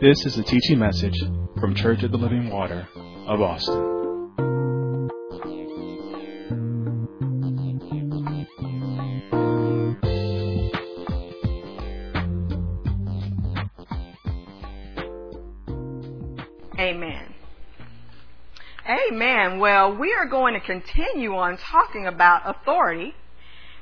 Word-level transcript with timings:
This 0.00 0.24
is 0.26 0.38
a 0.38 0.44
teaching 0.44 0.78
message 0.78 1.18
from 1.58 1.74
Church 1.74 2.04
of 2.04 2.12
the 2.12 2.18
Living 2.18 2.50
Water 2.50 2.86
of 3.26 3.40
Austin. 3.40 3.74
Amen. 16.78 17.34
Amen. 18.88 19.58
Well, 19.58 19.96
we 19.96 20.12
are 20.12 20.26
going 20.26 20.54
to 20.54 20.60
continue 20.60 21.34
on 21.34 21.58
talking 21.58 22.06
about 22.06 22.42
authority. 22.44 23.14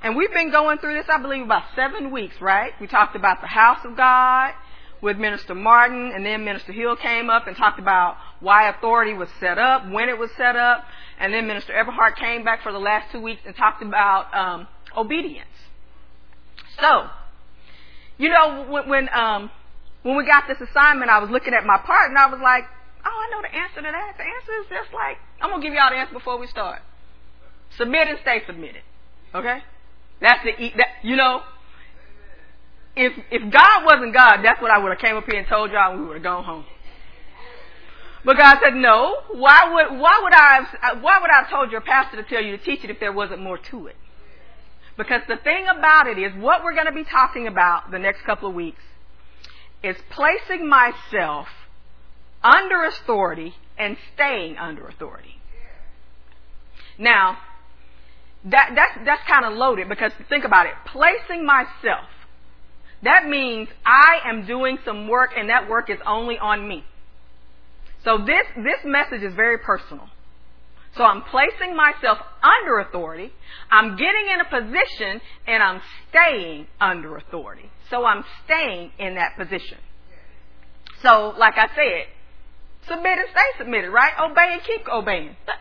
And 0.02 0.16
we've 0.16 0.32
been 0.32 0.50
going 0.50 0.78
through 0.78 0.94
this, 0.94 1.10
I 1.10 1.20
believe, 1.20 1.44
about 1.44 1.64
seven 1.76 2.10
weeks, 2.10 2.36
right? 2.40 2.72
We 2.80 2.86
talked 2.86 3.16
about 3.16 3.42
the 3.42 3.48
house 3.48 3.84
of 3.84 3.98
God 3.98 4.54
with 5.02 5.18
Minister 5.18 5.54
Martin, 5.54 6.12
and 6.14 6.24
then 6.24 6.44
Minister 6.44 6.72
Hill 6.72 6.96
came 6.96 7.28
up 7.30 7.46
and 7.46 7.56
talked 7.56 7.78
about 7.78 8.16
why 8.40 8.68
authority 8.68 9.12
was 9.12 9.28
set 9.40 9.58
up, 9.58 9.88
when 9.90 10.08
it 10.08 10.18
was 10.18 10.30
set 10.36 10.56
up, 10.56 10.84
and 11.18 11.32
then 11.32 11.46
Minister 11.46 11.72
Everhart 11.72 12.16
came 12.16 12.44
back 12.44 12.62
for 12.62 12.72
the 12.72 12.78
last 12.78 13.12
two 13.12 13.20
weeks 13.20 13.42
and 13.46 13.54
talked 13.54 13.82
about 13.82 14.34
um, 14.34 14.68
obedience. 14.96 15.48
So, 16.80 17.08
you 18.18 18.28
know, 18.28 18.66
when 18.68 18.88
when, 18.88 19.08
um, 19.14 19.50
when 20.02 20.16
we 20.16 20.26
got 20.26 20.44
this 20.48 20.60
assignment, 20.60 21.10
I 21.10 21.18
was 21.18 21.30
looking 21.30 21.54
at 21.54 21.64
my 21.64 21.78
part 21.78 22.10
and 22.10 22.18
I 22.18 22.26
was 22.26 22.40
like, 22.42 22.64
oh, 23.04 23.08
I 23.08 23.30
know 23.30 23.42
the 23.42 23.54
answer 23.54 23.76
to 23.76 23.90
that. 23.90 24.14
The 24.16 24.24
answer 24.24 24.52
is 24.62 24.66
just 24.68 24.94
like 24.94 25.18
I'm 25.40 25.50
gonna 25.50 25.62
give 25.62 25.74
y'all 25.74 25.90
the 25.90 25.96
answer 25.96 26.12
before 26.12 26.38
we 26.38 26.46
start. 26.46 26.80
Submit 27.76 28.08
and 28.08 28.18
stay 28.22 28.42
submitted. 28.46 28.82
Okay, 29.34 29.62
that's 30.20 30.44
the 30.44 30.72
that 30.76 30.88
you 31.02 31.16
know 31.16 31.42
if 32.96 33.12
if 33.30 33.52
God 33.52 33.84
wasn't 33.84 34.14
God, 34.14 34.38
that's 34.42 34.60
what 34.60 34.70
I 34.70 34.78
would 34.78 34.90
have 34.90 34.98
came 34.98 35.16
up 35.16 35.24
here 35.26 35.38
and 35.38 35.46
told 35.46 35.70
y'all 35.70 35.96
we 35.96 36.04
would 36.06 36.14
have 36.14 36.22
gone 36.22 36.44
home. 36.44 36.64
But 38.24 38.38
God 38.38 38.58
said, 38.60 38.74
no. 38.74 39.14
Why 39.30 39.72
would 39.72 40.00
why 40.00 40.20
would 40.22 40.32
I 40.32 40.54
have, 40.54 40.66
uh, 40.82 41.00
why 41.00 41.20
would 41.20 41.30
I 41.30 41.42
have 41.42 41.50
told 41.50 41.70
your 41.70 41.80
pastor 41.80 42.16
to 42.16 42.28
tell 42.28 42.42
you 42.42 42.56
to 42.56 42.62
teach 42.62 42.82
it 42.82 42.90
if 42.90 42.98
there 42.98 43.12
wasn't 43.12 43.40
more 43.40 43.58
to 43.58 43.86
it? 43.86 43.96
Because 44.96 45.20
the 45.28 45.36
thing 45.36 45.66
about 45.68 46.06
it 46.08 46.18
is, 46.18 46.32
what 46.34 46.64
we're 46.64 46.74
going 46.74 46.86
to 46.86 46.92
be 46.92 47.04
talking 47.04 47.46
about 47.46 47.90
the 47.90 47.98
next 47.98 48.22
couple 48.22 48.48
of 48.48 48.54
weeks 48.54 48.82
is 49.82 49.96
placing 50.10 50.68
myself 50.68 51.48
under 52.42 52.84
authority 52.84 53.54
and 53.78 53.96
staying 54.14 54.56
under 54.56 54.86
authority. 54.86 55.36
Now, 56.98 57.36
that, 58.46 58.72
that's, 58.74 59.04
that's 59.04 59.22
kind 59.28 59.44
of 59.44 59.52
loaded 59.52 59.88
because 59.88 60.12
think 60.28 60.44
about 60.44 60.66
it. 60.66 60.72
Placing 60.86 61.44
myself. 61.44 62.08
That 63.06 63.28
means 63.28 63.68
I 63.86 64.28
am 64.28 64.46
doing 64.46 64.78
some 64.84 65.06
work 65.06 65.30
and 65.38 65.48
that 65.48 65.68
work 65.68 65.90
is 65.90 65.98
only 66.04 66.38
on 66.38 66.66
me. 66.66 66.84
So 68.04 68.18
this, 68.18 68.46
this 68.56 68.82
message 68.84 69.22
is 69.22 69.32
very 69.34 69.58
personal. 69.58 70.08
So 70.96 71.04
I'm 71.04 71.22
placing 71.22 71.76
myself 71.76 72.18
under 72.42 72.80
authority. 72.80 73.30
I'm 73.70 73.96
getting 73.96 74.26
in 74.34 74.40
a 74.40 74.50
position 74.50 75.20
and 75.46 75.62
I'm 75.62 75.80
staying 76.10 76.66
under 76.80 77.16
authority. 77.16 77.70
So 77.90 78.04
I'm 78.04 78.24
staying 78.44 78.90
in 78.98 79.14
that 79.14 79.36
position. 79.38 79.78
So, 81.02 81.32
like 81.38 81.54
I 81.58 81.68
said, 81.76 82.08
submit 82.88 83.18
and 83.18 83.28
stay 83.30 83.64
submitted, 83.64 83.90
right? 83.92 84.14
Obey 84.18 84.54
and 84.54 84.62
keep 84.64 84.88
obeying. 84.88 85.36
That, 85.46 85.58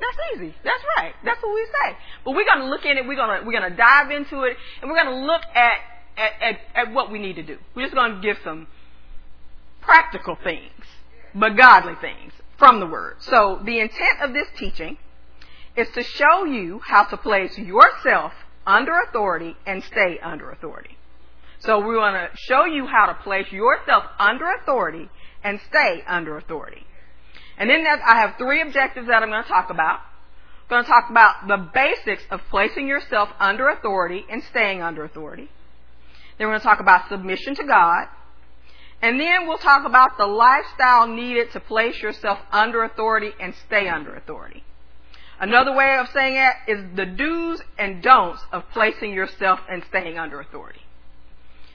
that's 0.00 0.18
easy. 0.34 0.54
That's 0.64 0.84
right. 0.96 1.12
That's 1.26 1.42
what 1.42 1.52
we 1.52 1.66
say. 1.66 1.96
But 2.24 2.30
we're 2.30 2.46
going 2.46 2.64
to 2.64 2.70
look 2.70 2.86
in 2.86 2.96
it. 2.96 3.06
We're 3.06 3.16
going 3.16 3.40
to 3.40 3.46
we're 3.46 3.58
going 3.58 3.70
to 3.70 3.76
dive 3.76 4.10
into 4.10 4.44
it, 4.44 4.56
and 4.80 4.90
we're 4.90 5.02
going 5.02 5.12
to 5.12 5.26
look 5.26 5.42
at 5.54 5.95
at, 6.16 6.32
at, 6.40 6.60
at 6.74 6.92
what 6.92 7.10
we 7.10 7.18
need 7.18 7.36
to 7.36 7.42
do. 7.42 7.58
We're 7.74 7.84
just 7.84 7.94
going 7.94 8.16
to 8.16 8.20
give 8.20 8.38
some 8.42 8.66
practical 9.80 10.36
things, 10.42 10.84
but 11.34 11.56
godly 11.56 11.94
things 12.00 12.32
from 12.58 12.80
the 12.80 12.86
Word. 12.86 13.16
So 13.20 13.60
the 13.64 13.80
intent 13.80 14.20
of 14.22 14.32
this 14.32 14.48
teaching 14.56 14.98
is 15.76 15.88
to 15.94 16.02
show 16.02 16.44
you 16.44 16.80
how 16.84 17.04
to 17.04 17.16
place 17.16 17.56
yourself 17.58 18.32
under 18.66 18.98
authority 19.00 19.56
and 19.66 19.82
stay 19.84 20.18
under 20.22 20.50
authority. 20.50 20.96
So 21.60 21.78
we 21.80 21.96
want 21.96 22.16
to 22.16 22.36
show 22.36 22.64
you 22.64 22.86
how 22.86 23.06
to 23.06 23.14
place 23.14 23.50
yourself 23.50 24.04
under 24.18 24.46
authority 24.60 25.08
and 25.42 25.60
stay 25.68 26.02
under 26.06 26.36
authority. 26.36 26.84
And 27.58 27.70
then 27.70 27.84
that 27.84 28.00
I 28.04 28.20
have 28.20 28.34
three 28.36 28.60
objectives 28.60 29.06
that 29.08 29.22
I'm 29.22 29.30
going 29.30 29.42
to 29.42 29.48
talk 29.48 29.70
about. 29.70 30.00
I'm 30.68 30.68
going 30.68 30.84
to 30.84 30.90
talk 30.90 31.10
about 31.10 31.46
the 31.46 31.56
basics 31.72 32.24
of 32.30 32.40
placing 32.50 32.88
yourself 32.88 33.28
under 33.38 33.68
authority 33.68 34.24
and 34.28 34.42
staying 34.42 34.82
under 34.82 35.04
authority. 35.04 35.48
Then 36.38 36.46
we're 36.46 36.52
going 36.52 36.60
to 36.60 36.66
talk 36.66 36.80
about 36.80 37.08
submission 37.08 37.54
to 37.56 37.64
God. 37.64 38.06
And 39.02 39.20
then 39.20 39.46
we'll 39.46 39.58
talk 39.58 39.86
about 39.86 40.16
the 40.18 40.26
lifestyle 40.26 41.06
needed 41.06 41.52
to 41.52 41.60
place 41.60 42.00
yourself 42.00 42.38
under 42.50 42.82
authority 42.82 43.30
and 43.40 43.54
stay 43.66 43.88
under 43.88 44.14
authority. 44.14 44.64
Another 45.38 45.74
way 45.74 45.96
of 45.98 46.08
saying 46.08 46.36
it 46.36 46.72
is 46.72 46.96
the 46.96 47.04
do's 47.04 47.60
and 47.78 48.02
don'ts 48.02 48.42
of 48.52 48.64
placing 48.72 49.12
yourself 49.12 49.60
and 49.68 49.84
staying 49.88 50.18
under 50.18 50.40
authority. 50.40 50.80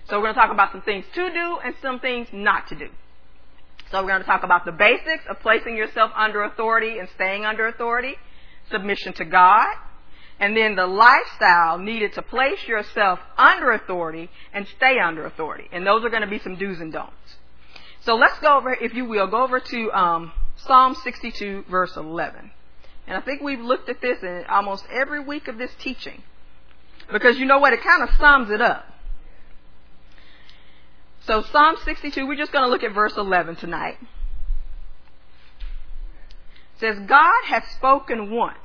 So 0.09 0.17
we're 0.17 0.25
going 0.25 0.33
to 0.33 0.41
talk 0.41 0.51
about 0.51 0.72
some 0.72 0.81
things 0.81 1.05
to 1.13 1.29
do 1.29 1.57
and 1.63 1.75
some 1.81 1.99
things 1.99 2.28
not 2.33 2.67
to 2.69 2.75
do. 2.75 2.89
So 3.91 4.01
we're 4.01 4.09
going 4.09 4.22
to 4.22 4.28
talk 4.28 4.43
about 4.43 4.66
the 4.66 4.72
basics 4.72 5.23
of 5.29 5.39
placing 5.41 5.78
yourself 5.78 6.11
under 6.16 6.43
authority 6.43 6.97
and 6.97 7.07
staying 7.16 7.45
under 7.45 7.67
authority, 7.67 8.16
submission 8.72 9.13
to 9.13 9.25
God, 9.25 9.67
and 10.41 10.57
then 10.57 10.75
the 10.75 10.88
lifestyle 10.88 11.78
needed 11.78 12.13
to 12.13 12.24
place 12.24 12.68
yourself 12.68 13.19
under 13.38 13.72
authority 13.74 14.28
and 14.52 14.68
stay 14.75 14.97
under 14.97 15.28
authority. 15.28 15.66
And 15.72 15.85
those 15.85 16.03
are 16.03 16.09
going 16.09 16.24
to 16.24 16.28
be 16.28 16.40
some 16.40 16.56
do's 16.56 16.79
and 16.79 16.91
don'ts. 16.91 17.35
So 18.02 18.16
let's 18.16 18.40
go 18.40 18.57
over, 18.57 18.74
if 18.74 18.96
you 18.96 19.06
will, 19.06 19.28
go 19.28 19.44
over 19.44 19.59
to 19.59 19.91
um, 19.91 20.31
Psalm 20.56 20.96
62, 20.96 21.66
verse 21.69 21.96
11. 21.96 22.50
And 23.06 23.16
I 23.16 23.22
think 23.22 23.44
we've 23.44 23.59
looked 23.59 23.88
at 23.88 24.02
this 24.02 24.24
in 24.24 24.44
almost 24.50 24.84
every 24.91 25.24
week 25.24 25.47
of 25.47 25.59
this 25.59 25.69
teaching. 25.78 26.24
Because 27.12 27.38
you 27.38 27.46
know 27.46 27.59
what? 27.59 27.73
It 27.73 27.84
kind 27.84 28.02
of 28.02 28.09
sums 28.18 28.50
it 28.50 28.62
up. 28.62 28.88
So 31.28 31.44
Psalm 31.44 31.75
62, 31.85 32.25
we're 32.25 32.35
just 32.35 32.52
going 32.52 32.66
to 32.66 32.69
look 32.72 32.81
at 32.81 32.96
verse 32.96 33.16
11 33.16 33.58
tonight. 33.58 33.97
It 36.78 36.79
says, 36.79 36.97
God 37.08 37.44
has 37.46 37.63
spoken 37.75 38.31
once 38.31 38.58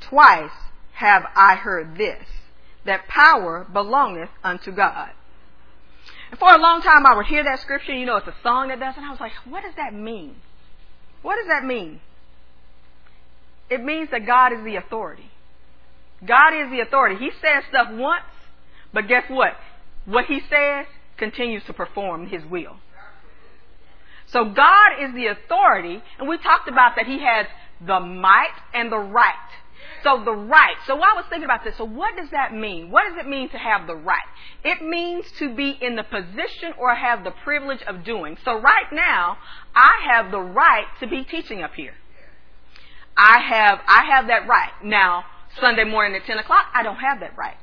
Twice 0.00 0.50
have 0.92 1.24
I 1.34 1.54
heard 1.56 1.96
this, 1.96 2.24
that 2.84 3.06
power 3.08 3.66
belongeth 3.72 4.30
unto 4.42 4.72
God. 4.72 5.10
And 6.30 6.38
for 6.38 6.48
a 6.48 6.58
long 6.60 6.82
time 6.82 7.06
I 7.06 7.14
would 7.14 7.26
hear 7.26 7.44
that 7.44 7.60
scripture, 7.60 7.92
you 7.92 8.06
know, 8.06 8.16
it's 8.16 8.26
a 8.26 8.34
song 8.42 8.68
that 8.68 8.80
does, 8.80 8.94
and 8.96 9.06
I 9.06 9.10
was 9.10 9.20
like, 9.20 9.32
what 9.44 9.62
does 9.62 9.74
that 9.76 9.94
mean? 9.94 10.36
What 11.22 11.36
does 11.36 11.48
that 11.48 11.64
mean? 11.64 12.00
It 13.70 13.82
means 13.82 14.10
that 14.10 14.26
God 14.26 14.52
is 14.52 14.64
the 14.64 14.76
authority. 14.76 15.30
God 16.24 16.54
is 16.54 16.70
the 16.70 16.80
authority. 16.80 17.16
He 17.16 17.30
says 17.40 17.64
stuff 17.68 17.88
once, 17.92 18.24
but 18.92 19.08
guess 19.08 19.24
what? 19.28 19.56
What 20.04 20.24
he 20.24 20.40
says 20.48 20.86
continues 21.16 21.64
to 21.64 21.72
perform 21.72 22.28
his 22.28 22.44
will. 22.44 22.76
So 24.26 24.44
God 24.44 25.02
is 25.02 25.14
the 25.14 25.26
authority, 25.28 26.02
and 26.18 26.28
we 26.28 26.38
talked 26.38 26.68
about 26.68 26.96
that 26.96 27.06
he 27.06 27.20
has 27.20 27.46
the 27.80 28.00
might 28.00 28.54
and 28.74 28.90
the 28.90 28.98
right 28.98 29.34
so 30.02 30.22
the 30.24 30.32
right. 30.32 30.76
So 30.86 30.94
I 30.94 31.14
was 31.14 31.24
thinking 31.28 31.44
about 31.44 31.64
this. 31.64 31.76
So 31.76 31.84
what 31.84 32.16
does 32.16 32.30
that 32.30 32.54
mean? 32.54 32.90
What 32.90 33.04
does 33.08 33.24
it 33.24 33.28
mean 33.28 33.48
to 33.50 33.58
have 33.58 33.86
the 33.86 33.96
right? 33.96 34.18
It 34.64 34.82
means 34.82 35.24
to 35.38 35.54
be 35.54 35.70
in 35.70 35.96
the 35.96 36.04
position 36.04 36.74
or 36.78 36.94
have 36.94 37.24
the 37.24 37.32
privilege 37.42 37.82
of 37.82 38.04
doing. 38.04 38.36
So 38.44 38.60
right 38.60 38.92
now, 38.92 39.38
I 39.74 39.92
have 40.12 40.30
the 40.30 40.40
right 40.40 40.86
to 41.00 41.06
be 41.06 41.24
teaching 41.24 41.62
up 41.62 41.74
here. 41.74 41.94
I 43.16 43.40
have, 43.40 43.80
I 43.86 44.04
have 44.14 44.28
that 44.28 44.46
right. 44.46 44.70
Now, 44.84 45.24
Sunday 45.60 45.84
morning 45.84 46.20
at 46.20 46.26
10 46.26 46.38
o'clock, 46.38 46.66
I 46.72 46.84
don't 46.84 46.96
have 46.96 47.20
that 47.20 47.36
right. 47.36 47.56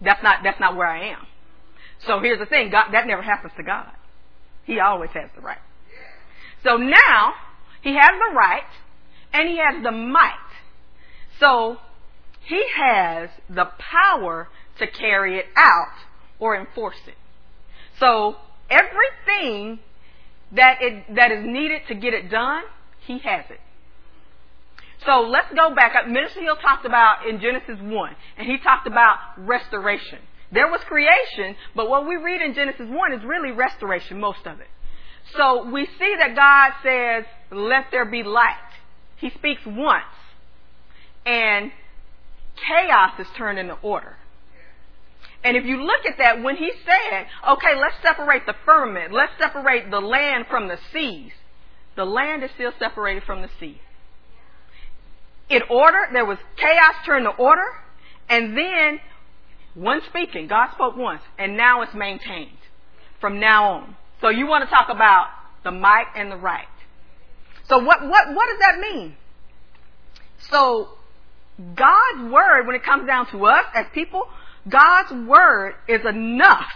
That's 0.00 0.22
not, 0.22 0.40
that's 0.44 0.60
not 0.60 0.76
where 0.76 0.86
I 0.86 1.08
am. 1.08 1.26
So 2.06 2.20
here's 2.20 2.38
the 2.38 2.46
thing, 2.46 2.70
God, 2.70 2.90
that 2.92 3.06
never 3.06 3.22
happens 3.22 3.52
to 3.56 3.62
God. 3.62 3.90
He 4.64 4.78
always 4.78 5.10
has 5.14 5.30
the 5.34 5.40
right. 5.40 5.58
So 6.62 6.76
now, 6.76 7.34
He 7.82 7.94
has 7.94 8.10
the 8.10 8.36
right, 8.36 8.62
and 9.32 9.48
He 9.48 9.58
has 9.58 9.82
the 9.82 9.90
might 9.90 10.36
so 11.40 11.78
he 12.42 12.62
has 12.76 13.30
the 13.48 13.66
power 13.78 14.48
to 14.78 14.86
carry 14.86 15.38
it 15.38 15.46
out 15.56 15.94
or 16.38 16.56
enforce 16.56 17.00
it. 17.06 17.14
So 17.98 18.36
everything 18.70 19.80
that 20.52 20.78
it, 20.80 21.14
that 21.14 21.32
is 21.32 21.44
needed 21.44 21.82
to 21.88 21.94
get 21.94 22.14
it 22.14 22.30
done, 22.30 22.62
he 23.06 23.18
has 23.18 23.44
it. 23.50 23.60
So 25.04 25.20
let's 25.20 25.52
go 25.54 25.74
back. 25.74 25.92
Minister 26.08 26.40
Hill 26.40 26.56
talked 26.56 26.86
about 26.86 27.26
in 27.28 27.40
Genesis 27.40 27.78
1, 27.80 28.16
and 28.38 28.46
he 28.46 28.58
talked 28.58 28.86
about 28.86 29.18
restoration. 29.36 30.18
There 30.52 30.68
was 30.68 30.80
creation, 30.86 31.56
but 31.74 31.88
what 31.88 32.06
we 32.06 32.16
read 32.16 32.40
in 32.40 32.54
Genesis 32.54 32.86
1 32.88 33.12
is 33.12 33.20
really 33.24 33.52
restoration, 33.52 34.20
most 34.20 34.46
of 34.46 34.60
it. 34.60 34.68
So 35.36 35.68
we 35.70 35.86
see 35.98 36.14
that 36.18 36.36
God 36.36 36.72
says, 36.82 37.24
let 37.50 37.86
there 37.90 38.04
be 38.04 38.22
light. 38.22 38.54
He 39.16 39.30
speaks 39.30 39.60
once 39.66 40.04
and 41.26 41.72
chaos 42.56 43.18
is 43.18 43.26
turned 43.36 43.58
into 43.58 43.74
order. 43.82 44.16
And 45.44 45.56
if 45.56 45.64
you 45.64 45.82
look 45.84 46.06
at 46.06 46.18
that, 46.18 46.42
when 46.42 46.56
he 46.56 46.72
said, 46.84 47.26
okay, 47.48 47.78
let's 47.78 47.96
separate 48.02 48.46
the 48.46 48.54
firmament, 48.64 49.12
let's 49.12 49.32
separate 49.38 49.90
the 49.90 50.00
land 50.00 50.46
from 50.48 50.68
the 50.68 50.78
seas, 50.92 51.32
the 51.94 52.04
land 52.04 52.42
is 52.42 52.50
still 52.54 52.72
separated 52.78 53.24
from 53.24 53.42
the 53.42 53.50
sea. 53.60 53.80
In 55.48 55.62
order, 55.70 56.08
there 56.12 56.24
was 56.24 56.38
chaos 56.56 56.94
turned 57.04 57.26
to 57.26 57.30
order, 57.30 57.66
and 58.28 58.56
then 58.56 59.00
one 59.74 60.00
speaking, 60.08 60.48
God 60.48 60.72
spoke 60.72 60.96
once, 60.96 61.22
and 61.38 61.56
now 61.56 61.82
it's 61.82 61.94
maintained 61.94 62.58
from 63.20 63.38
now 63.38 63.72
on. 63.72 63.96
So 64.20 64.30
you 64.30 64.46
want 64.46 64.64
to 64.64 64.70
talk 64.70 64.88
about 64.88 65.28
the 65.62 65.70
might 65.70 66.06
and 66.16 66.32
the 66.32 66.36
right. 66.36 66.66
So 67.68 67.78
what, 67.78 68.02
what, 68.02 68.34
what 68.34 68.48
does 68.48 68.58
that 68.60 68.80
mean? 68.80 69.16
So 70.50 70.95
God's 71.58 72.30
word, 72.30 72.66
when 72.66 72.76
it 72.76 72.84
comes 72.84 73.06
down 73.06 73.30
to 73.30 73.46
us 73.46 73.64
as 73.74 73.86
people, 73.94 74.24
God's 74.68 75.26
word 75.26 75.74
is 75.88 76.04
enough 76.04 76.70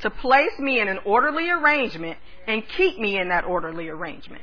to 0.00 0.10
place 0.10 0.58
me 0.58 0.80
in 0.80 0.88
an 0.88 0.98
orderly 1.04 1.50
arrangement 1.50 2.18
and 2.46 2.62
keep 2.76 2.98
me 2.98 3.18
in 3.18 3.28
that 3.28 3.44
orderly 3.44 3.88
arrangement. 3.88 4.42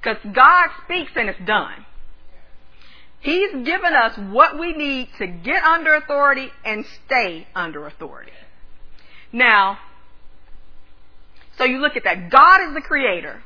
Because 0.00 0.18
God 0.32 0.68
speaks 0.84 1.12
and 1.16 1.28
it's 1.28 1.38
done. 1.46 1.84
He's 3.20 3.50
given 3.64 3.94
us 3.94 4.16
what 4.30 4.58
we 4.58 4.72
need 4.72 5.08
to 5.18 5.26
get 5.26 5.62
under 5.64 5.94
authority 5.94 6.50
and 6.64 6.84
stay 7.06 7.46
under 7.54 7.86
authority. 7.86 8.32
Now, 9.32 9.78
so 11.56 11.64
you 11.64 11.78
look 11.78 11.96
at 11.96 12.04
that. 12.04 12.30
God 12.30 12.68
is 12.68 12.74
the 12.74 12.80
creator. 12.80 13.42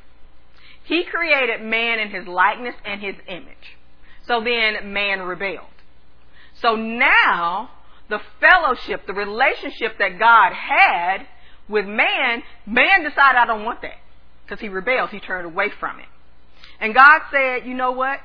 He 0.85 1.05
created 1.05 1.63
man 1.63 1.99
in 1.99 2.11
his 2.11 2.27
likeness 2.27 2.75
and 2.85 3.01
his 3.01 3.15
image. 3.27 3.79
So 4.27 4.43
then 4.43 4.93
man 4.93 5.21
rebelled. 5.23 5.67
So 6.61 6.77
now 6.77 7.71
the 8.09 8.21
fellowship, 8.41 9.07
the 9.07 9.15
relationship 9.15 9.99
that 9.99 10.19
God 10.19 10.53
had 10.53 11.27
with 11.69 11.87
man, 11.87 12.43
man 12.67 13.03
decided 13.03 13.39
I 13.39 13.47
don't 13.47 13.65
want 13.65 13.83
that. 13.83 13.99
Because 14.45 14.61
he 14.61 14.69
rebelled. 14.69 15.11
He 15.11 15.21
turned 15.21 15.47
away 15.47 15.71
from 15.81 15.99
it. 15.99 16.07
And 16.81 16.95
God 16.95 17.21
said, 17.31 17.67
you 17.67 17.75
know 17.75 17.93
what? 17.93 18.21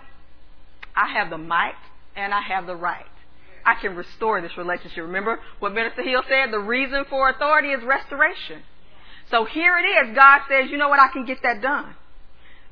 I 0.96 1.14
have 1.14 1.30
the 1.30 1.38
might 1.38 1.76
and 2.16 2.34
I 2.34 2.42
have 2.42 2.66
the 2.66 2.76
right. 2.76 3.06
I 3.66 3.76
can 3.76 3.96
restore 3.96 4.42
this 4.42 4.58
relationship. 4.58 5.04
Remember 5.04 5.40
what 5.60 5.74
Minister 5.74 6.02
Hill 6.02 6.24
said? 6.28 6.52
The 6.52 6.60
reason 6.60 7.06
for 7.10 7.30
authority 7.30 7.70
is 7.70 7.84
restoration. 7.84 8.64
So 9.30 9.46
here 9.46 9.78
it 9.78 10.08
is. 10.08 10.16
God 10.16 10.42
says, 10.50 10.72
you 10.72 10.78
know 10.78 10.90
what? 10.90 11.00
I 11.00 11.10
can 11.10 11.26
get 11.26 11.44
that 11.44 11.62
done. 11.62 11.94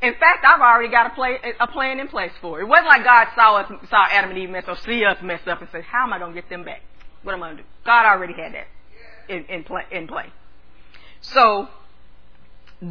In 0.05 0.13
fact, 0.19 0.45
I've 0.45 0.61
already 0.61 0.91
got 0.91 1.07
a, 1.07 1.15
play, 1.15 1.39
a 1.59 1.65
plan 1.65 1.99
in 1.99 2.07
place 2.07 2.31
for 2.39 2.59
it. 2.59 2.63
It 2.63 2.67
wasn't 2.67 2.87
like 2.87 3.03
God 3.03 3.27
saw 3.33 3.55
us, 3.57 3.71
saw 3.89 4.05
Adam 4.11 4.29
and 4.29 4.39
Eve 4.39 4.51
mess 4.51 4.65
or 4.67 4.77
see 4.77 5.03
us 5.03 5.17
mess 5.23 5.41
up 5.47 5.61
and 5.61 5.69
said, 5.71 5.83
how 5.83 6.03
am 6.03 6.13
I 6.13 6.19
going 6.19 6.35
to 6.35 6.39
get 6.39 6.47
them 6.47 6.63
back? 6.63 6.81
What 7.23 7.33
am 7.33 7.41
I 7.41 7.47
going 7.47 7.57
to 7.57 7.63
do? 7.63 7.69
God 7.85 8.05
already 8.05 8.33
had 8.33 8.53
that 8.53 8.67
in, 9.27 9.45
in, 9.45 9.63
play, 9.63 9.81
in 9.91 10.07
play. 10.07 10.27
So, 11.21 11.67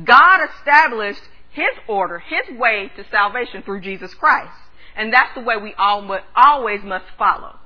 God 0.05 0.49
established 0.57 1.23
His 1.53 1.71
order, 1.87 2.19
His 2.19 2.59
way 2.59 2.91
to 2.97 3.05
salvation 3.13 3.63
through 3.63 3.83
Jesus 3.83 4.13
Christ. 4.15 4.51
And 4.97 5.13
that's 5.13 5.33
the 5.37 5.41
way 5.41 5.57
we 5.57 5.73
all, 5.75 6.19
always 6.35 6.83
must 6.83 7.07
follow. 7.17 7.57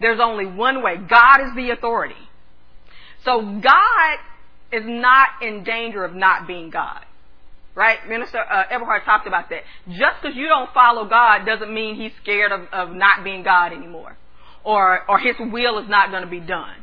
There's 0.00 0.20
only 0.20 0.46
one 0.46 0.82
way. 0.82 0.96
God 0.96 1.40
is 1.46 1.54
the 1.54 1.70
authority. 1.70 2.28
So 3.24 3.42
God 3.42 4.18
is 4.72 4.82
not 4.84 5.28
in 5.40 5.62
danger 5.62 6.04
of 6.04 6.14
not 6.14 6.48
being 6.48 6.70
God. 6.70 7.04
Right? 7.78 8.08
Minister 8.08 8.38
uh, 8.38 8.64
Everhart 8.72 9.04
talked 9.04 9.28
about 9.28 9.50
that. 9.50 9.62
Just 9.86 10.20
because 10.20 10.36
you 10.36 10.48
don't 10.48 10.68
follow 10.74 11.08
God 11.08 11.46
doesn't 11.46 11.72
mean 11.72 11.94
he's 11.94 12.10
scared 12.20 12.50
of, 12.50 12.62
of 12.72 12.92
not 12.92 13.22
being 13.22 13.44
God 13.44 13.72
anymore. 13.72 14.16
Or, 14.64 15.08
or 15.08 15.20
his 15.20 15.36
will 15.38 15.78
is 15.78 15.88
not 15.88 16.10
going 16.10 16.24
to 16.24 16.28
be 16.28 16.40
done. 16.40 16.74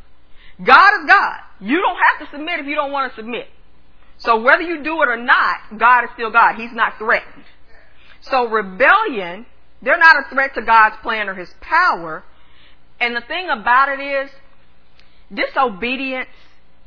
God 0.64 1.02
is 1.02 1.06
God. 1.06 1.40
You 1.60 1.82
don't 1.82 1.98
have 1.98 2.26
to 2.26 2.32
submit 2.38 2.62
if 2.62 2.66
you 2.66 2.76
don't 2.76 2.94
want 2.94 3.12
to 3.12 3.16
submit. 3.18 3.48
So 4.20 4.42
whether 4.42 4.62
you 4.62 4.86
do 4.86 5.02
it 5.02 5.10
or 5.10 5.18
not, 5.18 5.78
God 5.78 6.06
is 6.06 6.12
still 6.14 6.32
God. 6.32 6.56
He's 6.56 6.72
not 6.72 6.98
threatened. 6.98 7.44
So 8.22 8.48
rebellion, 8.48 9.48
they're 9.82 10.00
not 10.00 10.16
a 10.16 10.34
threat 10.34 10.54
to 10.54 10.62
God's 10.62 10.96
plan 11.04 11.28
or 11.28 11.36
his 11.36 11.54
power. 11.60 12.24
And 13.02 13.18
the 13.18 13.22
thing 13.28 13.50
about 13.50 13.90
it 13.90 14.00
is, 14.02 14.30
disobedience 15.34 16.30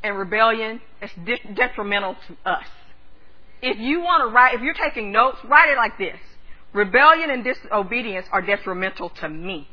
and 0.01 0.17
rebellion 0.17 0.81
is 0.99 1.11
detrimental 1.53 2.15
to 2.27 2.49
us. 2.49 2.65
If 3.61 3.77
you 3.79 4.01
want 4.01 4.27
to 4.27 4.33
write, 4.33 4.55
if 4.55 4.61
you're 4.61 4.73
taking 4.73 5.11
notes, 5.11 5.37
write 5.43 5.69
it 5.69 5.77
like 5.77 5.97
this. 5.97 6.19
Rebellion 6.73 7.29
and 7.29 7.43
disobedience 7.43 8.27
are 8.31 8.41
detrimental 8.41 9.09
to 9.09 9.29
me. 9.29 9.67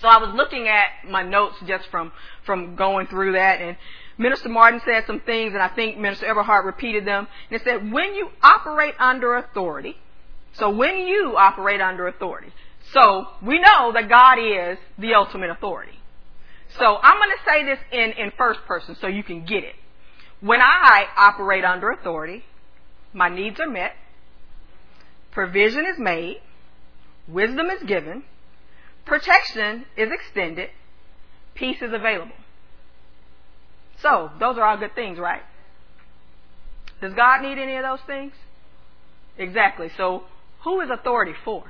So 0.00 0.08
I 0.08 0.18
was 0.18 0.34
looking 0.34 0.68
at 0.68 1.08
my 1.08 1.22
notes 1.22 1.56
just 1.66 1.88
from, 1.90 2.12
from 2.44 2.76
going 2.76 3.06
through 3.06 3.32
that 3.32 3.60
and 3.60 3.76
Minister 4.18 4.48
Martin 4.48 4.80
said 4.84 5.04
some 5.06 5.20
things 5.20 5.52
and 5.52 5.62
I 5.62 5.68
think 5.68 5.98
Minister 5.98 6.26
Everhart 6.26 6.64
repeated 6.64 7.06
them. 7.06 7.28
And 7.50 7.60
it 7.60 7.64
said, 7.64 7.90
when 7.92 8.14
you 8.14 8.30
operate 8.42 8.94
under 8.98 9.36
authority, 9.36 9.96
so 10.54 10.70
when 10.70 11.06
you 11.06 11.36
operate 11.36 11.80
under 11.80 12.08
authority, 12.08 12.52
so 12.92 13.26
we 13.42 13.58
know 13.58 13.92
that 13.92 14.08
God 14.08 14.38
is 14.38 14.78
the 14.98 15.14
ultimate 15.14 15.50
authority. 15.50 15.98
So 16.78 16.96
I'm 17.02 17.18
going 17.18 17.30
to 17.30 17.44
say 17.50 17.64
this 17.64 17.78
in, 17.92 18.24
in 18.24 18.32
first 18.36 18.60
person 18.66 18.96
so 19.00 19.06
you 19.06 19.22
can 19.22 19.44
get 19.44 19.64
it. 19.64 19.74
When 20.40 20.60
I 20.60 21.06
operate 21.16 21.64
under 21.64 21.90
authority, 21.90 22.44
my 23.12 23.28
needs 23.28 23.58
are 23.60 23.70
met, 23.70 23.94
provision 25.32 25.86
is 25.86 25.98
made, 25.98 26.40
wisdom 27.26 27.70
is 27.70 27.82
given, 27.82 28.24
protection 29.04 29.86
is 29.96 30.10
extended, 30.12 30.70
peace 31.54 31.80
is 31.80 31.92
available. 31.92 32.36
So, 34.02 34.30
those 34.38 34.58
are 34.58 34.64
all 34.64 34.76
good 34.76 34.94
things, 34.94 35.18
right? 35.18 35.42
Does 37.00 37.14
God 37.14 37.42
need 37.42 37.58
any 37.58 37.76
of 37.76 37.82
those 37.82 38.06
things? 38.06 38.32
Exactly. 39.38 39.90
So, 39.96 40.24
who 40.64 40.80
is 40.80 40.90
authority 40.90 41.32
for? 41.44 41.64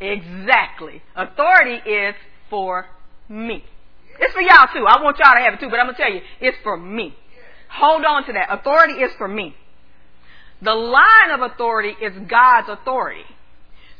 Exactly. 0.00 1.02
Authority 1.16 1.90
is 1.90 2.14
for 2.50 2.86
me. 3.28 3.64
It's 4.20 4.34
for 4.34 4.40
y'all 4.40 4.66
too. 4.72 4.84
I 4.86 5.02
want 5.02 5.18
y'all 5.18 5.34
to 5.34 5.40
have 5.40 5.54
it 5.54 5.60
too, 5.60 5.70
but 5.70 5.78
I'm 5.78 5.86
going 5.86 5.96
to 5.96 6.02
tell 6.02 6.12
you, 6.12 6.20
it's 6.40 6.58
for 6.62 6.76
me. 6.76 7.14
Hold 7.70 8.04
on 8.04 8.26
to 8.26 8.32
that. 8.32 8.48
Authority 8.50 8.94
is 8.94 9.12
for 9.18 9.28
me. 9.28 9.54
The 10.62 10.74
line 10.74 11.30
of 11.32 11.40
authority 11.40 11.94
is 12.02 12.12
God's 12.28 12.68
authority. 12.68 13.24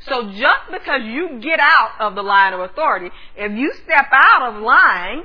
So 0.05 0.31
just 0.31 0.71
because 0.71 1.01
you 1.03 1.39
get 1.41 1.59
out 1.59 1.91
of 1.99 2.15
the 2.15 2.23
line 2.23 2.53
of 2.53 2.59
authority, 2.61 3.09
if 3.35 3.51
you 3.51 3.73
step 3.83 4.07
out 4.11 4.53
of 4.53 4.61
line, 4.61 5.23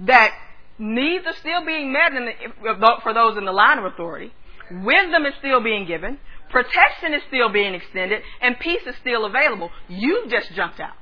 that 0.00 0.32
needs 0.78 1.26
are 1.26 1.34
still 1.34 1.64
being 1.64 1.92
met 1.92 2.12
the, 2.12 2.96
for 3.02 3.12
those 3.12 3.36
in 3.36 3.44
the 3.44 3.52
line 3.52 3.78
of 3.78 3.84
authority, 3.84 4.32
wisdom 4.70 5.26
is 5.26 5.34
still 5.38 5.60
being 5.60 5.86
given, 5.86 6.18
protection 6.50 7.14
is 7.14 7.22
still 7.28 7.48
being 7.48 7.74
extended, 7.74 8.22
and 8.40 8.58
peace 8.58 8.82
is 8.86 8.94
still 9.00 9.24
available. 9.24 9.70
You've 9.88 10.30
just 10.30 10.52
jumped 10.54 10.80
out. 10.80 10.94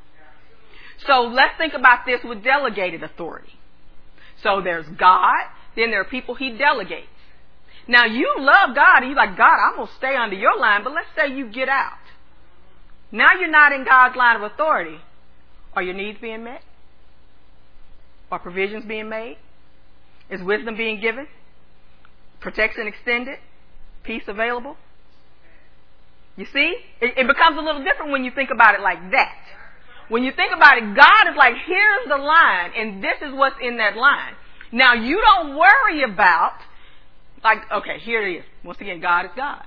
So 1.06 1.22
let's 1.22 1.56
think 1.58 1.74
about 1.74 2.06
this 2.06 2.20
with 2.24 2.42
delegated 2.42 3.02
authority. 3.02 3.52
So 4.42 4.60
there's 4.62 4.86
God, 4.98 5.44
then 5.76 5.90
there 5.90 6.00
are 6.00 6.04
people 6.04 6.34
he 6.34 6.56
delegates. 6.56 7.08
Now 7.88 8.04
you 8.04 8.34
love 8.38 8.74
God 8.74 8.98
and 9.02 9.06
you're 9.06 9.16
like, 9.16 9.36
God, 9.36 9.56
I'm 9.58 9.76
going 9.76 9.88
to 9.88 9.94
stay 9.94 10.16
under 10.16 10.34
your 10.34 10.58
line, 10.58 10.82
but 10.82 10.92
let's 10.92 11.08
say 11.16 11.34
you 11.34 11.50
get 11.50 11.68
out. 11.68 11.98
Now 13.12 13.30
you're 13.38 13.50
not 13.50 13.72
in 13.72 13.84
God's 13.84 14.16
line 14.16 14.36
of 14.36 14.42
authority. 14.42 14.98
Are 15.74 15.82
your 15.82 15.94
needs 15.94 16.18
being 16.20 16.44
met? 16.44 16.62
Are 18.30 18.38
provisions 18.38 18.84
being 18.84 19.08
made? 19.08 19.36
Is 20.30 20.42
wisdom 20.42 20.76
being 20.76 21.00
given? 21.00 21.28
Protection 22.40 22.88
extended? 22.88 23.38
Peace 24.02 24.24
available? 24.26 24.76
You 26.36 26.46
see? 26.52 26.76
It, 27.00 27.14
it 27.16 27.26
becomes 27.26 27.56
a 27.56 27.60
little 27.60 27.84
different 27.84 28.10
when 28.10 28.24
you 28.24 28.32
think 28.32 28.50
about 28.50 28.74
it 28.74 28.80
like 28.80 29.10
that. 29.12 29.38
When 30.08 30.22
you 30.22 30.32
think 30.32 30.52
about 30.54 30.78
it, 30.78 30.94
God 30.94 31.30
is 31.30 31.36
like, 31.36 31.54
here's 31.66 32.08
the 32.08 32.16
line, 32.16 32.72
and 32.76 33.02
this 33.02 33.18
is 33.22 33.34
what's 33.34 33.56
in 33.60 33.78
that 33.78 33.96
line. 33.96 34.34
Now, 34.72 34.94
you 34.94 35.20
don't 35.20 35.56
worry 35.56 36.02
about, 36.02 36.54
like, 37.42 37.58
okay, 37.72 37.98
here 38.00 38.26
it 38.26 38.38
is. 38.38 38.44
Once 38.64 38.80
again, 38.80 39.00
God 39.00 39.24
is 39.26 39.30
God. 39.36 39.64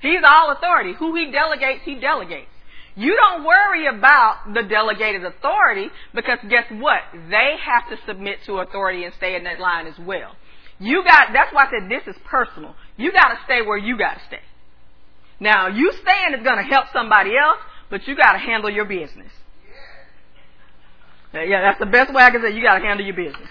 He's 0.00 0.20
all 0.26 0.50
authority. 0.50 0.94
Who 0.98 1.14
he 1.14 1.30
delegates, 1.30 1.82
he 1.84 1.94
delegates. 2.00 2.50
You 2.94 3.16
don't 3.16 3.44
worry 3.44 3.86
about 3.86 4.52
the 4.52 4.62
delegated 4.64 5.24
authority 5.24 5.88
because 6.12 6.38
guess 6.50 6.64
what? 6.70 7.00
They 7.30 7.54
have 7.64 7.88
to 7.88 8.04
submit 8.06 8.40
to 8.46 8.58
authority 8.58 9.04
and 9.04 9.14
stay 9.14 9.36
in 9.36 9.44
that 9.44 9.60
line 9.60 9.86
as 9.86 9.98
well. 9.98 10.36
You 10.78 11.02
got, 11.04 11.32
that's 11.32 11.54
why 11.54 11.66
I 11.66 11.70
said 11.70 11.88
this 11.88 12.02
is 12.06 12.20
personal. 12.24 12.74
You 12.96 13.12
gotta 13.12 13.38
stay 13.44 13.62
where 13.62 13.78
you 13.78 13.96
gotta 13.96 14.20
stay. 14.26 14.40
Now, 15.40 15.68
you 15.68 15.92
staying 16.02 16.34
is 16.38 16.44
gonna 16.44 16.64
help 16.64 16.86
somebody 16.92 17.30
else, 17.36 17.58
but 17.92 18.08
you 18.08 18.16
got 18.16 18.32
to 18.32 18.38
handle 18.38 18.70
your 18.70 18.86
business. 18.86 19.30
Yeah, 21.34 21.60
that's 21.60 21.78
the 21.78 21.84
best 21.84 22.12
way 22.12 22.22
I 22.22 22.30
can 22.30 22.40
say. 22.40 22.54
You 22.54 22.62
got 22.62 22.78
to 22.78 22.84
handle 22.84 23.04
your 23.04 23.14
business. 23.14 23.48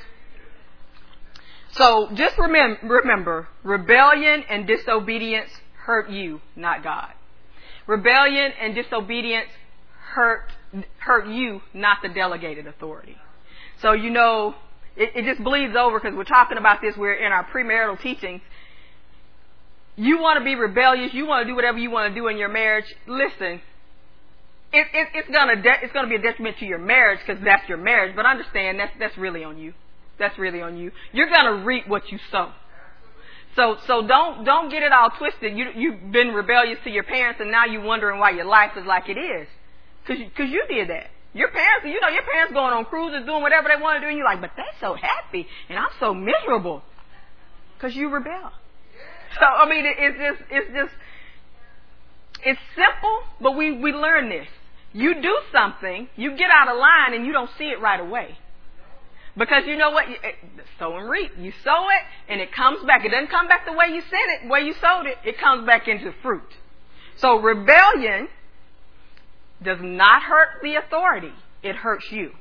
So 1.73 2.09
just 2.15 2.39
remember, 2.39 2.79
remember, 2.87 3.47
rebellion 3.61 4.43
and 4.49 4.65
disobedience 4.65 5.51
hurt 5.85 6.09
you, 6.09 6.41
not 6.55 6.83
God. 6.83 7.11
Rebellion 7.85 8.51
and 8.59 8.73
disobedience 8.73 9.49
hurt 10.15 10.51
hurt 10.97 11.27
you, 11.27 11.61
not 11.75 11.99
the 12.01 12.09
delegated 12.09 12.65
authority. 12.65 13.17
So, 13.79 13.91
you 13.91 14.09
know, 14.09 14.55
it, 14.95 15.11
it 15.15 15.25
just 15.25 15.43
bleeds 15.43 15.75
over 15.75 15.99
because 15.99 16.17
we're 16.17 16.23
talking 16.23 16.57
about 16.57 16.81
this. 16.81 16.97
We're 16.97 17.13
in 17.13 17.31
our 17.31 17.45
premarital 17.45 18.01
teachings. 18.01 18.41
You 19.97 20.19
want 20.19 20.39
to 20.39 20.43
be 20.43 20.55
rebellious. 20.55 21.13
You 21.13 21.27
want 21.27 21.45
to 21.45 21.47
do 21.47 21.55
whatever 21.55 21.77
you 21.77 21.91
want 21.91 22.11
to 22.11 22.19
do 22.19 22.27
in 22.27 22.37
your 22.37 22.49
marriage. 22.49 22.85
Listen, 23.05 23.61
it, 24.73 24.87
it, 24.93 25.07
it's 25.13 25.29
gonna 25.29 25.61
de- 25.61 25.83
it's 25.83 25.93
gonna 25.93 26.07
be 26.07 26.15
a 26.15 26.21
detriment 26.21 26.57
to 26.59 26.65
your 26.65 26.79
marriage 26.79 27.19
because 27.25 27.43
that's 27.43 27.67
your 27.67 27.77
marriage. 27.77 28.15
But 28.15 28.25
understand 28.25 28.79
that's 28.79 28.93
that's 28.99 29.17
really 29.17 29.43
on 29.43 29.57
you. 29.57 29.73
That's 30.17 30.37
really 30.37 30.61
on 30.61 30.77
you. 30.77 30.91
You're 31.11 31.29
gonna 31.29 31.65
reap 31.65 31.87
what 31.87 32.11
you 32.11 32.19
sow. 32.31 32.51
So 33.55 33.77
so 33.85 34.07
don't 34.07 34.45
don't 34.45 34.69
get 34.69 34.81
it 34.83 34.93
all 34.93 35.09
twisted. 35.17 35.57
You 35.57 35.65
you've 35.75 36.11
been 36.11 36.29
rebellious 36.29 36.79
to 36.85 36.89
your 36.89 37.03
parents 37.03 37.41
and 37.41 37.51
now 37.51 37.65
you're 37.65 37.83
wondering 37.83 38.19
why 38.19 38.31
your 38.31 38.45
life 38.45 38.71
is 38.77 38.85
like 38.85 39.09
it 39.09 39.17
is, 39.17 39.47
because 40.05 40.23
because 40.23 40.49
you 40.49 40.63
did 40.69 40.89
that. 40.89 41.09
Your 41.33 41.49
parents, 41.49 41.85
you 41.85 41.99
know, 42.01 42.09
your 42.09 42.23
parents 42.23 42.53
going 42.53 42.73
on 42.73 42.85
cruises, 42.85 43.25
doing 43.25 43.41
whatever 43.41 43.69
they 43.73 43.81
want 43.81 43.97
to 43.97 44.01
do, 44.01 44.07
and 44.07 44.17
you're 44.17 44.25
like, 44.25 44.41
but 44.41 44.51
they're 44.57 44.65
so 44.81 44.95
happy, 44.95 45.47
and 45.69 45.79
I'm 45.79 45.91
so 45.97 46.13
miserable, 46.13 46.81
because 47.77 47.95
you 47.95 48.09
rebel. 48.09 48.51
So 49.39 49.45
I 49.45 49.69
mean, 49.69 49.85
it, 49.85 49.95
it's 49.97 50.17
just 50.17 50.51
it's 50.51 50.71
just 50.73 50.93
it's 52.43 52.59
simple, 52.75 53.19
but 53.39 53.55
we 53.55 53.71
we 53.71 53.91
learn 53.91 54.29
this. 54.29 54.47
You 54.93 55.21
do 55.21 55.37
something, 55.51 56.09
you 56.15 56.35
get 56.35 56.51
out 56.51 56.67
of 56.67 56.77
line, 56.77 57.13
and 57.13 57.25
you 57.25 57.31
don't 57.31 57.49
see 57.57 57.65
it 57.65 57.79
right 57.79 57.99
away. 57.99 58.37
Because 59.37 59.63
you 59.65 59.77
know 59.77 59.91
what? 59.91 60.09
You, 60.09 60.15
eh, 60.21 60.31
sow 60.77 60.97
and 60.97 61.09
reap. 61.09 61.31
You 61.37 61.53
sow 61.63 61.87
it, 61.89 62.31
and 62.31 62.41
it 62.41 62.51
comes 62.51 62.83
back. 62.85 63.05
It 63.05 63.09
doesn't 63.09 63.29
come 63.29 63.47
back 63.47 63.65
the 63.65 63.71
way 63.71 63.87
you 63.87 64.01
sent 64.01 64.31
it, 64.31 64.43
the 64.43 64.49
way 64.49 64.61
you 64.61 64.73
sowed 64.73 65.05
it. 65.05 65.17
It 65.23 65.39
comes 65.39 65.65
back 65.65 65.87
into 65.87 66.13
fruit. 66.21 66.43
So 67.17 67.39
rebellion 67.39 68.27
does 69.63 69.77
not 69.81 70.23
hurt 70.23 70.61
the 70.61 70.75
authority. 70.75 71.33
It 71.63 71.75
hurts 71.75 72.11
you. 72.11 72.31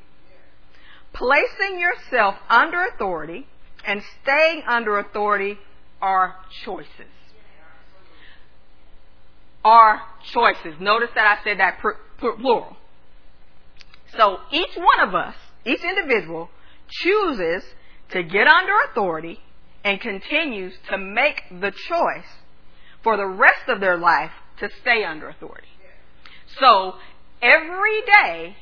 Placing 1.13 1.79
yourself 1.79 2.37
under 2.49 2.85
authority 2.87 3.47
and 3.85 4.03
staying 4.23 4.63
under 4.67 4.99
authority 4.99 5.59
are 6.01 6.37
choices. 6.65 7.13
Are 9.65 10.01
choices. 10.33 10.75
Notice 10.81 11.11
that 11.15 11.39
I 11.39 11.45
said 11.45 11.59
that 11.59 11.79
plural. 12.19 12.77
So 14.17 14.39
each 14.51 14.77
one 14.77 15.09
of 15.09 15.15
us, 15.15 15.35
each 15.65 15.85
individual, 15.85 16.51
chooses 16.89 17.63
to 18.11 18.23
get 18.23 18.47
under 18.47 18.73
authority 18.91 19.41
and 19.85 20.01
continues 20.01 20.75
to 20.91 20.99
make 20.99 21.43
the 21.51 21.71
choice 21.71 22.27
for 23.03 23.17
the 23.17 23.27
rest 23.27 23.69
of 23.69 23.81
their 23.81 23.97
life 23.97 24.33
to 24.59 24.69
stay 24.81 25.05
under 25.05 25.29
authority. 25.29 25.69
So 26.59 26.95
every 27.41 28.03
day, 28.03 28.57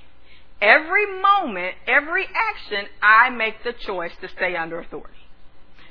every 0.60 1.20
moment, 1.20 1.74
every 1.86 2.26
action, 2.26 2.86
I 3.02 3.30
make 3.30 3.64
the 3.64 3.72
choice 3.72 4.12
to 4.20 4.28
stay 4.28 4.54
under 4.56 4.80
authority. 4.80 5.14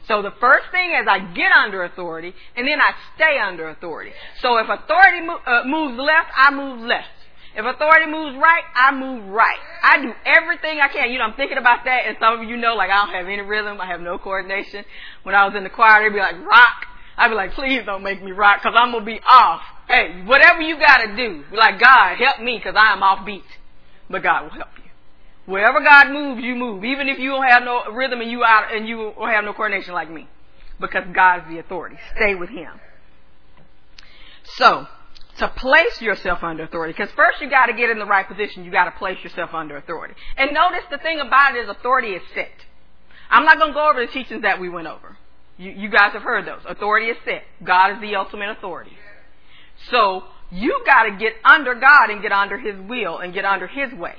So 0.08 0.22
the 0.22 0.32
first 0.40 0.72
thing 0.72 0.92
is 0.92 1.06
I 1.08 1.20
get 1.34 1.52
under 1.52 1.84
authority, 1.84 2.34
and 2.56 2.68
then 2.68 2.80
I 2.80 2.92
stay 3.16 3.38
under 3.40 3.70
authority. 3.70 4.12
So 4.42 4.58
if 4.58 4.70
authority 4.70 5.26
mo- 5.26 5.42
uh, 5.46 5.64
moves 5.66 5.98
left, 6.00 6.32
I 6.36 6.54
move 6.54 6.80
left. 6.82 7.08
If 7.56 7.66
authority 7.66 8.06
moves 8.06 8.38
right, 8.38 8.64
I 8.76 8.92
move 8.94 9.30
right. 9.30 9.58
I 9.82 10.02
do 10.02 10.14
everything 10.26 10.80
I 10.80 10.90
can. 10.90 11.12
You 11.12 11.18
know, 11.18 11.26
I'm 11.26 11.34
thinking 11.34 11.58
about 11.58 11.86
that, 11.86 12.06
and 12.06 12.16
some 12.20 12.40
of 12.40 12.48
you 12.48 12.56
know, 12.56 12.76
like, 12.76 12.92
I 12.92 13.06
don't 13.06 13.16
have 13.16 13.26
any 13.26 13.42
rhythm. 13.42 13.82
I 13.82 13.88
have 13.88 14.00
no 14.00 14.20
coordination. 14.20 14.86
When 15.24 15.34
I 15.34 15.46
was 15.46 15.56
in 15.56 15.64
the 15.64 15.70
choir, 15.70 16.04
they'd 16.04 16.14
be 16.14 16.20
like, 16.20 16.38
rock. 16.46 16.86
I'd 17.18 17.30
be 17.30 17.36
like, 17.36 17.54
please 17.54 17.82
don't 17.84 18.04
make 18.04 18.22
me 18.22 18.32
rock, 18.32 18.62
because 18.62 18.78
I'm 18.80 18.92
going 18.92 19.04
to 19.04 19.12
be 19.12 19.20
off. 19.30 19.62
Hey, 19.88 20.24
whatever 20.26 20.62
you 20.62 20.78
got 20.78 20.98
to 20.98 21.16
do, 21.16 21.46
like, 21.52 21.80
God, 21.80 22.18
help 22.18 22.42
me, 22.42 22.60
because 22.60 22.76
I 22.78 22.94
am 22.94 23.02
off 23.02 23.26
beat. 23.26 23.44
But 24.08 24.22
God 24.22 24.44
will 24.44 24.52
help 24.52 24.70
you. 24.78 24.87
Wherever 25.48 25.80
God 25.80 26.12
moves, 26.12 26.44
you 26.44 26.56
move. 26.56 26.84
Even 26.84 27.08
if 27.08 27.20
you 27.20 27.32
don't 27.32 27.48
have 27.48 27.64
no 27.64 27.92
rhythm 27.94 28.20
and 28.20 28.30
you 28.30 28.44
out 28.44 28.76
and 28.76 28.86
you 28.88 29.14
don't 29.18 29.30
have 29.30 29.46
no 29.46 29.54
coordination 29.54 29.94
like 29.94 30.12
me. 30.12 30.28
Because 30.80 31.06
God's 31.14 31.48
the 31.50 31.58
authority. 31.58 31.96
Stay 32.16 32.36
with 32.36 32.50
Him. 32.50 32.80
So, 34.58 34.88
to 35.38 35.48
place 35.48 36.02
yourself 36.02 36.44
under 36.44 36.64
authority. 36.64 36.94
Because 36.94 37.12
first 37.16 37.40
you 37.40 37.50
got 37.50 37.68
to 37.68 37.74
get 37.74 37.90
in 37.90 37.98
the 37.98 38.06
right 38.06 38.28
position. 38.28 38.66
You 38.66 38.72
got 38.72 38.86
to 38.86 38.92
place 38.92 39.18
yourself 39.24 39.54
under 39.54 39.78
authority. 39.78 40.16
And 40.36 40.52
notice 40.54 40.84
the 40.92 40.98
thing 40.98 41.22
about 41.22 41.56
it 41.56 41.60
is 41.60 41.70
authority 41.70 42.10
is 42.10 42.22
set. 42.36 42.52
I'm 43.30 43.46
not 43.46 43.58
going 43.58 43.70
to 43.70 43.74
go 43.74 43.90
over 43.90 44.06
the 44.06 44.12
teachings 44.12 44.42
that 44.42 44.60
we 44.60 44.68
went 44.68 44.88
over. 44.88 45.18
You, 45.58 45.72
you 45.72 45.90
guys 45.90 46.12
have 46.12 46.24
heard 46.24 46.46
those. 46.46 46.62
Authority 46.68 47.08
is 47.08 47.18
set. 47.24 47.44
God 47.64 47.94
is 47.94 48.02
the 48.02 48.16
ultimate 48.16 48.50
authority. 48.50 48.92
So 49.92 50.24
you 50.52 50.84
got 50.86 51.04
to 51.04 51.18
get 51.18 51.34
under 51.46 51.74
God 51.74 52.10
and 52.10 52.22
get 52.22 52.34
under 52.34 52.58
His 52.58 52.76
will 52.88 53.20
and 53.20 53.34
get 53.34 53.46
under 53.46 53.68
His 53.68 53.94
way. 53.94 54.16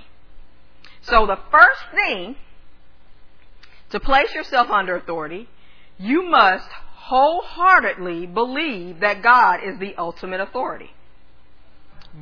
So 1.03 1.27
the 1.27 1.39
first 1.51 1.81
thing 1.95 2.37
to 3.91 4.01
place 4.01 4.35
yourself 4.35 4.69
under 4.71 4.97
authority, 4.97 5.49
you 5.99 6.23
must 6.29 6.69
wholeheartedly 6.71 8.27
believe 8.27 9.01
that 9.01 9.23
God 9.23 9.61
is 9.65 9.79
the 9.79 9.95
ultimate 9.97 10.41
authority. 10.41 10.91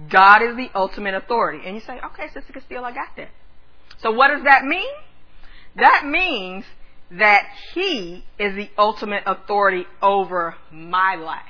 God 0.09 0.43
is 0.43 0.57
the 0.57 0.71
ultimate 0.75 1.15
authority. 1.15 1.67
And 1.67 1.75
you 1.75 1.81
say, 1.81 1.99
okay, 2.05 2.29
Sister 2.33 2.53
Casteel, 2.53 2.85
I 2.85 2.93
got 2.93 3.09
that. 3.17 3.31
So 3.99 4.13
what 4.13 4.29
does 4.29 4.45
that 4.45 4.65
mean? 4.65 4.89
That 5.77 6.07
means 6.07 6.65
that 7.11 7.47
He 7.75 8.25
is 8.39 8.55
the 8.55 8.71
ultimate 8.79 9.23
authority 9.27 9.87
over 10.03 10.55
my 10.71 11.17
life. 11.17 11.43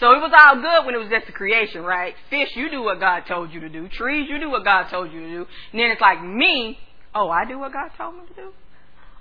So 0.00 0.12
it 0.12 0.20
was 0.20 0.32
all 0.36 0.56
good 0.56 0.86
when 0.86 0.94
it 0.94 0.98
was 0.98 1.08
just 1.08 1.26
the 1.26 1.32
creation, 1.32 1.82
right? 1.82 2.14
Fish, 2.28 2.50
you 2.56 2.68
do 2.70 2.82
what 2.82 2.98
God 2.98 3.22
told 3.28 3.52
you 3.52 3.60
to 3.60 3.68
do. 3.68 3.88
Trees, 3.88 4.28
you 4.28 4.40
do 4.40 4.50
what 4.50 4.64
God 4.64 4.88
told 4.90 5.12
you 5.12 5.20
to 5.20 5.28
do. 5.28 5.46
And 5.72 5.80
then 5.80 5.90
it's 5.90 6.00
like 6.00 6.22
me, 6.22 6.78
oh, 7.14 7.28
I 7.28 7.44
do 7.44 7.58
what 7.58 7.72
God 7.72 7.90
told 7.96 8.16
me 8.16 8.22
to 8.28 8.34
do? 8.34 8.52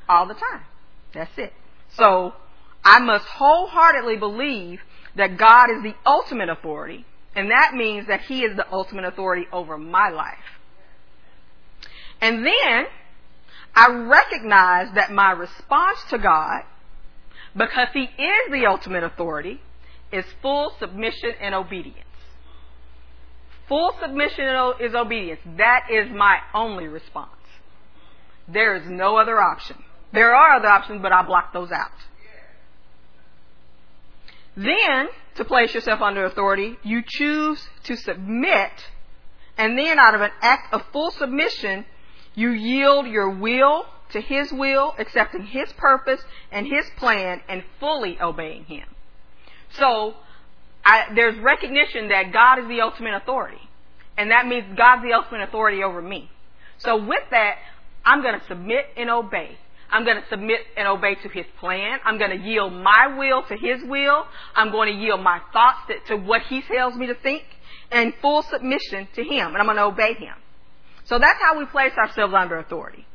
All 0.09 0.27
the 0.27 0.33
time. 0.33 0.63
That's 1.13 1.37
it. 1.37 1.53
So 1.95 2.33
I 2.83 2.99
must 2.99 3.25
wholeheartedly 3.25 4.17
believe 4.17 4.79
that 5.15 5.37
God 5.37 5.69
is 5.69 5.83
the 5.83 5.93
ultimate 6.05 6.49
authority 6.49 7.05
and 7.35 7.49
that 7.51 7.73
means 7.73 8.07
that 8.07 8.21
He 8.21 8.43
is 8.43 8.55
the 8.55 8.71
ultimate 8.71 9.05
authority 9.05 9.45
over 9.51 9.77
my 9.77 10.09
life. 10.09 10.37
And 12.21 12.45
then 12.45 12.85
I 13.75 13.87
recognize 13.89 14.93
that 14.95 15.11
my 15.11 15.31
response 15.31 15.99
to 16.11 16.19
God, 16.19 16.61
because 17.55 17.87
He 17.93 18.03
is 18.03 18.51
the 18.51 18.65
ultimate 18.67 19.03
authority, 19.03 19.61
is 20.13 20.25
full 20.41 20.71
submission 20.79 21.31
and 21.41 21.55
obedience. 21.55 21.99
Full 23.67 23.93
submission 23.99 24.45
is 24.79 24.93
obedience. 24.93 25.41
That 25.57 25.87
is 25.91 26.11
my 26.11 26.37
only 26.53 26.87
response. 26.87 27.29
There 28.47 28.75
is 28.75 28.83
no 28.87 29.17
other 29.17 29.41
option. 29.41 29.77
There 30.11 30.35
are 30.35 30.57
other 30.57 30.67
options, 30.67 31.01
but 31.01 31.11
I 31.11 31.23
block 31.23 31.53
those 31.53 31.71
out. 31.71 31.91
Then, 34.55 35.07
to 35.35 35.45
place 35.45 35.73
yourself 35.73 36.01
under 36.01 36.25
authority, 36.25 36.77
you 36.83 37.01
choose 37.05 37.67
to 37.85 37.95
submit, 37.97 38.71
and 39.57 39.77
then 39.77 39.97
out 39.97 40.13
of 40.13 40.21
an 40.21 40.29
act 40.41 40.71
of 40.73 40.83
full 40.91 41.09
submission, 41.09 41.85
you 42.35 42.51
yield 42.51 43.07
your 43.07 43.31
will 43.31 43.85
to 44.11 44.21
His 44.21 44.51
will, 44.51 44.93
accepting 44.99 45.45
His 45.45 45.73
purpose 45.73 46.21
and 46.51 46.67
His 46.67 46.85
plan, 46.97 47.41
and 47.47 47.63
fully 47.79 48.19
obeying 48.21 48.65
Him. 48.65 48.85
So, 49.77 50.15
I, 50.85 51.13
there's 51.15 51.37
recognition 51.39 52.09
that 52.09 52.33
God 52.33 52.59
is 52.59 52.67
the 52.67 52.81
ultimate 52.81 53.15
authority. 53.15 53.61
And 54.17 54.31
that 54.31 54.45
means 54.47 54.65
God's 54.77 55.03
the 55.03 55.13
ultimate 55.13 55.41
authority 55.41 55.83
over 55.83 56.01
me. 56.01 56.29
So 56.77 56.97
with 56.97 57.23
that, 57.31 57.55
I'm 58.05 58.21
going 58.21 58.39
to 58.39 58.45
submit 58.47 58.85
and 58.97 59.09
obey. 59.09 59.57
I'm 59.89 60.05
going 60.05 60.17
to 60.17 60.27
submit 60.29 60.61
and 60.75 60.87
obey 60.87 61.15
to 61.15 61.29
His 61.29 61.45
plan. 61.59 61.99
I'm 62.03 62.17
going 62.17 62.37
to 62.37 62.43
yield 62.43 62.73
my 62.73 63.15
will 63.17 63.43
to 63.43 63.55
His 63.55 63.81
will. 63.83 64.25
I'm 64.55 64.71
going 64.71 64.93
to 64.93 64.99
yield 64.99 65.21
my 65.21 65.39
thoughts 65.53 65.79
to, 65.87 66.15
to 66.15 66.21
what 66.21 66.41
He 66.43 66.61
tells 66.61 66.95
me 66.95 67.07
to 67.07 67.15
think 67.15 67.43
and 67.91 68.13
full 68.21 68.43
submission 68.43 69.07
to 69.15 69.23
Him. 69.23 69.47
And 69.47 69.57
I'm 69.57 69.65
going 69.65 69.77
to 69.77 69.83
obey 69.83 70.15
Him. 70.15 70.35
So 71.05 71.19
that's 71.19 71.39
how 71.41 71.59
we 71.59 71.65
place 71.65 71.93
ourselves 71.97 72.33
under 72.35 72.57
authority. 72.57 73.05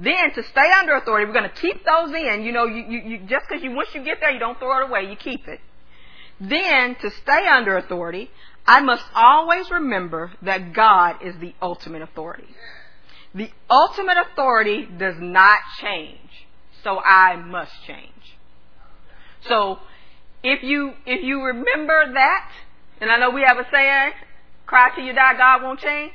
Then 0.00 0.32
to 0.32 0.42
stay 0.42 0.70
under 0.80 0.94
authority, 0.94 1.26
we're 1.26 1.34
going 1.34 1.50
to 1.50 1.60
keep 1.60 1.84
those 1.84 2.08
in. 2.08 2.42
You 2.42 2.52
know, 2.52 2.64
you, 2.64 2.84
you, 2.88 2.98
you 3.00 3.18
just 3.26 3.46
because 3.46 3.62
you 3.62 3.72
once 3.72 3.90
you 3.94 4.02
get 4.02 4.18
there, 4.20 4.30
you 4.30 4.38
don't 4.38 4.58
throw 4.58 4.82
it 4.82 4.88
away. 4.88 5.10
You 5.10 5.16
keep 5.16 5.46
it. 5.46 5.60
Then 6.40 6.96
to 7.02 7.10
stay 7.10 7.46
under 7.46 7.76
authority, 7.76 8.30
I 8.66 8.80
must 8.80 9.04
always 9.14 9.70
remember 9.70 10.32
that 10.40 10.72
God 10.72 11.16
is 11.22 11.34
the 11.38 11.54
ultimate 11.60 12.00
authority. 12.00 12.48
The 13.34 13.50
ultimate 13.68 14.16
authority 14.16 14.88
does 14.98 15.16
not 15.18 15.58
change, 15.82 16.46
so 16.82 16.98
I 16.98 17.36
must 17.36 17.72
change. 17.86 18.38
So 19.48 19.80
if 20.42 20.62
you 20.62 20.94
if 21.04 21.22
you 21.22 21.42
remember 21.42 22.14
that, 22.14 22.50
and 23.02 23.10
I 23.10 23.18
know 23.18 23.30
we 23.30 23.42
have 23.46 23.58
a 23.58 23.66
saying, 23.70 24.12
cry 24.66 24.90
till 24.94 25.04
you 25.04 25.12
die, 25.12 25.36
God 25.36 25.62
won't 25.62 25.80
change. 25.80 26.14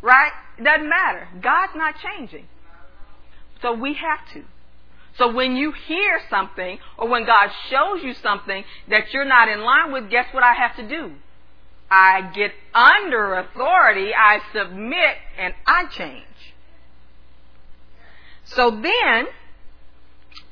Right? 0.00 0.32
It 0.58 0.62
doesn't 0.62 0.88
matter. 0.88 1.26
God's 1.42 1.72
not 1.74 1.96
changing. 1.98 2.46
So 3.62 3.74
we 3.74 3.94
have 3.94 4.32
to. 4.34 4.44
So 5.18 5.32
when 5.32 5.56
you 5.56 5.72
hear 5.72 6.20
something 6.30 6.78
or 6.96 7.08
when 7.08 7.26
God 7.26 7.50
shows 7.68 8.02
you 8.02 8.14
something 8.14 8.64
that 8.88 9.12
you're 9.12 9.24
not 9.24 9.48
in 9.48 9.60
line 9.60 9.92
with, 9.92 10.10
guess 10.10 10.26
what 10.32 10.42
I 10.42 10.54
have 10.54 10.76
to 10.76 10.88
do? 10.88 11.12
I 11.90 12.30
get 12.34 12.52
under 12.72 13.34
authority, 13.34 14.12
I 14.14 14.40
submit, 14.54 15.16
and 15.36 15.52
I 15.66 15.86
change. 15.86 16.24
So 18.44 18.70
then, 18.70 19.26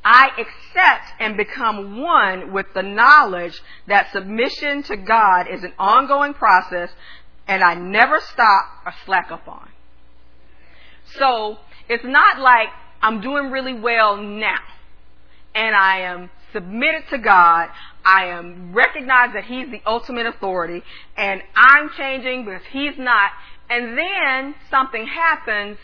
I 0.04 0.30
accept 0.38 1.20
and 1.20 1.36
become 1.36 2.00
one 2.00 2.52
with 2.52 2.66
the 2.74 2.82
knowledge 2.82 3.60
that 3.86 4.12
submission 4.12 4.82
to 4.84 4.96
God 4.96 5.46
is 5.50 5.62
an 5.64 5.72
ongoing 5.78 6.34
process 6.34 6.90
and 7.46 7.62
I 7.62 7.74
never 7.74 8.20
stop 8.20 8.64
or 8.86 8.94
slack 9.04 9.30
up 9.30 9.48
on. 9.48 9.68
So 11.18 11.58
it's 11.88 12.04
not 12.04 12.38
like 12.38 12.68
I'm 13.02 13.20
doing 13.20 13.50
really 13.50 13.74
well 13.74 14.16
now 14.16 14.58
and 15.54 15.74
I 15.74 16.00
am 16.00 16.30
submitted 16.52 17.04
to 17.10 17.18
God. 17.18 17.68
I 18.04 18.26
am 18.26 18.72
recognized 18.72 19.34
that 19.34 19.44
He's 19.44 19.70
the 19.70 19.80
ultimate 19.86 20.26
authority 20.26 20.82
and 21.16 21.42
I'm 21.56 21.90
changing 21.96 22.44
because 22.44 22.62
He's 22.70 22.98
not. 22.98 23.30
And 23.70 23.98
then 23.98 24.54
something 24.70 25.06
happens 25.06 25.78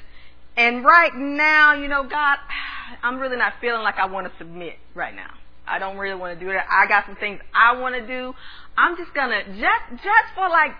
and 0.56 0.84
right 0.84 1.14
now, 1.14 1.74
you 1.74 1.88
know, 1.88 2.04
God, 2.04 2.38
I'm 3.02 3.18
really 3.18 3.36
not 3.36 3.54
feeling 3.60 3.82
like 3.82 3.96
I 3.98 4.06
want 4.06 4.30
to 4.30 4.38
submit 4.38 4.74
right 4.94 5.14
now. 5.14 5.30
I 5.66 5.78
don't 5.78 5.96
really 5.96 6.18
want 6.18 6.38
to 6.38 6.44
do 6.44 6.52
that. 6.52 6.66
I 6.70 6.86
got 6.86 7.06
some 7.06 7.16
things 7.16 7.40
I 7.54 7.80
want 7.80 7.94
to 7.94 8.06
do. 8.06 8.34
I'm 8.76 8.96
just 8.96 9.14
gonna 9.14 9.44
just 9.46 10.02
just 10.02 10.28
for 10.34 10.48
like 10.48 10.72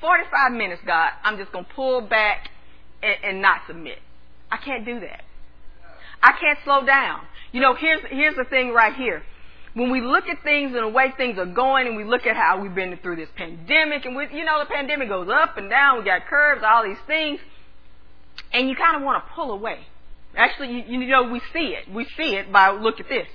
45 0.00 0.52
minutes, 0.52 0.82
God. 0.86 1.10
I'm 1.22 1.36
just 1.36 1.52
gonna 1.52 1.66
pull 1.76 2.00
back 2.00 2.50
and, 3.02 3.16
and 3.22 3.42
not 3.42 3.60
submit. 3.66 3.98
I 4.50 4.56
can't 4.56 4.84
do 4.84 5.00
that. 5.00 5.22
I 6.22 6.32
can't 6.40 6.58
slow 6.64 6.84
down. 6.84 7.20
You 7.52 7.60
know, 7.60 7.74
here's 7.74 8.00
here's 8.10 8.36
the 8.36 8.44
thing 8.44 8.72
right 8.72 8.94
here. 8.94 9.22
When 9.74 9.90
we 9.90 10.02
look 10.02 10.26
at 10.26 10.42
things 10.42 10.74
and 10.74 10.84
the 10.84 10.88
way 10.88 11.12
things 11.16 11.38
are 11.38 11.46
going, 11.46 11.86
and 11.86 11.96
we 11.96 12.04
look 12.04 12.26
at 12.26 12.36
how 12.36 12.60
we've 12.60 12.74
been 12.74 12.98
through 13.02 13.16
this 13.16 13.30
pandemic, 13.36 14.04
and 14.04 14.14
we, 14.14 14.28
you 14.32 14.44
know, 14.44 14.60
the 14.60 14.66
pandemic 14.66 15.08
goes 15.08 15.28
up 15.32 15.56
and 15.56 15.70
down. 15.70 15.98
We 15.98 16.04
got 16.04 16.26
curves, 16.26 16.62
all 16.64 16.84
these 16.84 17.00
things, 17.06 17.40
and 18.52 18.68
you 18.68 18.76
kind 18.76 18.96
of 18.96 19.02
want 19.02 19.24
to 19.24 19.32
pull 19.34 19.50
away. 19.50 19.78
Actually, 20.36 20.84
you, 20.88 21.00
you 21.00 21.06
know, 21.08 21.24
we 21.24 21.40
see 21.52 21.74
it. 21.74 21.92
We 21.92 22.06
see 22.16 22.36
it 22.36 22.52
by 22.52 22.70
look 22.70 23.00
at 23.00 23.08
this. 23.08 23.26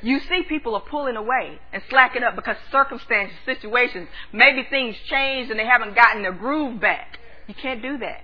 You 0.00 0.20
see 0.28 0.44
people 0.48 0.74
are 0.74 0.82
pulling 0.82 1.16
away 1.16 1.58
and 1.72 1.82
slacking 1.90 2.22
up 2.22 2.36
because 2.36 2.56
circumstances, 2.70 3.36
situations, 3.44 4.08
maybe 4.32 4.66
things 4.70 4.94
changed 5.10 5.50
and 5.50 5.58
they 5.58 5.66
haven't 5.66 5.94
gotten 5.94 6.22
their 6.22 6.32
groove 6.32 6.80
back. 6.80 7.18
You 7.48 7.54
can't 7.54 7.82
do 7.82 7.98
that. 7.98 8.22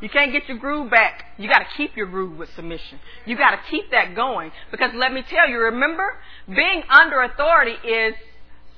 You 0.00 0.08
can't 0.08 0.32
get 0.32 0.48
your 0.48 0.58
groove 0.58 0.90
back. 0.90 1.24
You 1.38 1.48
got 1.48 1.58
to 1.58 1.66
keep 1.76 1.96
your 1.96 2.06
groove 2.06 2.38
with 2.38 2.48
submission. 2.54 3.00
You 3.26 3.36
got 3.36 3.50
to 3.50 3.58
keep 3.70 3.90
that 3.90 4.14
going 4.14 4.52
because 4.70 4.90
let 4.94 5.12
me 5.12 5.22
tell 5.28 5.48
you, 5.48 5.58
remember, 5.58 6.16
being 6.46 6.82
under 6.88 7.22
authority 7.22 7.74
is 7.86 8.14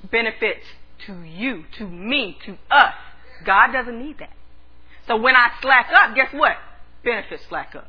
benefits 0.09 0.65
to 1.05 1.21
you, 1.21 1.65
to 1.77 1.87
me, 1.87 2.37
to 2.45 2.53
us. 2.71 2.95
God 3.45 3.71
doesn't 3.71 3.99
need 3.99 4.17
that. 4.19 4.33
So 5.07 5.17
when 5.17 5.35
I 5.35 5.51
slack 5.61 5.89
up, 5.93 6.15
guess 6.15 6.33
what? 6.33 6.53
Benefits 7.03 7.43
slack 7.49 7.75
up. 7.75 7.87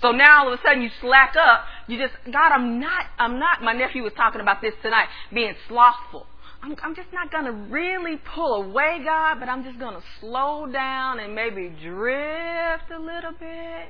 So 0.00 0.10
now 0.10 0.44
all 0.44 0.52
of 0.52 0.58
a 0.58 0.62
sudden 0.62 0.82
you 0.82 0.90
slack 1.00 1.36
up. 1.36 1.64
You 1.86 1.98
just, 1.98 2.14
God, 2.24 2.52
I'm 2.52 2.80
not, 2.80 3.06
I'm 3.18 3.38
not, 3.38 3.62
my 3.62 3.72
nephew 3.72 4.02
was 4.02 4.12
talking 4.16 4.40
about 4.40 4.60
this 4.60 4.74
tonight, 4.82 5.06
being 5.32 5.54
slothful. 5.68 6.26
I'm, 6.62 6.76
I'm 6.82 6.94
just 6.94 7.12
not 7.12 7.32
going 7.32 7.44
to 7.46 7.52
really 7.52 8.16
pull 8.16 8.62
away, 8.62 9.00
God, 9.04 9.40
but 9.40 9.48
I'm 9.48 9.64
just 9.64 9.80
going 9.80 9.94
to 9.94 10.02
slow 10.20 10.66
down 10.66 11.18
and 11.18 11.34
maybe 11.34 11.68
drift 11.82 12.90
a 12.94 13.00
little 13.00 13.32
bit. 13.32 13.88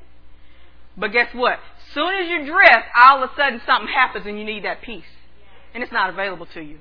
But 0.96 1.12
guess 1.12 1.28
what? 1.34 1.58
Soon 1.94 2.14
as 2.14 2.28
you 2.28 2.46
drift, 2.46 2.86
all 2.96 3.22
of 3.22 3.30
a 3.30 3.34
sudden 3.36 3.60
something 3.66 3.92
happens 3.92 4.26
and 4.26 4.38
you 4.38 4.44
need 4.44 4.64
that 4.64 4.80
peace. 4.82 5.04
And 5.74 5.82
it's 5.82 5.92
not 5.92 6.10
available 6.10 6.46
to 6.54 6.60
you. 6.62 6.78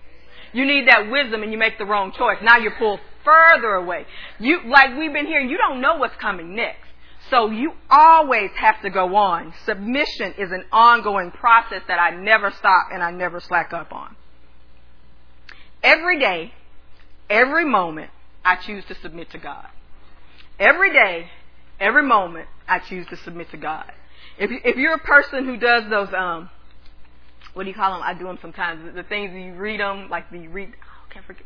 You 0.54 0.66
need 0.66 0.88
that 0.88 1.10
wisdom 1.10 1.44
and 1.44 1.52
you 1.52 1.58
make 1.58 1.78
the 1.78 1.86
wrong 1.86 2.14
choice. 2.18 2.38
Now 2.42 2.58
you're 2.58 2.76
pulled 2.78 3.00
further 3.24 3.74
away. 3.76 4.06
You, 4.40 4.62
like 4.68 4.98
we've 4.98 5.14
been 5.14 5.28
hearing, 5.28 5.50
you 5.50 5.58
don't 5.58 5.82
know 5.82 5.96
what's 5.98 6.16
coming 6.18 6.56
next. 6.56 6.88
So 7.30 7.50
you 7.50 7.74
always 7.90 8.52
have 8.56 8.82
to 8.82 8.90
go 8.90 9.16
on. 9.16 9.54
Submission 9.66 10.36
is 10.38 10.52
an 10.52 10.66
ongoing 10.72 11.32
process 11.32 11.82
that 11.88 12.00
I 12.00 12.12
never 12.16 12.52
stop 12.52 12.88
and 12.94 13.04
I 13.04 13.12
never 13.12 13.40
slack 13.40 13.74
up 13.74 13.94
on. 13.94 14.16
Every 15.84 16.20
day, 16.20 16.54
every 17.30 17.66
moment, 17.66 18.12
I 18.44 18.56
choose 18.56 18.84
to 18.86 18.96
submit 18.96 19.32
to 19.32 19.38
God. 19.38 19.68
Every 20.60 20.94
day, 20.94 21.30
every 21.80 22.04
moment, 22.04 22.48
I 22.68 22.80
choose 22.80 23.08
to 23.08 23.18
submit 23.18 23.52
to 23.52 23.58
God. 23.58 23.92
If, 24.38 24.52
if 24.64 24.78
you're 24.78 24.96
a 24.96 25.00
person 25.00 25.46
who 25.46 25.58
does 25.58 25.90
those, 25.90 26.14
um, 26.14 26.50
what 27.54 27.64
do 27.64 27.70
you 27.70 27.76
call 27.76 27.94
them? 27.94 28.02
I 28.04 28.14
do 28.14 28.26
them 28.26 28.38
sometimes. 28.42 28.96
The, 28.96 29.04
things 29.04 29.34
you 29.34 29.54
read 29.54 29.80
them, 29.80 30.10
like 30.10 30.30
the 30.32 30.48
read, 30.48 30.70
oh, 30.70 31.10
can't 31.10 31.26
forget, 31.26 31.44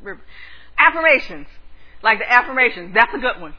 affirmations. 0.77 1.47
Like 2.03 2.19
the 2.19 2.31
affirmations. 2.31 2.93
That's 2.93 3.13
a 3.13 3.19
good 3.19 3.41
one. 3.41 3.53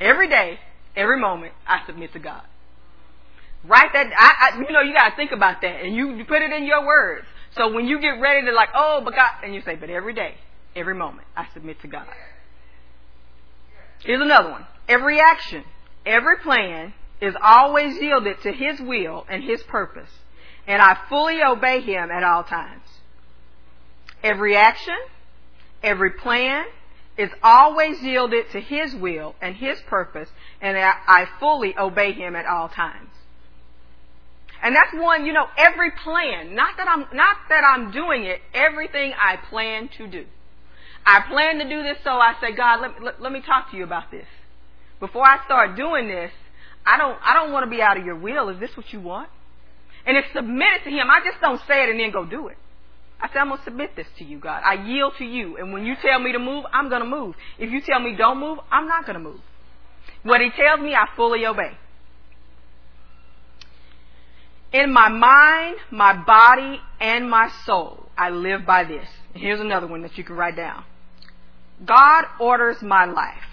Every 0.00 0.28
day, 0.28 0.58
Every 0.94 1.18
moment, 1.18 1.52
I 1.66 1.84
submit 1.86 2.12
to 2.12 2.18
God. 2.18 2.42
Write 3.64 3.92
that, 3.92 4.12
I, 4.16 4.50
I, 4.50 4.58
you 4.58 4.70
know, 4.72 4.80
you 4.80 4.92
gotta 4.92 5.16
think 5.16 5.32
about 5.32 5.62
that 5.62 5.84
and 5.84 5.94
you 5.94 6.24
put 6.26 6.42
it 6.42 6.52
in 6.52 6.64
your 6.64 6.84
words. 6.84 7.26
So 7.56 7.72
when 7.72 7.86
you 7.86 8.00
get 8.00 8.20
ready 8.20 8.46
to 8.46 8.52
like, 8.52 8.70
oh, 8.74 9.02
but 9.04 9.14
God, 9.14 9.30
and 9.44 9.54
you 9.54 9.60
say, 9.62 9.74
but 9.76 9.90
every 9.90 10.14
day, 10.14 10.36
every 10.74 10.94
moment, 10.94 11.26
I 11.36 11.46
submit 11.52 11.80
to 11.82 11.88
God. 11.88 12.06
Here's 14.00 14.22
another 14.22 14.50
one. 14.50 14.66
Every 14.88 15.20
action, 15.20 15.64
every 16.06 16.38
plan 16.38 16.94
is 17.20 17.34
always 17.40 18.00
yielded 18.00 18.40
to 18.42 18.52
His 18.52 18.80
will 18.80 19.24
and 19.28 19.44
His 19.44 19.62
purpose, 19.62 20.10
and 20.66 20.82
I 20.82 20.98
fully 21.08 21.42
obey 21.42 21.80
Him 21.80 22.10
at 22.10 22.24
all 22.24 22.42
times. 22.42 22.82
Every 24.24 24.56
action, 24.56 24.98
every 25.82 26.10
plan, 26.10 26.64
is 27.18 27.30
always 27.42 28.02
yielded 28.02 28.50
to 28.52 28.60
His 28.60 28.94
will 28.94 29.34
and 29.40 29.54
His 29.54 29.80
purpose, 29.82 30.28
and 30.60 30.76
I 30.76 31.28
fully 31.38 31.76
obey 31.78 32.12
Him 32.12 32.34
at 32.34 32.46
all 32.46 32.68
times. 32.68 33.10
And 34.62 34.76
that's 34.76 34.94
one, 34.94 35.26
you 35.26 35.32
know, 35.32 35.46
every 35.58 35.90
plan, 36.04 36.54
not 36.54 36.76
that 36.76 36.86
I'm, 36.88 37.06
not 37.12 37.36
that 37.48 37.64
I'm 37.64 37.90
doing 37.90 38.24
it, 38.24 38.40
everything 38.54 39.12
I 39.20 39.36
plan 39.50 39.90
to 39.98 40.06
do. 40.06 40.24
I 41.04 41.20
plan 41.28 41.58
to 41.58 41.68
do 41.68 41.82
this, 41.82 41.96
so 42.04 42.10
I 42.10 42.34
say, 42.40 42.54
God, 42.54 42.80
let, 42.80 43.02
let, 43.02 43.20
let 43.20 43.32
me 43.32 43.42
talk 43.44 43.72
to 43.72 43.76
you 43.76 43.82
about 43.82 44.12
this. 44.12 44.26
Before 45.00 45.24
I 45.24 45.44
start 45.44 45.76
doing 45.76 46.06
this, 46.06 46.30
I 46.86 46.96
don't, 46.96 47.18
I 47.24 47.34
don't 47.34 47.52
want 47.52 47.64
to 47.64 47.70
be 47.70 47.82
out 47.82 47.98
of 47.98 48.06
your 48.06 48.16
will. 48.16 48.48
Is 48.50 48.60
this 48.60 48.70
what 48.76 48.92
you 48.92 49.00
want? 49.00 49.28
And 50.06 50.16
it's 50.16 50.28
submitted 50.32 50.84
to 50.84 50.90
Him. 50.90 51.08
I 51.10 51.20
just 51.24 51.40
don't 51.40 51.60
say 51.66 51.82
it 51.82 51.90
and 51.90 51.98
then 51.98 52.12
go 52.12 52.24
do 52.24 52.46
it. 52.46 52.56
I 53.20 53.28
said, 53.28 53.38
I'm 53.38 53.48
going 53.48 53.58
to 53.58 53.64
submit 53.64 53.94
this 53.96 54.06
to 54.18 54.24
you, 54.24 54.38
God. 54.38 54.62
I 54.64 54.74
yield 54.74 55.14
to 55.18 55.24
you. 55.24 55.56
And 55.56 55.72
when 55.72 55.84
you 55.86 55.94
tell 56.02 56.18
me 56.18 56.32
to 56.32 56.40
move, 56.40 56.64
I'm 56.72 56.88
going 56.88 57.02
to 57.02 57.08
move. 57.08 57.34
If 57.58 57.70
you 57.70 57.80
tell 57.80 58.00
me 58.00 58.16
don't 58.16 58.38
move, 58.38 58.58
I'm 58.70 58.88
not 58.88 59.06
going 59.06 59.14
to 59.14 59.22
move. 59.22 59.40
What 60.24 60.40
he 60.40 60.50
tells 60.50 60.80
me, 60.80 60.94
I 60.94 61.06
fully 61.16 61.46
obey. 61.46 61.76
In 64.72 64.92
my 64.92 65.08
mind, 65.08 65.76
my 65.90 66.14
body, 66.24 66.80
and 67.00 67.28
my 67.28 67.50
soul, 67.66 68.08
I 68.16 68.30
live 68.30 68.64
by 68.64 68.84
this. 68.84 69.08
here's 69.34 69.60
another 69.60 69.86
one 69.86 70.02
that 70.02 70.16
you 70.16 70.24
can 70.24 70.36
write 70.36 70.56
down. 70.56 70.84
God 71.84 72.24
orders 72.40 72.82
my 72.82 73.04
life. 73.04 73.44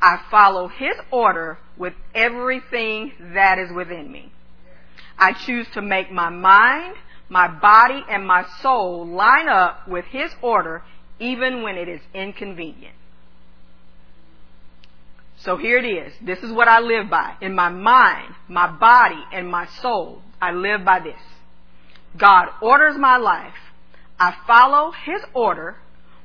I 0.00 0.20
follow 0.30 0.68
his 0.68 0.96
order 1.10 1.58
with 1.76 1.94
everything 2.14 3.12
that 3.34 3.58
is 3.58 3.70
within 3.72 4.10
me. 4.10 4.32
I 5.18 5.32
choose 5.32 5.66
to 5.74 5.82
make 5.82 6.10
my 6.10 6.28
mind, 6.28 6.96
my 7.28 7.48
body 7.48 8.02
and 8.08 8.26
my 8.26 8.44
soul 8.60 9.06
line 9.06 9.48
up 9.48 9.88
with 9.88 10.04
His 10.06 10.30
order 10.42 10.82
even 11.18 11.62
when 11.62 11.76
it 11.76 11.88
is 11.88 12.00
inconvenient. 12.12 12.94
So 15.46 15.56
here 15.56 15.78
it 15.78 15.86
is. 15.86 16.12
This 16.20 16.40
is 16.40 16.50
what 16.50 16.66
I 16.66 16.80
live 16.80 17.08
by. 17.08 17.36
In 17.40 17.54
my 17.54 17.68
mind, 17.68 18.34
my 18.48 18.66
body, 18.66 19.22
and 19.32 19.48
my 19.48 19.66
soul, 19.80 20.20
I 20.42 20.50
live 20.50 20.84
by 20.84 20.98
this. 20.98 21.20
God 22.16 22.48
orders 22.60 22.96
my 22.98 23.16
life. 23.16 23.54
I 24.18 24.34
follow 24.44 24.90
His 24.90 25.22
order 25.34 25.76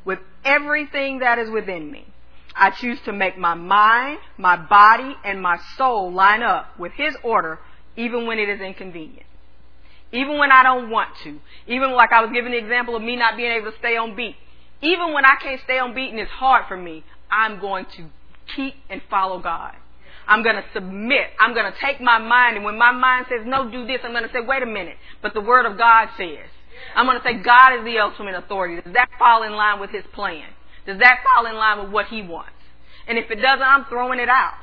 with 0.03 0.17
everything 0.43 1.19
that 1.19 1.38
is 1.38 1.51
within 1.51 1.91
me. 1.91 2.07
I 2.55 2.71
choose 2.71 2.99
to 3.05 3.13
make 3.13 3.38
my 3.38 3.53
mind, 3.53 4.17
my 4.39 4.55
body, 4.57 5.15
and 5.23 5.39
my 5.39 5.60
soul 5.77 6.12
line 6.12 6.41
up 6.41 6.79
with 6.79 6.93
His 6.93 7.15
order 7.23 7.60
even 7.95 8.25
when 8.25 8.39
it 8.39 8.49
is 8.49 8.60
inconvenient. 8.60 9.27
Even 10.12 10.39
when 10.39 10.51
I 10.51 10.63
don't 10.63 10.89
want 10.89 11.10
to. 11.25 11.39
Even 11.67 11.91
like 11.91 12.12
I 12.12 12.21
was 12.21 12.31
giving 12.34 12.53
the 12.53 12.57
example 12.57 12.95
of 12.95 13.03
me 13.03 13.17
not 13.17 13.38
being 13.38 13.51
able 13.51 13.71
to 13.71 13.77
stay 13.77 13.97
on 13.97 14.15
beat. 14.15 14.36
Even 14.81 15.13
when 15.13 15.25
I 15.25 15.36
can't 15.36 15.62
stay 15.62 15.77
on 15.77 15.93
beat 15.93 16.10
and 16.10 16.19
it's 16.19 16.31
hard 16.31 16.65
for 16.67 16.75
me, 16.75 17.03
I'm 17.29 17.60
going 17.60 17.86
to 17.97 18.10
keep 18.56 18.76
and 18.90 19.02
follow 19.10 19.40
God. 19.40 19.74
I'm 20.28 20.44
going 20.44 20.56
to 20.56 20.66
submit. 20.74 21.28
I'm 21.40 21.54
going 21.54 21.72
to 21.72 21.78
take 21.84 22.00
my 22.00 22.20
mind, 22.20 22.56
and 22.56 22.66
when 22.66 22.78
my 22.78 22.92
mind 22.92 23.26
says, 23.30 23.46
no, 23.46 23.70
do 23.70 23.86
this, 23.86 24.00
I'm 24.04 24.12
going 24.12 24.24
to 24.24 24.32
say, 24.32 24.40
wait 24.46 24.64
a 24.64 24.68
minute. 24.68 24.98
But 25.22 25.34
the 25.34 25.42
Word 25.42 25.66
of 25.66 25.78
God 25.78 26.10
says. 26.18 26.48
I'm 26.96 27.06
going 27.06 27.18
to 27.18 27.24
say, 27.24 27.42
God 27.44 27.80
is 27.80 27.86
the 27.86 28.00
ultimate 28.00 28.36
authority. 28.36 28.82
Does 28.82 28.94
that 28.94 29.10
fall 29.20 29.44
in 29.44 29.54
line 29.54 29.80
with 29.80 29.90
His 29.90 30.04
plan? 30.14 30.48
Does 30.86 31.00
that 31.00 31.20
fall 31.24 31.46
in 31.46 31.56
line 31.56 31.84
with 31.84 31.92
what 31.92 32.08
He 32.08 32.22
wants? 32.22 32.52
And 33.08 33.18
if 33.18 33.30
it 33.30 33.36
doesn't, 33.36 33.62
I'm 33.62 33.86
throwing 33.86 34.20
it 34.20 34.30
out. 34.30 34.54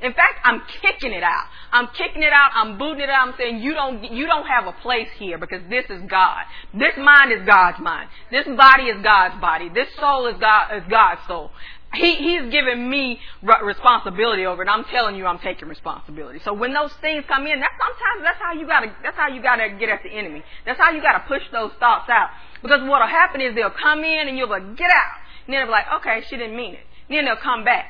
In 0.00 0.12
fact, 0.12 0.40
I'm 0.44 0.60
kicking 0.82 1.12
it 1.12 1.22
out. 1.22 1.46
I'm 1.72 1.88
kicking 1.96 2.22
it 2.22 2.32
out. 2.32 2.50
I'm 2.54 2.76
booting 2.76 3.00
it 3.00 3.08
out. 3.08 3.28
I'm 3.28 3.34
saying 3.38 3.60
you 3.60 3.72
don't, 3.72 4.04
you 4.12 4.26
don't 4.26 4.46
have 4.46 4.66
a 4.66 4.72
place 4.82 5.08
here 5.18 5.38
because 5.38 5.62
this 5.70 5.84
is 5.88 6.02
God. 6.10 6.42
This 6.74 6.92
mind 6.98 7.32
is 7.32 7.46
God's 7.46 7.78
mind. 7.80 8.10
This 8.30 8.44
body 8.44 8.84
is 8.84 9.02
God's 9.02 9.40
body. 9.40 9.70
This 9.72 9.88
soul 9.98 10.26
is 10.26 10.34
God, 10.38 10.76
is 10.76 10.82
God's 10.90 11.20
soul. 11.26 11.50
He, 11.94 12.14
he's 12.16 12.50
given 12.50 12.88
me 12.88 13.20
responsibility 13.62 14.46
over 14.46 14.62
it. 14.62 14.68
I'm 14.68 14.84
telling 14.84 15.16
you, 15.16 15.26
I'm 15.26 15.38
taking 15.38 15.68
responsibility. 15.68 16.40
So 16.44 16.52
when 16.52 16.72
those 16.72 16.92
things 17.00 17.24
come 17.28 17.46
in, 17.46 17.60
that's 17.60 17.74
sometimes 17.78 18.22
that's 18.22 18.40
how 18.40 18.52
you 18.52 18.66
gotta 18.66 18.94
that's 19.02 19.16
how 19.16 19.28
you 19.28 19.42
gotta 19.42 19.70
get 19.78 19.88
at 19.88 20.02
the 20.02 20.10
enemy. 20.10 20.42
That's 20.66 20.78
how 20.78 20.90
you 20.90 21.02
gotta 21.02 21.24
push 21.26 21.42
those 21.52 21.72
thoughts 21.78 22.08
out. 22.08 22.30
Because 22.62 22.80
what'll 22.88 23.08
happen 23.08 23.40
is 23.40 23.54
they'll 23.54 23.70
come 23.70 24.04
in 24.04 24.28
and 24.28 24.38
you'll 24.38 24.48
be 24.48 24.52
like, 24.52 24.76
get 24.76 24.90
out. 24.90 25.18
And 25.46 25.54
then 25.54 25.60
they'll 25.60 25.68
be 25.68 25.72
like, 25.72 25.86
okay, 26.00 26.22
she 26.28 26.36
didn't 26.36 26.56
mean 26.56 26.74
it. 26.74 26.86
And 27.08 27.18
then 27.18 27.24
they'll 27.26 27.36
come 27.36 27.64
back. 27.64 27.86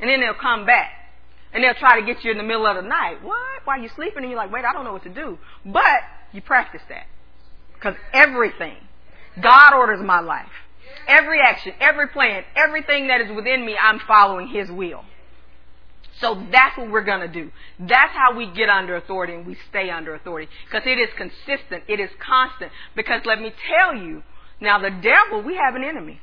And 0.00 0.10
then 0.10 0.20
they'll 0.20 0.34
come 0.34 0.66
back. 0.66 0.90
And 1.52 1.62
they'll 1.62 1.74
try 1.74 2.00
to 2.00 2.06
get 2.06 2.24
you 2.24 2.32
in 2.32 2.36
the 2.36 2.42
middle 2.42 2.66
of 2.66 2.76
the 2.76 2.88
night. 2.88 3.22
What? 3.22 3.38
While 3.64 3.80
you're 3.80 3.92
sleeping 3.94 4.24
and 4.24 4.30
you're 4.30 4.36
like, 4.38 4.52
wait, 4.52 4.64
I 4.64 4.72
don't 4.72 4.84
know 4.84 4.92
what 4.92 5.04
to 5.04 5.14
do. 5.14 5.38
But 5.64 6.02
you 6.32 6.42
practice 6.42 6.82
that. 6.88 7.06
Because 7.74 7.94
everything, 8.12 8.76
God 9.40 9.74
orders 9.74 10.00
my 10.04 10.20
life. 10.20 10.48
Every 11.06 11.40
action, 11.40 11.72
every 11.80 12.08
plan, 12.08 12.44
everything 12.56 13.08
that 13.08 13.20
is 13.20 13.34
within 13.34 13.64
me, 13.64 13.76
I'm 13.80 14.00
following 14.06 14.48
His 14.48 14.70
will. 14.70 15.04
So 16.20 16.42
that's 16.50 16.78
what 16.78 16.90
we're 16.90 17.04
going 17.04 17.20
to 17.20 17.28
do. 17.28 17.50
That's 17.78 18.12
how 18.12 18.36
we 18.36 18.46
get 18.50 18.68
under 18.68 18.96
authority 18.96 19.34
and 19.34 19.46
we 19.46 19.56
stay 19.68 19.90
under 19.90 20.14
authority. 20.14 20.48
Because 20.64 20.86
it 20.86 20.98
is 20.98 21.08
consistent. 21.16 21.84
It 21.88 21.98
is 21.98 22.10
constant. 22.24 22.70
Because 22.94 23.22
let 23.24 23.40
me 23.40 23.52
tell 23.68 23.96
you, 23.96 24.22
now 24.60 24.78
the 24.78 24.90
devil, 24.90 25.42
we 25.42 25.56
have 25.56 25.74
an 25.74 25.82
enemy. 25.82 26.20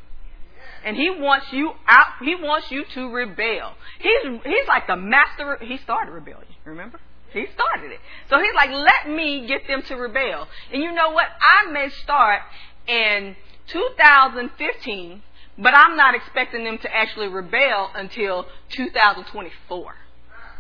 And 0.84 0.96
he 0.96 1.10
wants 1.10 1.48
you 1.52 1.74
out, 1.88 2.14
he 2.24 2.36
wants 2.36 2.72
you 2.72 2.86
to 2.96 3.10
rebel. 3.10 3.74
He's, 4.00 4.40
he's 4.44 4.68
like 4.68 4.88
the 4.88 4.96
master, 4.96 5.58
he 5.62 5.78
started 5.78 6.12
rebellion, 6.12 6.48
remember? 6.66 7.00
He 7.34 7.46
started 7.54 7.92
it. 7.92 8.00
So 8.30 8.38
he's 8.40 8.54
like, 8.56 8.72
let 8.72 9.14
me 9.14 9.46
get 9.48 9.68
them 9.68 9.84
to 9.84 9.96
rebel. 9.96 10.48
And 10.74 10.82
you 10.82 10.92
know 10.92 11.12
what? 11.12 11.28
I 11.28 11.72
may 11.72 11.90
start 12.04 12.42
in 12.88 13.36
2015, 13.72 15.22
but 15.58 15.74
I'm 15.74 15.96
not 15.96 16.16
expecting 16.16 16.64
them 16.64 16.78
to 16.80 16.94
actually 16.94 17.28
rebel 17.28 17.90
until 17.96 18.46
2024. 18.70 19.96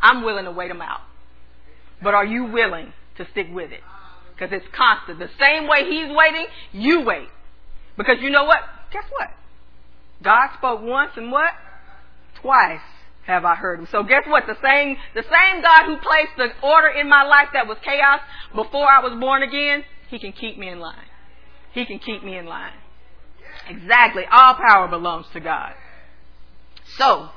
I'm 0.02 0.24
willing 0.24 0.46
to 0.46 0.52
wait 0.52 0.70
them 0.70 0.82
out. 0.82 1.02
But 2.02 2.14
are 2.14 2.26
you 2.26 2.46
willing 2.46 2.94
to 3.18 3.28
stick 3.32 3.48
with 3.52 3.72
it? 3.72 3.82
Because 4.34 4.50
it's 4.52 4.66
constant. 4.76 5.20
The 5.20 5.30
same 5.40 5.68
way 5.68 5.86
he's 5.90 6.16
waiting, 6.16 6.48
you 6.72 7.02
wait. 7.02 7.30
Because 7.98 8.18
you 8.22 8.30
know 8.30 8.46
what? 8.46 8.60
Guess 8.92 9.06
what? 9.12 9.30
God 10.24 10.50
spoke 10.58 10.82
once 10.82 11.12
and 11.16 11.32
what? 11.32 11.52
Twice 12.42 12.82
have 13.26 13.46
I 13.46 13.56
heard 13.56 13.80
him. 13.80 13.88
So 13.92 14.04
guess 14.04 14.24
what? 14.28 14.46
The 14.48 14.58
same, 14.64 14.98
the 15.14 15.24
same 15.24 15.62
God 15.62 15.86
who 15.86 15.98
placed 15.98 16.38
the 16.38 16.50
order 16.66 16.88
in 16.88 17.08
my 17.08 17.24
life 17.24 17.50
that 17.54 17.68
was 17.68 17.78
chaos 17.84 18.20
before 18.56 18.88
I 18.88 19.00
was 19.02 19.20
born 19.20 19.44
again, 19.44 19.84
he 20.10 20.20
can 20.20 20.32
keep 20.32 20.58
me 20.58 20.70
in 20.70 20.80
line. 20.80 21.06
He 21.74 21.86
can 21.86 22.00
keep 22.00 22.24
me 22.24 22.38
in 22.38 22.46
line. 22.46 22.74
Exactly. 23.68 24.24
All 24.30 24.56
power 24.56 24.88
belongs 24.88 25.28
to 25.34 25.40
God. 25.40 25.74
So, 26.98 27.30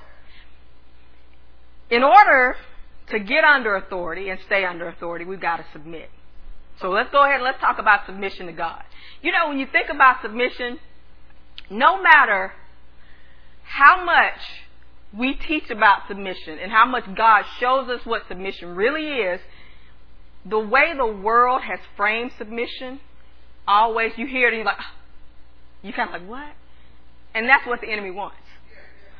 in 1.90 2.02
order 2.02 2.56
to 3.08 3.18
get 3.18 3.44
under 3.44 3.76
authority 3.76 4.30
and 4.30 4.40
stay 4.46 4.64
under 4.64 4.88
authority, 4.88 5.24
we've 5.24 5.40
got 5.40 5.56
to 5.58 5.64
submit. 5.72 6.10
So 6.80 6.90
let's 6.90 7.10
go 7.10 7.22
ahead 7.22 7.36
and 7.36 7.44
let's 7.44 7.60
talk 7.60 7.78
about 7.78 8.06
submission 8.06 8.46
to 8.46 8.52
God. 8.52 8.82
You 9.22 9.32
know, 9.32 9.48
when 9.48 9.58
you 9.58 9.66
think 9.70 9.90
about 9.90 10.22
submission, 10.22 10.78
no 11.70 12.02
matter 12.02 12.52
how 13.62 14.04
much 14.04 14.40
we 15.16 15.34
teach 15.34 15.70
about 15.70 16.08
submission 16.08 16.58
and 16.58 16.72
how 16.72 16.86
much 16.86 17.04
God 17.14 17.44
shows 17.60 17.88
us 17.88 18.04
what 18.04 18.22
submission 18.28 18.74
really 18.74 19.06
is, 19.06 19.40
the 20.44 20.58
way 20.58 20.94
the 20.96 21.06
world 21.06 21.62
has 21.62 21.78
framed 21.96 22.32
submission, 22.36 23.00
always 23.66 24.12
you 24.16 24.26
hear 24.26 24.48
it 24.48 24.54
and 24.54 24.56
you're 24.56 24.66
like, 24.66 24.84
you 25.84 25.92
kind 25.92 26.12
of 26.12 26.20
like, 26.20 26.28
what? 26.28 26.52
And 27.34 27.48
that's 27.48 27.66
what 27.66 27.80
the 27.80 27.88
enemy 27.88 28.10
wants. 28.10 28.36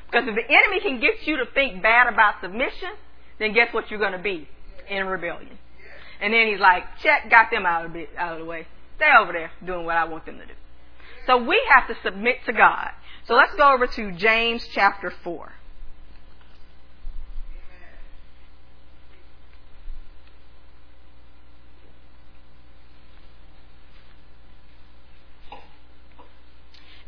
Because 0.07 0.27
if 0.27 0.35
the 0.35 0.53
enemy 0.53 0.81
can 0.81 0.99
get 0.99 1.27
you 1.27 1.37
to 1.37 1.45
think 1.53 1.83
bad 1.83 2.13
about 2.13 2.41
submission, 2.41 2.91
then 3.39 3.53
guess 3.53 3.73
what 3.73 3.91
you're 3.91 4.01
going 4.01 4.13
to 4.13 4.19
be? 4.19 4.49
In 4.89 5.07
rebellion. 5.07 5.59
And 6.21 6.33
then 6.33 6.49
he's 6.49 6.61
like, 6.61 6.85
check, 7.03 7.31
got 7.31 7.51
them 7.51 7.67
out 7.67 7.85
of, 7.85 7.93
the, 7.93 8.07
out 8.17 8.35
of 8.35 8.39
the 8.39 8.45
way. 8.45 8.67
Stay 8.97 9.11
over 9.21 9.33
there 9.33 9.51
doing 9.65 9.85
what 9.85 9.97
I 9.97 10.05
want 10.05 10.25
them 10.25 10.39
to 10.39 10.47
do. 10.47 10.53
So 11.27 11.43
we 11.43 11.61
have 11.75 11.89
to 11.89 11.97
submit 12.03 12.37
to 12.47 12.53
God. 12.53 12.91
So 13.27 13.35
let's 13.35 13.55
go 13.57 13.73
over 13.73 13.87
to 13.87 14.13
James 14.13 14.67
chapter 14.73 15.11
4. 15.11 15.53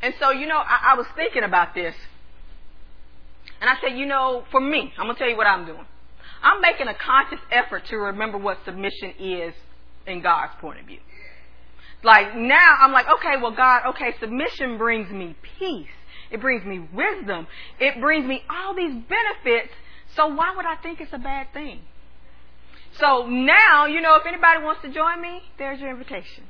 And 0.03 0.15
so, 0.21 0.31
you 0.31 0.47
know, 0.47 0.59
I, 0.59 0.93
I 0.93 0.95
was 0.95 1.07
thinking 1.17 1.43
about 1.43 1.75
this. 1.75 1.95
And 3.61 3.71
I 3.71 3.75
said, 3.81 3.97
you 3.97 4.07
know, 4.07 4.45
for 4.51 4.61
me, 4.61 4.93
I'm 4.99 5.07
going 5.07 5.17
to 5.17 5.19
tell 5.19 5.29
you 5.29 5.37
what 5.37 5.47
I'm 5.47 5.65
doing. 5.65 5.87
I'm 6.43 6.61
making 6.61 6.89
a 6.89 6.95
conscious 6.95 7.41
effort 7.51 7.87
to 7.87 7.97
remember 7.97 8.39
what 8.39 8.59
submission 8.65 9.15
is 9.19 9.55
in 10.07 10.23
God's 10.23 10.53
point 10.61 10.81
of 10.81 10.87
view. 10.87 11.01
Like 12.03 12.37
now, 12.37 12.77
I'm 12.81 12.93
like, 12.93 13.07
okay, 13.19 13.41
well, 13.41 13.55
God, 13.55 13.89
okay, 13.89 14.15
submission 14.21 14.79
brings 14.79 15.11
me 15.11 15.35
peace. 15.59 15.89
It 16.31 16.41
brings 16.41 16.65
me 16.65 16.87
wisdom. 16.93 17.47
It 17.81 18.01
brings 18.01 18.27
me 18.27 18.43
all 18.51 18.75
these 18.75 18.93
benefits. 18.93 19.73
So 20.15 20.27
why 20.29 20.55
would 20.55 20.67
I 20.67 20.77
think 20.77 21.01
it's 21.01 21.13
a 21.13 21.19
bad 21.19 21.53
thing? 21.53 21.81
So 22.99 23.27
now, 23.27 23.87
you 23.87 24.01
know, 24.01 24.17
if 24.17 24.27
anybody 24.27 24.63
wants 24.63 24.83
to 24.83 24.93
join 24.93 25.21
me, 25.21 25.43
there's 25.59 25.81
your 25.81 25.91
invitation. 25.91 26.45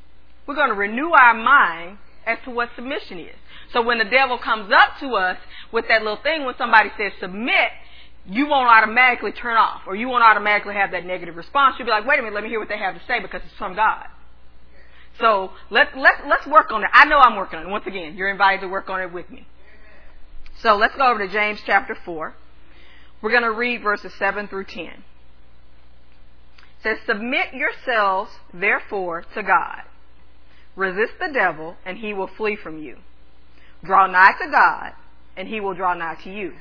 We're 0.47 0.55
going 0.55 0.69
to 0.69 0.75
renew 0.75 1.11
our 1.11 1.35
mind 1.35 1.99
as 2.27 2.39
to 2.45 2.51
what 2.51 2.71
submission 2.75 3.19
is. 3.21 3.37
So 3.73 3.83
when 3.83 3.99
the 3.99 4.05
devil 4.05 4.39
comes 4.39 4.73
up 4.73 4.99
to 5.01 5.15
us 5.15 5.39
with 5.73 5.87
that 5.89 6.03
little 6.03 6.23
thing, 6.23 6.45
when 6.45 6.57
somebody 6.59 6.91
says 6.99 7.13
submit, 7.21 7.71
you 8.29 8.49
won't 8.49 8.69
automatically 8.69 9.33
turn 9.33 9.57
off 9.57 9.83
or 9.87 9.95
you 9.95 10.09
won't 10.09 10.25
automatically 10.25 10.75
have 10.75 10.91
that 10.91 11.05
negative 11.05 11.37
response. 11.37 11.77
You'll 11.79 11.87
be 11.87 11.93
like, 11.93 12.07
wait 12.07 12.19
a 12.19 12.23
minute, 12.23 12.35
let 12.35 12.43
me 12.43 12.51
hear 12.51 12.59
what 12.59 12.69
they 12.69 12.79
have 12.79 12.95
to 12.95 13.01
say 13.07 13.21
because 13.21 13.43
it's 13.45 13.55
from 13.57 13.77
God. 13.77 14.07
So 15.21 15.53
let, 15.71 15.97
let, 15.97 16.27
let's 16.29 16.47
work 16.47 16.71
on 16.73 16.83
it. 16.83 16.91
I 16.93 17.07
know 17.07 17.19
I'm 17.19 17.37
working 17.37 17.61
on 17.61 17.67
it. 17.67 17.71
Once 17.71 17.87
again, 17.87 18.17
you're 18.17 18.29
invited 18.29 18.61
to 18.63 18.69
work 18.69 18.91
on 18.91 19.01
it 19.01 19.13
with 19.13 19.31
me. 19.31 19.47
So 20.61 20.77
let's 20.77 20.95
go 20.97 21.11
over 21.11 21.27
to 21.27 21.33
James 21.33 21.61
chapter 21.65 21.97
4. 22.05 22.35
We're 23.23 23.31
going 23.31 23.43
to 23.43 23.53
read 23.53 23.83
verses 23.83 24.13
7 24.19 24.49
through 24.49 24.65
10. 24.65 24.85
It 24.85 25.03
says, 26.83 26.99
Submit 27.07 27.55
yourselves, 27.55 28.31
therefore, 28.53 29.25
to 29.35 29.43
God. 29.43 29.83
Resist 30.77 31.15
the 31.19 31.33
devil, 31.33 31.77
and 31.85 31.99
he 31.99 32.13
will 32.13 32.29
flee 32.29 32.57
from 32.57 32.79
you. 32.79 32.99
Draw 33.83 34.07
nigh 34.09 34.33
to 34.41 34.51
God, 34.51 34.93
and 35.37 35.49
he 35.49 35.61
will 35.61 35.75
draw 35.75 35.95
nigh 35.95 36.17
to 36.23 36.31
you. 36.31 36.53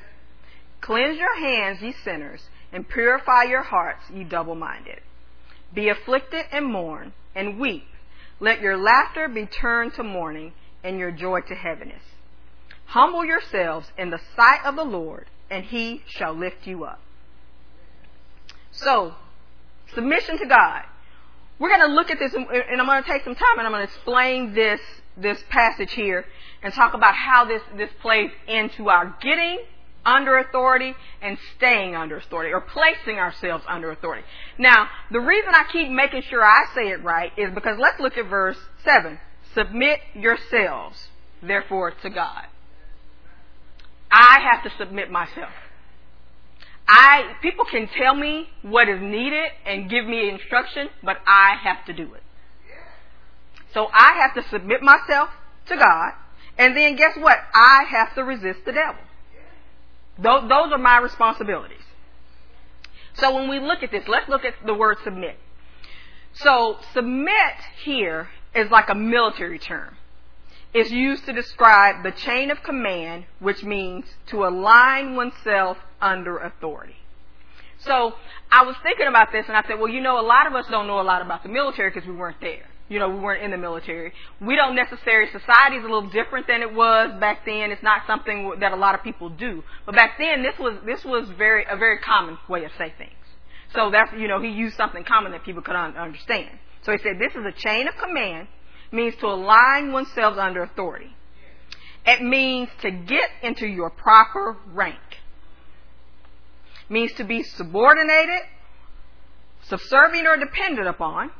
Cleanse 0.80 1.18
your 1.18 1.38
hands, 1.38 1.82
ye 1.82 1.92
sinners, 2.04 2.48
and 2.72 2.88
purify 2.88 3.44
your 3.44 3.62
hearts, 3.62 4.02
ye 4.12 4.24
double 4.24 4.54
minded. 4.54 5.00
Be 5.74 5.88
afflicted 5.88 6.46
and 6.50 6.66
mourn, 6.66 7.12
and 7.34 7.58
weep. 7.58 7.84
Let 8.40 8.60
your 8.60 8.76
laughter 8.76 9.28
be 9.28 9.46
turned 9.46 9.94
to 9.94 10.02
mourning, 10.02 10.52
and 10.82 10.98
your 10.98 11.10
joy 11.10 11.40
to 11.40 11.54
heaviness. 11.54 12.02
Humble 12.86 13.24
yourselves 13.24 13.90
in 13.98 14.10
the 14.10 14.20
sight 14.36 14.60
of 14.64 14.76
the 14.76 14.84
Lord, 14.84 15.26
and 15.50 15.64
he 15.64 16.02
shall 16.06 16.32
lift 16.32 16.66
you 16.66 16.84
up. 16.84 17.00
So, 18.70 19.14
submission 19.94 20.38
to 20.38 20.46
God. 20.46 20.84
We're 21.58 21.68
going 21.68 21.88
to 21.88 21.94
look 21.94 22.10
at 22.10 22.18
this, 22.18 22.34
and 22.34 22.80
I'm 22.80 22.86
going 22.86 23.02
to 23.02 23.08
take 23.08 23.24
some 23.24 23.34
time, 23.34 23.58
and 23.58 23.66
I'm 23.66 23.72
going 23.72 23.86
to 23.86 23.92
explain 23.92 24.54
this 24.54 24.80
this 25.16 25.38
passage 25.48 25.92
here 25.92 26.24
and 26.62 26.72
talk 26.74 26.94
about 26.94 27.14
how 27.14 27.44
this, 27.44 27.62
this 27.76 27.90
plays 28.00 28.30
into 28.46 28.88
our 28.88 29.16
getting 29.20 29.60
under 30.04 30.38
authority 30.38 30.94
and 31.20 31.36
staying 31.56 31.96
under 31.96 32.18
authority 32.18 32.52
or 32.52 32.60
placing 32.60 33.18
ourselves 33.18 33.64
under 33.66 33.90
authority. 33.90 34.22
Now, 34.58 34.88
the 35.10 35.20
reason 35.20 35.52
I 35.54 35.64
keep 35.72 35.90
making 35.90 36.22
sure 36.22 36.44
I 36.44 36.66
say 36.74 36.88
it 36.88 37.02
right 37.02 37.32
is 37.36 37.52
because 37.54 37.78
let's 37.78 37.98
look 37.98 38.16
at 38.16 38.28
verse 38.28 38.58
7. 38.84 39.18
Submit 39.54 40.00
yourselves, 40.14 41.08
therefore, 41.42 41.92
to 42.02 42.10
God. 42.10 42.44
I 44.10 44.38
have 44.52 44.62
to 44.62 44.78
submit 44.78 45.10
myself. 45.10 45.50
I 46.88 47.34
people 47.42 47.64
can 47.64 47.88
tell 47.88 48.14
me 48.14 48.48
what 48.62 48.88
is 48.88 49.00
needed 49.00 49.50
and 49.64 49.90
give 49.90 50.06
me 50.06 50.28
instruction, 50.28 50.88
but 51.02 51.18
I 51.26 51.56
have 51.62 51.84
to 51.86 51.92
do 51.92 52.14
it. 52.14 52.22
So 53.74 53.88
I 53.92 54.18
have 54.22 54.34
to 54.34 54.48
submit 54.48 54.82
myself 54.82 55.28
to 55.66 55.76
God. 55.76 56.12
And 56.58 56.76
then 56.76 56.96
guess 56.96 57.16
what? 57.18 57.38
I 57.54 57.84
have 57.90 58.14
to 58.14 58.24
resist 58.24 58.60
the 58.64 58.72
devil. 58.72 59.02
Those, 60.18 60.48
those 60.48 60.72
are 60.72 60.78
my 60.78 60.98
responsibilities. 60.98 61.82
So 63.14 63.34
when 63.34 63.50
we 63.50 63.60
look 63.60 63.82
at 63.82 63.90
this, 63.90 64.04
let's 64.08 64.28
look 64.28 64.44
at 64.44 64.54
the 64.64 64.74
word 64.74 64.98
submit. 65.04 65.36
So 66.32 66.76
submit 66.94 67.56
here 67.82 68.28
is 68.54 68.70
like 68.70 68.88
a 68.88 68.94
military 68.94 69.58
term. 69.58 69.96
It's 70.78 70.90
used 70.90 71.24
to 71.24 71.32
describe 71.32 72.02
the 72.02 72.12
chain 72.12 72.50
of 72.50 72.62
command, 72.62 73.24
which 73.38 73.62
means 73.64 74.04
to 74.26 74.44
align 74.44 75.16
oneself 75.16 75.78
under 76.02 76.36
authority. 76.36 76.96
So 77.78 78.12
I 78.52 78.62
was 78.66 78.76
thinking 78.82 79.06
about 79.06 79.32
this 79.32 79.46
and 79.48 79.56
I 79.56 79.62
said, 79.66 79.78
well, 79.78 79.88
you 79.88 80.02
know, 80.02 80.20
a 80.20 80.26
lot 80.26 80.46
of 80.46 80.54
us 80.54 80.66
don't 80.70 80.86
know 80.86 81.00
a 81.00 81.02
lot 81.02 81.22
about 81.22 81.42
the 81.42 81.48
military 81.48 81.88
because 81.88 82.06
we 82.06 82.14
weren't 82.14 82.42
there. 82.42 82.68
You 82.90 82.98
know, 82.98 83.08
we 83.08 83.18
weren't 83.18 83.42
in 83.42 83.52
the 83.52 83.56
military. 83.56 84.12
We 84.38 84.54
don't 84.54 84.76
necessarily, 84.76 85.30
society 85.32 85.76
is 85.76 85.84
a 85.84 85.88
little 85.88 86.10
different 86.10 86.46
than 86.46 86.60
it 86.60 86.74
was 86.74 87.10
back 87.20 87.46
then. 87.46 87.70
It's 87.70 87.82
not 87.82 88.02
something 88.06 88.56
that 88.60 88.72
a 88.72 88.76
lot 88.76 88.94
of 88.94 89.02
people 89.02 89.30
do. 89.30 89.64
But 89.86 89.94
back 89.94 90.18
then, 90.18 90.42
this 90.42 90.58
was, 90.58 90.76
this 90.84 91.02
was 91.06 91.26
very, 91.38 91.64
a 91.64 91.76
very 91.78 92.00
common 92.00 92.36
way 92.50 92.66
of 92.66 92.70
saying 92.76 92.92
things. 92.98 93.12
So 93.74 93.90
that's, 93.90 94.12
you 94.12 94.28
know, 94.28 94.42
he 94.42 94.50
used 94.50 94.76
something 94.76 95.04
common 95.04 95.32
that 95.32 95.42
people 95.42 95.62
could 95.62 95.74
un- 95.74 95.96
understand. 95.96 96.50
So 96.82 96.92
he 96.92 96.98
said, 96.98 97.18
this 97.18 97.32
is 97.32 97.46
a 97.46 97.52
chain 97.66 97.88
of 97.88 97.94
command, 97.96 98.48
means 98.92 99.14
to 99.16 99.26
align 99.26 99.92
oneself 99.92 100.38
under 100.38 100.62
authority. 100.62 101.14
It 102.04 102.22
means 102.22 102.68
to 102.82 102.90
get 102.90 103.28
into 103.42 103.66
your 103.66 103.90
proper 103.90 104.56
rank. 104.72 104.98
Means 106.88 107.12
to 107.14 107.24
be 107.24 107.42
subordinated, 107.42 108.42
subservient 109.64 110.28
or 110.28 110.36
dependent 110.36 110.86
upon, 110.86 111.32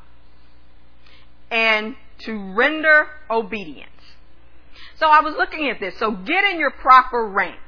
and 1.51 1.95
to 2.19 2.55
render 2.55 3.07
obedience. 3.31 3.91
So 4.99 5.07
I 5.07 5.21
was 5.21 5.35
looking 5.37 5.71
at 5.71 5.79
this. 5.79 5.97
So 5.99 6.11
get 6.11 6.45
in 6.45 6.59
your 6.59 6.73
proper 6.73 7.29
rank. 7.29 7.61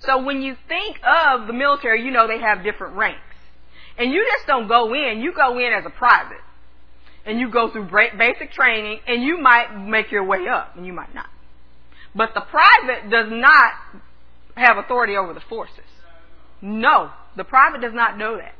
So 0.00 0.22
when 0.22 0.42
you 0.42 0.56
think 0.68 1.00
of 1.02 1.46
the 1.46 1.52
military, 1.52 2.04
you 2.04 2.10
know 2.10 2.26
they 2.28 2.40
have 2.40 2.62
different 2.62 2.96
ranks. 2.96 3.20
And 3.96 4.12
you 4.12 4.24
just 4.36 4.46
don't 4.46 4.68
go 4.68 4.94
in, 4.94 5.20
you 5.20 5.32
go 5.32 5.58
in 5.58 5.72
as 5.72 5.84
a 5.86 5.90
private. 5.90 6.38
And 7.28 7.38
you 7.38 7.50
go 7.50 7.70
through 7.70 7.88
basic 8.18 8.52
training 8.52 9.00
and 9.06 9.22
you 9.22 9.38
might 9.38 9.76
make 9.76 10.10
your 10.10 10.24
way 10.24 10.48
up 10.48 10.76
and 10.76 10.86
you 10.86 10.92
might 10.92 11.14
not. 11.14 11.28
But 12.14 12.30
the 12.34 12.40
private 12.40 13.10
does 13.10 13.26
not 13.30 13.72
have 14.56 14.78
authority 14.78 15.14
over 15.16 15.34
the 15.34 15.42
forces. 15.48 15.84
No, 16.62 17.10
the 17.36 17.44
private 17.44 17.82
does 17.82 17.92
not 17.92 18.18
know 18.18 18.38
that. 18.38 18.54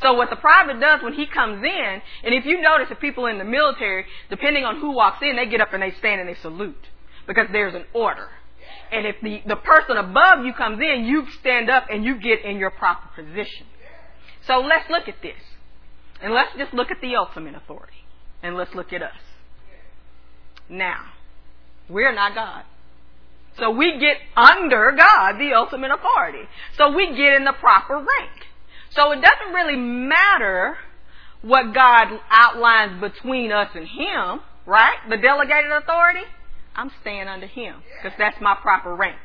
So 0.00 0.14
what 0.14 0.30
the 0.30 0.36
private 0.36 0.80
does 0.80 1.02
when 1.02 1.12
he 1.12 1.26
comes 1.26 1.62
in, 1.64 2.02
and 2.24 2.34
if 2.34 2.46
you 2.46 2.60
notice 2.60 2.88
the 2.88 2.94
people 2.94 3.26
in 3.26 3.38
the 3.38 3.44
military, 3.44 4.06
depending 4.30 4.64
on 4.64 4.80
who 4.80 4.92
walks 4.92 5.18
in, 5.22 5.36
they 5.36 5.46
get 5.46 5.60
up 5.60 5.72
and 5.72 5.82
they 5.82 5.92
stand 5.98 6.20
and 6.20 6.28
they 6.28 6.40
salute 6.40 6.88
because 7.26 7.48
there's 7.52 7.74
an 7.74 7.84
order. 7.92 8.28
And 8.92 9.06
if 9.06 9.16
the, 9.22 9.42
the 9.46 9.56
person 9.56 9.96
above 9.96 10.44
you 10.44 10.52
comes 10.52 10.80
in, 10.80 11.04
you 11.04 11.26
stand 11.40 11.68
up 11.68 11.86
and 11.90 12.04
you 12.04 12.20
get 12.20 12.44
in 12.44 12.58
your 12.58 12.70
proper 12.70 13.08
position. 13.20 13.66
So 14.46 14.60
let's 14.60 14.88
look 14.90 15.08
at 15.08 15.20
this. 15.22 15.40
And 16.22 16.32
let's 16.32 16.50
just 16.56 16.72
look 16.72 16.90
at 16.90 17.00
the 17.00 17.16
ultimate 17.16 17.54
authority. 17.54 18.03
And 18.44 18.56
let's 18.56 18.74
look 18.74 18.92
at 18.92 19.02
us. 19.02 19.16
Now, 20.68 21.06
we're 21.88 22.14
not 22.14 22.34
God. 22.34 22.64
So 23.58 23.70
we 23.70 23.98
get 23.98 24.18
under 24.36 24.92
God, 24.96 25.38
the 25.38 25.54
ultimate 25.54 25.90
authority. 25.90 26.46
So 26.76 26.94
we 26.94 27.08
get 27.16 27.32
in 27.34 27.44
the 27.44 27.54
proper 27.58 27.94
rank. 27.94 28.32
So 28.90 29.12
it 29.12 29.22
doesn't 29.22 29.54
really 29.54 29.76
matter 29.76 30.76
what 31.40 31.72
God 31.74 32.20
outlines 32.30 33.00
between 33.00 33.50
us 33.50 33.70
and 33.74 33.86
Him, 33.86 34.40
right? 34.66 34.98
The 35.08 35.16
delegated 35.16 35.72
authority. 35.72 36.26
I'm 36.76 36.90
staying 37.00 37.28
under 37.28 37.46
Him 37.46 37.76
because 38.02 38.16
that's 38.18 38.40
my 38.42 38.56
proper 38.60 38.94
rank. 38.94 39.16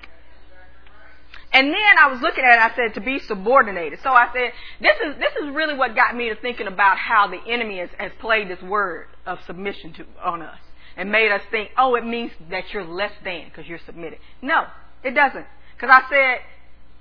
And 1.51 1.67
then 1.67 1.97
I 1.99 2.11
was 2.11 2.21
looking 2.21 2.43
at 2.43 2.55
it, 2.55 2.71
I 2.71 2.75
said 2.75 2.93
to 2.95 3.01
be 3.01 3.19
subordinated. 3.19 3.99
So 4.03 4.11
I 4.11 4.27
said, 4.33 4.51
this 4.79 4.95
is, 5.05 5.19
this 5.19 5.33
is 5.43 5.55
really 5.55 5.75
what 5.75 5.95
got 5.95 6.15
me 6.15 6.29
to 6.29 6.35
thinking 6.35 6.67
about 6.67 6.97
how 6.97 7.27
the 7.27 7.39
enemy 7.51 7.79
has, 7.79 7.89
has 7.97 8.11
played 8.19 8.49
this 8.49 8.61
word 8.61 9.07
of 9.25 9.39
submission 9.47 9.93
to, 9.93 10.05
on 10.23 10.43
us 10.43 10.59
and 10.95 11.11
made 11.11 11.31
us 11.31 11.41
think, 11.49 11.71
oh, 11.77 11.95
it 11.95 12.05
means 12.05 12.31
that 12.51 12.65
you're 12.71 12.85
less 12.85 13.13
than 13.23 13.45
because 13.45 13.67
you're 13.67 13.79
submitted. 13.85 14.19
No, 14.41 14.65
it 15.03 15.11
doesn't. 15.11 15.45
Because 15.75 15.89
I 15.89 16.09
said, 16.09 16.41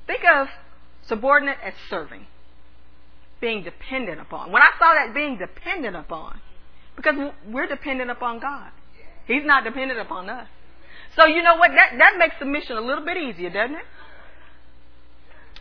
think 0.07 0.23
of 0.25 0.49
subordinate 1.03 1.59
as 1.63 1.75
serving 1.91 2.27
being 3.41 3.63
dependent 3.63 4.21
upon. 4.21 4.51
When 4.51 4.63
I 4.63 4.71
saw 4.79 4.95
that 4.95 5.15
being 5.15 5.39
dependent 5.39 5.95
upon, 5.95 6.41
because 6.97 7.15
we're 7.47 7.67
dependent 7.67 8.11
upon 8.11 8.41
God. 8.41 8.71
He's 9.27 9.45
not 9.45 9.63
dependent 9.65 10.01
upon 10.01 10.29
us. 10.29 10.49
So 11.17 11.27
you 11.27 11.43
know 11.43 11.57
what? 11.57 11.71
That, 11.71 11.97
that 11.99 12.17
makes 12.19 12.37
submission 12.39 12.77
a 12.77 12.81
little 12.81 13.05
bit 13.05 13.17
easier, 13.17 13.51
doesn't 13.51 13.77
it? 13.77 13.85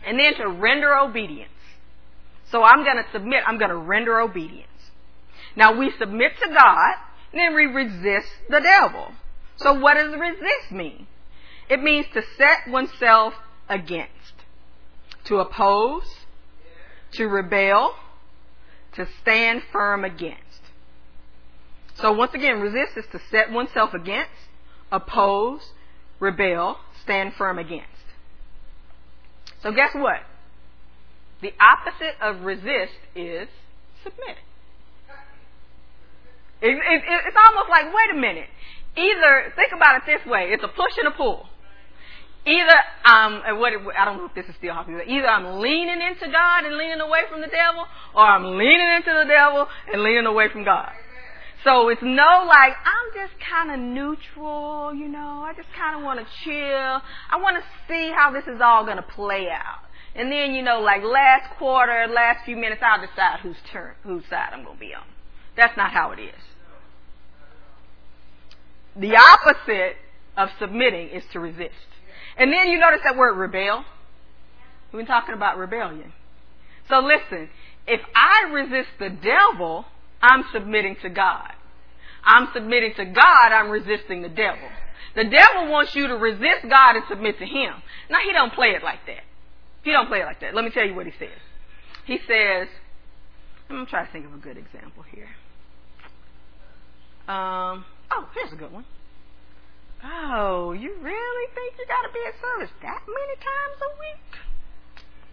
And 0.06 0.18
then 0.18 0.34
to 0.36 0.48
render 0.48 0.94
obedience. 0.94 1.50
So 2.50 2.62
I'm 2.62 2.84
going 2.84 2.96
to 2.96 3.04
submit. 3.12 3.42
I'm 3.46 3.58
going 3.58 3.70
to 3.70 3.76
render 3.76 4.20
obedience. 4.20 4.66
Now 5.56 5.76
we 5.76 5.92
submit 5.98 6.32
to 6.40 6.48
God, 6.48 6.94
and 7.32 7.40
then 7.40 7.54
we 7.54 7.66
resist 7.66 8.28
the 8.48 8.60
devil. 8.60 9.12
So 9.56 9.74
what 9.74 9.94
does 9.94 10.14
resist 10.14 10.70
mean? 10.70 11.06
It 11.68 11.82
means 11.82 12.06
to 12.14 12.22
set 12.36 12.68
oneself 12.68 13.34
against, 13.68 14.34
to 15.24 15.38
oppose, 15.38 16.04
to 17.12 17.26
rebel, 17.26 17.94
to 18.94 19.06
stand 19.20 19.62
firm 19.70 20.04
against. 20.04 20.42
So 21.96 22.12
once 22.12 22.32
again, 22.32 22.60
resist 22.60 22.96
is 22.96 23.04
to 23.12 23.20
set 23.30 23.50
oneself 23.50 23.92
against, 23.92 24.30
oppose, 24.92 25.72
rebel, 26.20 26.78
stand 27.02 27.34
firm 27.34 27.58
against. 27.58 27.97
So 29.62 29.72
guess 29.72 29.90
what? 29.94 30.20
The 31.42 31.52
opposite 31.60 32.16
of 32.20 32.42
resist 32.42 32.98
is 33.14 33.48
submit. 34.02 34.38
It, 36.60 36.74
it, 36.74 36.74
it, 36.74 37.20
it's 37.26 37.38
almost 37.46 37.70
like, 37.70 37.86
wait 37.86 38.10
a 38.16 38.18
minute. 38.18 38.50
Either, 38.96 39.52
think 39.54 39.70
about 39.72 40.02
it 40.02 40.02
this 40.06 40.26
way, 40.26 40.50
it's 40.50 40.64
a 40.64 40.68
push 40.68 40.94
and 40.98 41.08
a 41.08 41.16
pull 41.16 41.46
either 42.48 42.78
I'm 43.04 43.60
what 43.60 43.72
I 43.96 44.04
don't 44.04 44.18
know 44.18 44.26
if 44.26 44.34
this 44.34 44.48
is 44.48 44.56
still 44.56 44.74
happening. 44.74 45.00
Either 45.06 45.28
I'm 45.28 45.60
leaning 45.60 46.00
into 46.00 46.32
God 46.32 46.64
and 46.64 46.76
leaning 46.76 47.00
away 47.00 47.28
from 47.30 47.40
the 47.40 47.52
devil, 47.52 47.84
or 48.14 48.24
I'm 48.24 48.56
leaning 48.56 48.88
into 48.96 49.12
the 49.12 49.28
devil 49.28 49.66
and 49.92 50.02
leaning 50.02 50.26
away 50.26 50.48
from 50.48 50.64
God. 50.64 50.92
So 51.68 51.90
it's 51.90 52.00
no 52.00 52.46
like 52.48 52.72
I'm 52.80 53.12
just 53.12 53.34
kind 53.44 53.70
of 53.70 53.78
neutral, 53.78 54.94
you 54.94 55.06
know. 55.06 55.44
I 55.44 55.52
just 55.54 55.68
kind 55.76 55.98
of 55.98 56.02
want 56.02 56.18
to 56.18 56.24
chill. 56.42 56.54
I 56.54 57.36
want 57.36 57.58
to 57.58 57.62
see 57.86 58.10
how 58.16 58.32
this 58.32 58.44
is 58.44 58.58
all 58.62 58.86
going 58.86 58.96
to 58.96 59.02
play 59.02 59.48
out. 59.50 59.84
And 60.14 60.32
then 60.32 60.54
you 60.54 60.62
know, 60.62 60.80
like 60.80 61.02
last 61.02 61.58
quarter, 61.58 62.06
last 62.08 62.46
few 62.46 62.56
minutes, 62.56 62.80
I'll 62.82 63.06
decide 63.06 63.40
whose 63.40 63.58
turn, 63.70 63.92
whose 64.02 64.24
side 64.30 64.48
I'm 64.54 64.64
going 64.64 64.76
to 64.76 64.80
be 64.80 64.94
on. 64.94 65.04
That's 65.58 65.76
not 65.76 65.92
how 65.92 66.12
it 66.12 66.20
is. 66.20 66.40
The 68.96 69.16
opposite 69.16 69.96
of 70.38 70.48
submitting 70.58 71.10
is 71.10 71.22
to 71.34 71.38
resist. 71.38 71.74
And 72.38 72.50
then 72.50 72.68
you 72.68 72.78
notice 72.78 73.00
that 73.04 73.18
word 73.18 73.36
rebel. 73.36 73.84
We've 74.90 75.00
been 75.00 75.06
talking 75.06 75.34
about 75.34 75.58
rebellion. 75.58 76.14
So 76.88 77.00
listen, 77.00 77.50
if 77.86 78.00
I 78.14 78.50
resist 78.50 78.88
the 78.98 79.10
devil, 79.10 79.84
I'm 80.22 80.44
submitting 80.50 80.96
to 81.02 81.10
God. 81.10 81.52
I'm 82.24 82.48
submitting 82.52 82.94
to 82.96 83.04
God, 83.04 83.52
I'm 83.52 83.70
resisting 83.70 84.22
the 84.22 84.28
devil. 84.28 84.68
The 85.14 85.24
devil 85.24 85.70
wants 85.70 85.94
you 85.94 86.08
to 86.08 86.14
resist 86.14 86.68
God 86.68 86.96
and 86.96 87.04
submit 87.08 87.38
to 87.38 87.46
him. 87.46 87.74
Now 88.10 88.18
he 88.24 88.32
don't 88.32 88.52
play 88.52 88.68
it 88.68 88.82
like 88.82 89.00
that. 89.06 89.24
He 89.82 89.92
don't 89.92 90.08
play 90.08 90.20
it 90.20 90.24
like 90.24 90.40
that. 90.40 90.54
Let 90.54 90.64
me 90.64 90.70
tell 90.70 90.86
you 90.86 90.94
what 90.94 91.06
he 91.06 91.12
says. 91.18 91.38
He 92.04 92.18
says, 92.26 92.68
I'm 93.68 93.84
to 93.84 93.90
try 93.90 94.04
to 94.06 94.12
think 94.12 94.26
of 94.26 94.34
a 94.34 94.38
good 94.38 94.56
example 94.56 95.04
here. 95.10 95.28
Um, 97.28 97.84
oh, 98.10 98.28
here's 98.34 98.52
a 98.52 98.56
good 98.56 98.72
one. 98.72 98.84
Oh, 100.02 100.72
you 100.72 100.94
really 101.00 101.54
think 101.54 101.74
you 101.78 101.86
got 101.86 102.06
to 102.06 102.12
be 102.12 102.20
at 102.26 102.34
service 102.40 102.70
that 102.82 103.02
many 103.06 103.36
times 103.44 103.80
a 103.82 103.90
week? 104.00 104.22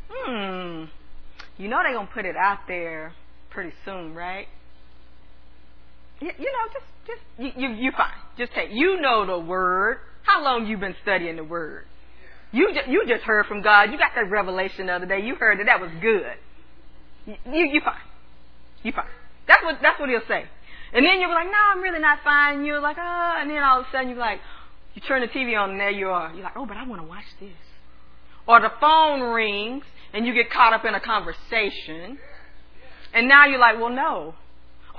Hmm. 0.09 1.61
You 1.61 1.69
know 1.69 1.79
they're 1.83 1.93
to 1.93 2.13
put 2.13 2.25
it 2.25 2.35
out 2.35 2.59
there 2.67 3.13
pretty 3.49 3.73
soon, 3.85 4.13
right? 4.13 4.47
You, 6.21 6.31
you 6.37 6.51
know, 6.51 6.73
just, 6.73 6.85
just, 7.07 7.21
you, 7.57 7.67
you, 7.67 7.75
you 7.75 7.91
fine. 7.91 8.11
Just 8.37 8.53
take, 8.53 8.69
you 8.71 9.01
know 9.01 9.25
the 9.25 9.39
word. 9.39 9.99
How 10.23 10.43
long 10.43 10.65
you 10.65 10.77
been 10.77 10.95
studying 11.03 11.35
the 11.35 11.43
word? 11.43 11.85
You 12.51 12.73
just, 12.73 12.87
you 12.87 13.03
just 13.07 13.23
heard 13.23 13.45
from 13.47 13.61
God. 13.61 13.91
You 13.91 13.97
got 13.97 14.11
that 14.15 14.29
revelation 14.29 14.87
the 14.87 14.93
other 14.93 15.05
day. 15.05 15.21
You 15.21 15.35
heard 15.35 15.59
that 15.59 15.65
that 15.65 15.81
was 15.81 15.91
good. 16.01 16.35
You, 17.25 17.65
you 17.65 17.81
fine. 17.83 17.95
You 18.83 18.91
fine. 18.91 19.05
That's 19.47 19.63
what, 19.63 19.79
that's 19.81 19.99
what 19.99 20.09
he'll 20.09 20.21
say. 20.27 20.45
And 20.93 21.05
then 21.05 21.19
you'll 21.19 21.29
be 21.29 21.35
like, 21.35 21.47
no, 21.47 21.57
I'm 21.73 21.81
really 21.81 21.99
not 21.99 22.19
fine. 22.23 22.57
And 22.57 22.65
you're 22.65 22.79
like, 22.79 22.97
oh, 22.99 23.35
and 23.39 23.49
then 23.49 23.61
all 23.61 23.81
of 23.81 23.87
a 23.87 23.91
sudden 23.91 24.09
you're 24.09 24.17
like, 24.17 24.39
you 24.93 25.01
turn 25.01 25.21
the 25.21 25.27
TV 25.27 25.59
on 25.59 25.71
and 25.71 25.79
there 25.79 25.91
you 25.91 26.07
are. 26.07 26.33
You're 26.33 26.43
like, 26.43 26.55
oh, 26.55 26.65
but 26.65 26.77
I 26.77 26.87
want 26.87 27.01
to 27.01 27.07
watch 27.07 27.25
this. 27.39 27.51
Or 28.47 28.61
the 28.61 28.71
phone 28.79 29.21
rings 29.21 29.83
and 30.13 30.25
you 30.25 30.33
get 30.33 30.49
caught 30.49 30.71
up 30.71 30.85
in 30.85 30.95
a 30.95 31.01
conversation. 31.01 32.17
And 33.13 33.27
now 33.27 33.45
you're 33.47 33.59
like, 33.59 33.77
well, 33.77 33.89
no. 33.89 34.35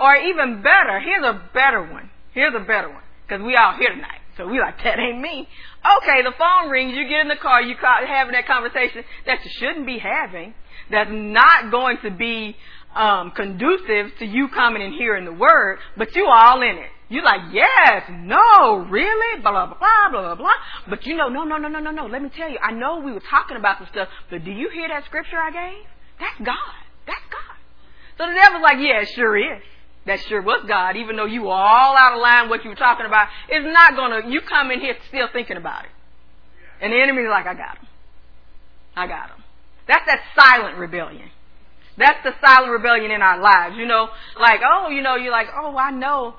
Or 0.00 0.14
even 0.16 0.62
better, 0.62 1.00
here's 1.00 1.24
a 1.24 1.50
better 1.54 1.82
one. 1.82 2.10
Here's 2.32 2.54
a 2.54 2.64
better 2.64 2.88
one. 2.88 3.02
Because 3.26 3.44
we 3.44 3.56
all 3.56 3.74
here 3.76 3.90
tonight. 3.90 4.20
So 4.36 4.46
we 4.46 4.60
like, 4.60 4.82
that 4.84 4.98
ain't 4.98 5.20
me. 5.20 5.48
Okay, 5.98 6.22
the 6.22 6.32
phone 6.38 6.70
rings, 6.70 6.94
you 6.94 7.08
get 7.08 7.20
in 7.20 7.28
the 7.28 7.36
car, 7.36 7.62
you 7.62 7.74
are 7.82 8.06
having 8.06 8.32
that 8.32 8.46
conversation 8.46 9.02
that 9.24 9.42
you 9.44 9.50
shouldn't 9.58 9.86
be 9.86 9.98
having. 9.98 10.54
That's 10.90 11.10
not 11.10 11.70
going 11.70 11.98
to 12.02 12.10
be 12.10 12.54
um, 12.94 13.30
conducive 13.30 14.18
to 14.18 14.26
you 14.26 14.48
coming 14.48 14.82
and 14.82 14.94
hearing 14.94 15.24
the 15.24 15.32
word, 15.32 15.78
but 15.96 16.14
you 16.14 16.26
all 16.26 16.60
in 16.62 16.76
it. 16.76 16.90
You're 17.08 17.24
like, 17.24 17.52
yes, 17.52 18.02
no, 18.10 18.78
really, 18.90 19.40
blah, 19.40 19.52
blah, 19.52 19.66
blah, 19.66 20.10
blah, 20.10 20.20
blah, 20.22 20.34
blah. 20.34 20.50
But 20.88 21.06
you 21.06 21.16
know, 21.16 21.28
no, 21.28 21.44
no, 21.44 21.56
no, 21.56 21.68
no, 21.68 21.78
no, 21.78 21.92
no. 21.92 22.06
Let 22.06 22.20
me 22.20 22.30
tell 22.30 22.50
you, 22.50 22.58
I 22.58 22.72
know 22.72 22.98
we 22.98 23.12
were 23.12 23.22
talking 23.30 23.56
about 23.56 23.78
some 23.78 23.86
stuff, 23.92 24.08
but 24.28 24.44
do 24.44 24.50
you 24.50 24.70
hear 24.70 24.88
that 24.88 25.04
scripture 25.04 25.38
I 25.38 25.50
gave? 25.50 25.86
That's 26.18 26.38
God. 26.38 26.74
That's 27.06 27.22
God. 27.30 27.56
So 28.18 28.26
the 28.28 28.34
devil's 28.34 28.62
like, 28.62 28.78
yeah, 28.80 29.02
it 29.02 29.08
sure 29.14 29.36
is. 29.36 29.62
That 30.06 30.20
sure 30.28 30.40
was 30.40 30.64
God, 30.68 30.96
even 30.96 31.16
though 31.16 31.26
you 31.26 31.42
were 31.42 31.52
all 31.52 31.96
out 31.96 32.14
of 32.14 32.20
line 32.20 32.48
what 32.48 32.64
you 32.64 32.70
were 32.70 32.76
talking 32.76 33.06
about, 33.06 33.28
is 33.50 33.64
not 33.64 33.96
gonna, 33.96 34.28
you 34.28 34.40
come 34.40 34.70
in 34.70 34.80
here 34.80 34.96
still 35.08 35.28
thinking 35.32 35.56
about 35.56 35.84
it. 35.84 35.90
And 36.80 36.92
the 36.92 36.96
enemy's 37.00 37.28
like, 37.28 37.46
I 37.46 37.54
got 37.54 37.78
him. 37.78 37.86
I 38.94 39.06
got 39.06 39.30
him. 39.30 39.42
That's 39.88 40.06
that 40.06 40.20
silent 40.38 40.78
rebellion. 40.78 41.30
That's 41.98 42.22
the 42.24 42.32
silent 42.44 42.72
rebellion 42.72 43.10
in 43.10 43.22
our 43.22 43.40
lives. 43.40 43.76
You 43.76 43.86
know, 43.86 44.08
like, 44.38 44.60
oh, 44.64 44.88
you 44.90 45.02
know, 45.02 45.16
you're 45.16 45.32
like, 45.32 45.48
oh, 45.56 45.76
I 45.76 45.90
know, 45.90 46.34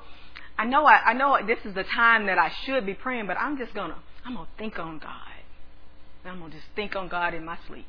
I 0.56 0.64
know, 0.64 0.84
I, 0.86 1.10
I 1.10 1.12
know 1.14 1.38
this 1.46 1.58
is 1.64 1.74
the 1.74 1.84
time 1.84 2.26
that 2.26 2.38
I 2.38 2.52
should 2.64 2.86
be 2.86 2.94
praying, 2.94 3.26
but 3.26 3.36
I'm 3.38 3.58
just 3.58 3.74
gonna, 3.74 3.96
I'm 4.24 4.34
gonna 4.34 4.48
think 4.56 4.78
on 4.78 4.98
God. 4.98 5.12
I'm 6.24 6.40
gonna 6.40 6.52
just 6.52 6.66
think 6.76 6.94
on 6.94 7.08
God 7.08 7.34
in 7.34 7.44
my 7.44 7.58
sleep. 7.66 7.86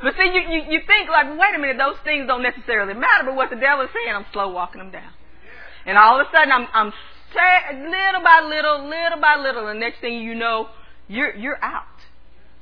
But 0.00 0.14
see, 0.14 0.30
you, 0.30 0.42
you, 0.46 0.60
you 0.70 0.80
think 0.86 1.10
like, 1.10 1.26
wait 1.38 1.54
a 1.54 1.58
minute, 1.58 1.76
those 1.78 1.98
things 2.04 2.26
don't 2.26 2.42
necessarily 2.42 2.94
matter, 2.94 3.26
but 3.26 3.34
what 3.34 3.50
the 3.50 3.56
devil 3.56 3.84
is 3.84 3.90
saying, 3.92 4.14
I'm 4.14 4.26
slow 4.32 4.48
walking 4.50 4.78
them 4.78 4.90
down. 4.90 5.10
And 5.86 5.98
all 5.98 6.20
of 6.20 6.26
a 6.26 6.30
sudden, 6.30 6.52
I'm, 6.52 6.68
I'm 6.72 6.92
little 7.90 8.22
by 8.22 8.46
little, 8.46 8.88
little 8.88 9.20
by 9.20 9.36
little, 9.42 9.66
and 9.68 9.80
next 9.80 10.00
thing 10.00 10.22
you 10.22 10.34
know, 10.34 10.68
you're, 11.08 11.34
you're 11.34 11.62
out. 11.62 11.84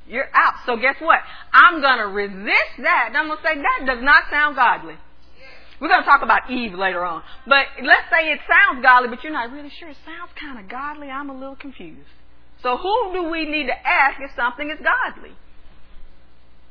You're 0.07 0.29
out. 0.33 0.65
So 0.65 0.77
guess 0.77 0.95
what? 0.99 1.19
I'm 1.53 1.81
gonna 1.81 2.07
resist 2.07 2.79
that, 2.79 3.05
and 3.09 3.17
I'm 3.17 3.27
gonna 3.27 3.41
say, 3.43 3.55
that 3.55 3.85
does 3.85 4.01
not 4.01 4.23
sound 4.31 4.55
godly. 4.55 4.95
We're 5.79 5.89
going 5.89 6.01
to 6.01 6.09
talk 6.09 6.23
about 6.23 6.49
Eve 6.49 6.73
later 6.73 7.05
on. 7.05 7.21
But 7.45 7.67
let's 7.83 8.09
say 8.09 8.31
it 8.31 8.39
sounds 8.49 8.81
godly, 8.81 9.09
but 9.09 9.23
you're 9.23 9.33
not 9.33 9.51
really 9.51 9.69
sure. 9.69 9.89
It 9.89 9.97
sounds 10.05 10.31
kind 10.39 10.57
of 10.57 10.67
godly. 10.67 11.09
I'm 11.09 11.29
a 11.29 11.37
little 11.37 11.55
confused. 11.55 12.09
So 12.63 12.77
who 12.77 13.13
do 13.13 13.29
we 13.29 13.45
need 13.45 13.67
to 13.67 13.77
ask 13.87 14.19
if 14.19 14.31
something 14.35 14.71
is 14.71 14.79
godly? 14.81 15.37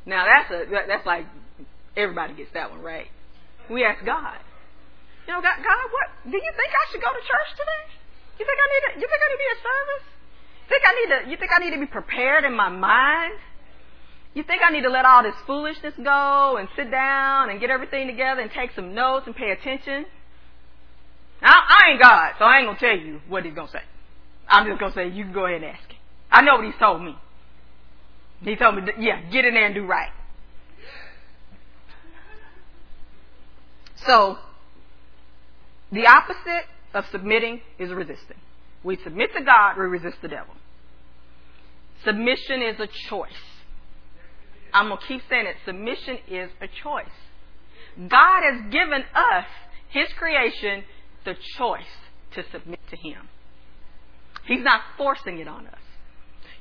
Now 0.06 0.24
that's 0.24 0.50
a 0.50 0.70
that's 0.86 1.04
like 1.04 1.26
everybody 1.96 2.34
gets 2.34 2.52
that 2.54 2.70
one 2.70 2.80
right. 2.80 3.08
We 3.68 3.84
ask 3.84 4.04
God. 4.04 4.38
You 5.26 5.34
know, 5.34 5.42
God, 5.42 5.58
God, 5.58 5.84
what 5.90 6.30
do 6.30 6.36
you 6.38 6.52
think 6.54 6.70
I 6.70 6.84
should 6.92 7.02
go 7.02 7.10
to 7.10 7.22
church 7.26 7.50
today? 7.58 7.84
You 8.38 8.46
think 8.46 8.58
I 8.62 8.66
need 8.70 8.82
to? 8.86 8.90
You 9.02 9.06
think 9.10 9.20
I 9.20 9.26
need 9.26 9.34
to 9.34 9.42
be 9.42 9.50
at 9.50 9.60
service? 9.66 10.06
Think 10.68 10.82
I 10.86 10.92
need 10.94 11.10
to? 11.10 11.30
You 11.30 11.36
think 11.36 11.50
I 11.50 11.58
need 11.58 11.74
to 11.74 11.80
be 11.80 11.90
prepared 11.90 12.44
in 12.44 12.54
my 12.54 12.68
mind? 12.68 13.34
You 14.34 14.44
think 14.44 14.62
I 14.62 14.70
need 14.70 14.82
to 14.82 14.90
let 14.90 15.04
all 15.04 15.22
this 15.22 15.34
foolishness 15.46 15.94
go 16.02 16.56
and 16.58 16.68
sit 16.76 16.90
down 16.90 17.50
and 17.50 17.58
get 17.58 17.70
everything 17.70 18.06
together 18.06 18.42
and 18.42 18.50
take 18.50 18.70
some 18.76 18.94
notes 18.94 19.26
and 19.26 19.34
pay 19.34 19.50
attention? 19.50 20.06
Now, 21.42 21.54
I 21.56 21.90
ain't 21.90 22.02
God, 22.02 22.34
so 22.38 22.44
I 22.44 22.58
ain't 22.58 22.66
gonna 22.66 22.78
tell 22.78 22.96
you 22.96 23.20
what 23.28 23.44
he's 23.44 23.54
gonna 23.54 23.70
say. 23.70 23.82
I'm 24.46 24.66
just 24.66 24.78
gonna 24.78 24.94
say 24.94 25.08
you 25.08 25.24
can 25.24 25.32
go 25.32 25.46
ahead 25.46 25.62
and 25.62 25.72
ask 25.72 25.88
him. 25.88 25.98
I 26.30 26.42
know 26.42 26.56
what 26.56 26.64
he's 26.64 26.78
told 26.78 27.02
me. 27.02 27.16
He 28.42 28.56
told 28.56 28.76
me, 28.76 28.82
yeah, 28.98 29.20
get 29.30 29.44
in 29.44 29.54
there 29.54 29.66
and 29.66 29.74
do 29.74 29.84
right. 29.86 30.10
So, 34.06 34.38
the 35.90 36.06
opposite 36.06 36.66
of 36.94 37.04
submitting 37.10 37.60
is 37.78 37.90
resisting. 37.90 38.36
We 38.84 38.98
submit 39.02 39.30
to 39.34 39.42
God, 39.42 39.76
we 39.78 39.84
resist 39.84 40.18
the 40.22 40.28
devil. 40.28 40.54
Submission 42.04 42.62
is 42.62 42.78
a 42.78 42.88
choice. 43.08 43.30
I'm 44.72 44.88
going 44.88 45.00
to 45.00 45.06
keep 45.06 45.22
saying 45.28 45.46
it. 45.46 45.56
Submission 45.64 46.18
is 46.28 46.50
a 46.60 46.68
choice. 46.82 47.06
God 47.96 48.42
has 48.42 48.70
given 48.70 49.02
us, 49.14 49.46
His 49.88 50.08
creation, 50.18 50.84
the 51.24 51.34
choice 51.56 51.82
to 52.34 52.44
submit 52.52 52.80
to 52.90 52.96
Him. 52.96 53.28
He's 54.44 54.62
not 54.62 54.82
forcing 54.96 55.38
it 55.38 55.48
on 55.48 55.66
us. 55.66 55.85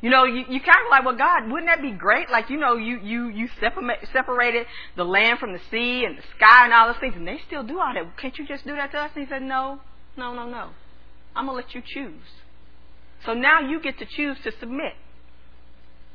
You 0.01 0.09
know, 0.09 0.25
you, 0.25 0.43
you 0.49 0.59
kind 0.59 0.85
of 0.85 0.91
like, 0.91 1.05
well, 1.05 1.15
God, 1.15 1.49
wouldn't 1.49 1.67
that 1.67 1.81
be 1.81 1.91
great? 1.91 2.29
Like, 2.29 2.49
you 2.49 2.57
know, 2.57 2.75
you, 2.75 2.99
you, 3.01 3.29
you 3.29 3.49
separated 4.13 4.67
the 4.95 5.03
land 5.03 5.39
from 5.39 5.53
the 5.53 5.61
sea 5.71 6.05
and 6.05 6.17
the 6.17 6.23
sky 6.35 6.65
and 6.65 6.73
all 6.73 6.87
those 6.87 6.99
things, 6.99 7.15
and 7.15 7.27
they 7.27 7.39
still 7.47 7.63
do 7.63 7.79
all 7.79 7.93
that. 7.93 8.17
Can't 8.17 8.37
you 8.37 8.45
just 8.45 8.65
do 8.65 8.75
that 8.75 8.91
to 8.91 8.97
us? 8.97 9.11
And 9.15 9.25
he 9.25 9.29
said, 9.29 9.41
no, 9.41 9.79
no, 10.17 10.33
no, 10.33 10.47
no. 10.47 10.69
I'm 11.35 11.45
going 11.47 11.57
to 11.57 11.65
let 11.65 11.73
you 11.73 11.81
choose. 11.85 12.21
So 13.25 13.33
now 13.33 13.61
you 13.61 13.81
get 13.81 13.97
to 13.99 14.05
choose 14.05 14.37
to 14.43 14.51
submit. 14.59 14.93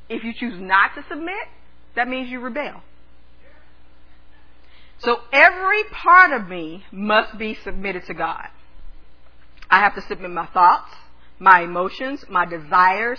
If 0.09 0.25
you 0.25 0.33
choose 0.35 0.61
not 0.61 0.95
to 0.95 1.05
submit, 1.09 1.49
that 1.97 2.09
means 2.09 2.31
you 2.31 2.41
rebel. 2.41 2.83
So 4.99 5.19
every 5.33 5.85
part 5.85 6.33
of 6.33 6.49
me 6.49 6.85
must 6.93 7.39
be 7.39 7.57
submitted 7.65 8.05
to 8.07 8.15
God. 8.15 8.49
I 9.71 9.79
have 9.81 9.95
to 9.95 10.03
submit 10.03 10.31
my 10.31 10.47
thoughts, 10.47 10.93
my 11.39 11.63
emotions, 11.63 12.25
my 12.29 12.45
desires, 12.45 13.19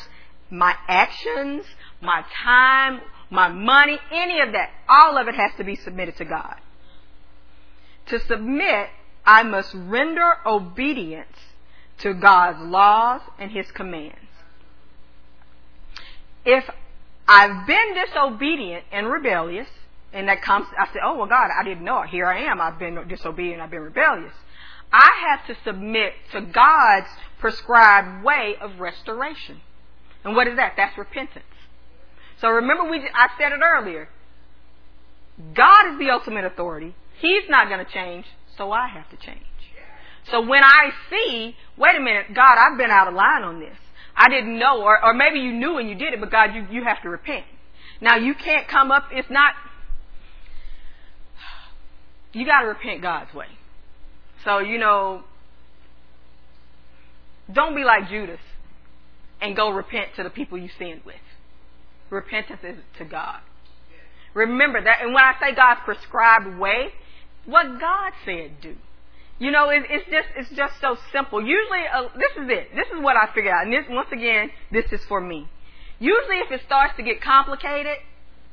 my 0.51 0.75
actions, 0.87 1.65
my 2.01 2.23
time, 2.43 3.01
my 3.29 3.47
money, 3.47 3.97
any 4.11 4.41
of 4.41 4.51
that, 4.51 4.69
all 4.87 5.17
of 5.17 5.27
it 5.27 5.35
has 5.35 5.51
to 5.57 5.63
be 5.63 5.75
submitted 5.75 6.17
to 6.17 6.25
God. 6.25 6.55
To 8.07 8.19
submit, 8.19 8.89
I 9.25 9.43
must 9.43 9.73
render 9.73 10.33
obedience 10.45 11.37
to 11.99 12.13
God's 12.13 12.59
laws 12.59 13.21
and 13.39 13.51
His 13.51 13.71
commands. 13.71 14.17
If 16.43 16.69
I've 17.27 17.65
been 17.65 17.95
disobedient 18.05 18.83
and 18.91 19.07
rebellious, 19.07 19.67
and 20.11 20.27
that 20.27 20.41
comes, 20.41 20.67
I 20.77 20.91
say, 20.91 20.99
oh, 21.01 21.15
well, 21.15 21.27
God, 21.27 21.49
I 21.57 21.63
didn't 21.63 21.85
know 21.85 22.01
it. 22.01 22.09
Here 22.09 22.25
I 22.25 22.51
am. 22.51 22.59
I've 22.59 22.79
been 22.79 23.07
disobedient. 23.07 23.61
I've 23.61 23.71
been 23.71 23.81
rebellious. 23.81 24.33
I 24.91 25.09
have 25.29 25.47
to 25.47 25.63
submit 25.63 26.13
to 26.33 26.41
God's 26.41 27.07
prescribed 27.39 28.25
way 28.25 28.55
of 28.59 28.79
restoration. 28.79 29.61
And 30.23 30.35
what 30.35 30.47
is 30.47 30.55
that? 30.57 30.73
That's 30.77 30.97
repentance. 30.97 31.45
So 32.39 32.49
remember, 32.49 32.89
we 32.89 32.99
I 32.99 33.27
said 33.39 33.51
it 33.51 33.59
earlier. 33.63 34.09
God 35.53 35.93
is 35.93 35.99
the 35.99 36.09
ultimate 36.11 36.45
authority. 36.45 36.95
He's 37.19 37.43
not 37.49 37.69
going 37.69 37.83
to 37.83 37.91
change, 37.91 38.25
so 38.57 38.71
I 38.71 38.87
have 38.87 39.09
to 39.09 39.17
change. 39.17 39.45
So 40.29 40.41
when 40.41 40.63
I 40.63 40.91
see, 41.09 41.55
wait 41.77 41.95
a 41.95 41.99
minute, 41.99 42.33
God, 42.35 42.55
I've 42.57 42.77
been 42.77 42.91
out 42.91 43.07
of 43.07 43.13
line 43.13 43.43
on 43.43 43.59
this. 43.59 43.77
I 44.15 44.29
didn't 44.29 44.59
know, 44.59 44.83
or, 44.83 45.03
or 45.03 45.13
maybe 45.13 45.39
you 45.39 45.51
knew 45.51 45.77
and 45.77 45.89
you 45.89 45.95
did 45.95 46.13
it, 46.13 46.19
but 46.19 46.29
God, 46.31 46.53
you, 46.53 46.67
you 46.71 46.83
have 46.83 47.01
to 47.01 47.09
repent. 47.09 47.45
Now 48.01 48.17
you 48.17 48.35
can't 48.35 48.67
come 48.67 48.91
up, 48.91 49.05
it's 49.11 49.29
not, 49.29 49.53
you 52.33 52.45
gotta 52.45 52.67
repent 52.67 53.01
God's 53.01 53.33
way. 53.33 53.47
So, 54.43 54.59
you 54.59 54.77
know, 54.77 55.23
don't 57.51 57.75
be 57.75 57.83
like 57.83 58.09
Judas 58.09 58.39
and 59.41 59.55
go 59.55 59.69
repent 59.69 60.15
to 60.15 60.23
the 60.23 60.29
people 60.29 60.57
you 60.57 60.69
sinned 60.77 61.01
with. 61.05 61.15
Repentance 62.09 62.59
is 62.63 62.77
to 62.97 63.05
God. 63.05 63.39
Remember 64.33 64.81
that, 64.81 65.01
and 65.01 65.13
when 65.13 65.23
I 65.23 65.33
say 65.41 65.55
God's 65.55 65.81
prescribed 65.83 66.57
way, 66.57 66.89
what 67.45 67.79
God 67.79 68.13
said 68.23 68.61
do. 68.61 68.75
You 69.39 69.49
know, 69.49 69.69
it, 69.69 69.83
it's 69.89 70.05
just 70.09 70.27
it's 70.37 70.49
just 70.51 70.79
so 70.79 70.95
simple. 71.11 71.41
Usually, 71.41 71.81
uh, 71.91 72.09
this 72.15 72.31
is 72.37 72.49
it. 72.49 72.75
This 72.75 72.87
is 72.95 73.01
what 73.01 73.17
I 73.17 73.33
figured 73.33 73.53
out, 73.53 73.65
and 73.65 73.73
this 73.73 73.85
once 73.89 74.09
again, 74.13 74.51
this 74.71 74.85
is 74.91 75.03
for 75.05 75.19
me. 75.19 75.49
Usually, 75.99 76.37
if 76.37 76.51
it 76.51 76.61
starts 76.65 76.95
to 76.97 77.03
get 77.03 77.21
complicated, 77.21 77.97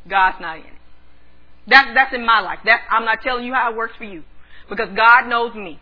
God's 0.09 0.41
not 0.41 0.57
in 0.57 0.65
it. 0.65 0.73
That's 1.67 1.89
that's 1.95 2.15
in 2.15 2.25
my 2.25 2.41
life. 2.41 2.61
That's 2.65 2.83
I'm 2.91 3.05
not 3.05 3.21
telling 3.23 3.45
you 3.45 3.53
how 3.53 3.71
it 3.71 3.77
works 3.77 3.97
for 3.97 4.05
you, 4.05 4.25
because 4.71 4.89
God 4.97 5.29
knows 5.29 5.55
me. 5.55 5.79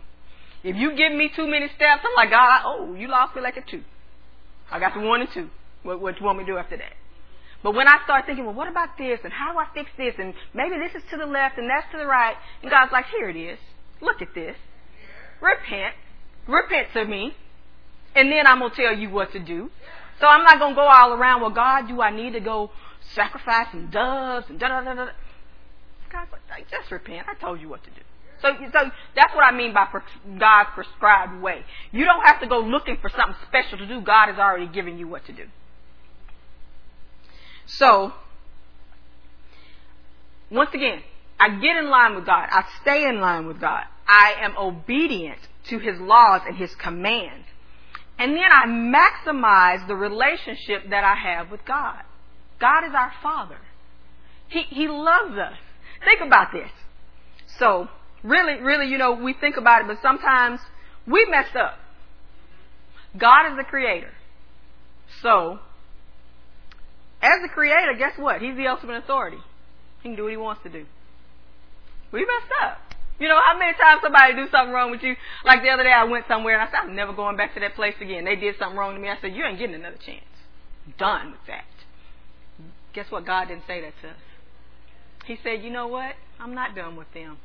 If 0.65 0.75
you 0.75 0.97
give 0.97 1.13
me 1.13 1.31
too 1.35 1.47
many 1.47 1.69
steps, 1.69 2.03
I'm 2.05 2.15
like 2.17 2.31
God. 2.31 2.63
Oh, 2.65 2.95
you 2.95 3.07
lost 3.07 3.37
me 3.37 3.43
like 3.43 3.57
a 3.57 3.63
two. 3.63 3.85
I 4.71 4.79
got 4.79 4.95
the 4.95 5.01
one 5.01 5.21
and 5.21 5.31
two. 5.33 5.51
What, 5.83 6.01
what 6.01 6.19
you 6.19 6.27
want 6.27 6.39
me 6.39 6.45
to 6.45 6.53
do 6.53 6.59
after 6.59 6.77
that? 6.77 6.93
But 7.63 7.75
when 7.75 7.89
I 7.89 7.99
start 8.05 8.27
thinking, 8.27 8.45
well, 8.45 8.55
what 8.55 8.69
about 8.69 8.99
this? 8.99 9.21
And 9.25 9.33
how 9.33 9.53
do 9.53 9.59
I 9.59 9.67
fix 9.75 9.91
this? 9.97 10.15
And 10.19 10.35
maybe 10.55 10.77
this 10.79 10.95
is 11.01 11.09
to 11.11 11.17
the 11.17 11.27
left 11.27 11.59
and 11.59 11.69
that's 11.69 11.91
to 11.93 11.99
the 11.99 12.07
right. 12.07 12.37
And 12.63 12.71
God's 12.71 12.93
like, 12.93 13.07
here 13.07 13.29
it 13.29 13.37
is. 13.37 13.59
Look 14.01 14.23
at 14.23 14.35
this. 14.35 14.57
Repent. 15.41 15.95
Repent 16.47 16.89
to 16.95 17.05
me. 17.05 17.35
And 18.15 18.31
then 18.31 18.47
I'm 18.47 18.61
going 18.61 18.71
to 18.71 18.77
tell 18.77 18.97
you 18.97 19.11
what 19.11 19.33
to 19.33 19.39
do. 19.39 19.71
So 20.21 20.27
I'm 20.27 20.45
not 20.45 20.59
going 20.59 20.73
to 20.73 20.77
go 20.77 20.87
all 20.87 21.13
around, 21.13 21.41
well, 21.43 21.51
God, 21.51 21.89
do 21.89 22.01
I 22.01 22.11
need 22.11 22.33
to 22.33 22.41
go 22.41 22.71
sacrifice 23.15 23.67
some 23.71 23.91
doves 23.91 24.47
and 24.49 24.59
da 24.59 24.69
da 24.69 24.81
da 24.83 24.95
da. 24.95 25.11
God's 26.11 26.31
like, 26.49 26.71
just 26.71 26.91
repent. 26.91 27.27
I 27.29 27.35
told 27.35 27.61
you 27.61 27.69
what 27.69 27.85
to 27.85 27.91
do. 27.91 28.01
So, 28.47 28.67
so 28.73 28.91
that's 29.15 29.35
what 29.35 29.45
I 29.45 29.57
mean 29.57 29.73
by 29.73 29.87
God's 30.39 30.71
prescribed 30.75 31.43
way. 31.43 31.65
You 31.93 32.05
don't 32.05 32.25
have 32.25 32.41
to 32.41 32.47
go 32.47 32.61
looking 32.61 32.99
for 33.01 33.11
something 33.11 33.37
special 33.49 33.79
to 33.79 33.87
do. 33.87 34.01
God 34.01 34.29
has 34.29 34.39
already 34.39 34.69
given 34.69 34.99
you 34.99 35.09
what 35.09 35.25
to 35.27 35.33
do. 35.33 35.45
So, 37.67 38.13
once 40.51 40.71
again, 40.73 41.03
I 41.39 41.49
get 41.49 41.77
in 41.77 41.91
line 41.91 42.15
with 42.15 42.27
God. 42.27 42.49
I 42.51 42.65
stay 42.83 43.05
in 43.09 43.21
line 43.21 43.47
with 43.47 43.61
God. 43.61 43.85
I 44.07 44.35
am 44.41 44.57
obedient 44.57 45.41
to 45.69 45.79
His 45.79 45.99
laws 45.99 46.43
and 46.47 46.57
His 46.57 46.75
commands. 46.77 47.47
And 48.19 48.33
then 48.33 48.45
I 48.51 48.67
maximize 48.67 49.87
the 49.87 49.97
relationship 49.97 50.89
that 50.91 51.05
I 51.05 51.15
have 51.15 51.51
with 51.51 51.65
God. 51.65 52.03
God 52.59 52.87
is 52.87 52.95
our 52.95 53.13
Father. 53.23 53.59
He, 54.49 54.63
he 54.63 54.89
loves 54.89 55.37
us. 55.37 55.59
Think 56.05 56.21
about 56.21 56.53
this. 56.53 56.71
So, 57.59 57.89
really, 58.23 58.61
really, 58.61 58.87
you 58.87 58.99
know, 58.99 59.13
we 59.13 59.35
think 59.35 59.57
about 59.57 59.83
it, 59.83 59.87
but 59.87 59.99
sometimes 60.03 60.61
we 61.07 61.27
mess 61.31 61.49
up. 61.55 61.79
God 63.19 63.51
is 63.51 63.57
the 63.57 63.65
creator. 63.65 64.13
So, 65.23 65.59
as 67.23 67.43
the 67.43 67.49
creator, 67.49 67.95
guess 67.99 68.19
what? 68.19 68.43
He's 68.43 68.57
the 68.57 68.67
ultimate 68.67 68.99
authority. 68.99 69.39
He 70.03 70.11
can 70.11 70.17
do 70.17 70.25
what 70.25 70.31
he 70.31 70.37
wants 70.37 70.63
to 70.65 70.69
do. 70.69 70.85
We 72.13 72.21
messed 72.21 72.53
up. 72.63 72.79
You 73.19 73.29
know, 73.29 73.41
how 73.45 73.59
many 73.59 73.73
times 73.73 74.03
somebody 74.03 74.35
do 74.35 74.47
something 74.51 74.73
wrong 74.73 74.91
with 74.91 75.03
you? 75.03 75.17
Like 75.45 75.63
the 75.63 75.71
other 75.71 75.85
day 75.85 75.93
I 75.93 76.05
went 76.05 76.27
somewhere 76.29 76.61
and 76.61 76.69
I 76.69 76.71
said, 76.71 76.81
I'm 76.85 76.95
never 76.95 77.15
going 77.15 77.37
back 77.37 77.55
to 77.55 77.61
that 77.61 77.75
place 77.75 77.95
again. 78.01 78.25
They 78.25 78.37
did 78.37 78.57
something 78.59 78.77
wrong 78.77 78.95
to 78.95 79.01
me. 79.01 79.09
I 79.09 79.17
said, 79.21 79.33
you 79.35 79.45
ain't 79.45 79.59
getting 79.59 79.75
another 79.75 79.97
chance. 79.97 80.25
Done 80.99 81.33
with 81.33 81.41
that. 81.47 81.65
Guess 82.93 83.07
what? 83.11 83.25
God 83.25 83.49
didn't 83.49 83.65
say 83.67 83.81
that 83.81 83.93
to 84.03 84.09
us. 84.09 84.17
He 85.27 85.39
said, 85.43 85.63
you 85.63 85.71
know 85.71 85.89
what? 85.89 86.15
I'm 86.39 86.55
not 86.55 86.75
done 86.75 86.97
with 86.97 87.13
them. 87.15 87.39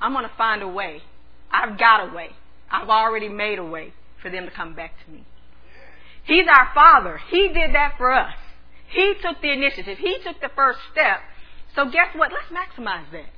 I'm 0.00 0.12
going 0.12 0.24
to 0.24 0.36
find 0.36 0.62
a 0.62 0.68
way. 0.68 1.02
I've 1.50 1.78
got 1.78 2.08
a 2.08 2.14
way. 2.14 2.30
I've 2.70 2.88
already 2.88 3.28
made 3.28 3.58
a 3.58 3.64
way 3.64 3.92
for 4.20 4.30
them 4.30 4.44
to 4.44 4.50
come 4.50 4.74
back 4.74 4.92
to 5.04 5.10
me. 5.10 5.24
He's 6.24 6.46
our 6.48 6.68
Father. 6.74 7.20
He 7.30 7.48
did 7.48 7.74
that 7.74 7.94
for 7.96 8.12
us. 8.12 8.34
He 8.88 9.14
took 9.22 9.40
the 9.40 9.52
initiative. 9.52 9.98
He 9.98 10.18
took 10.24 10.40
the 10.40 10.50
first 10.54 10.80
step. 10.92 11.20
So 11.74 11.84
guess 11.86 12.14
what? 12.14 12.32
Let's 12.32 12.50
maximize 12.52 13.10
that. 13.12 13.30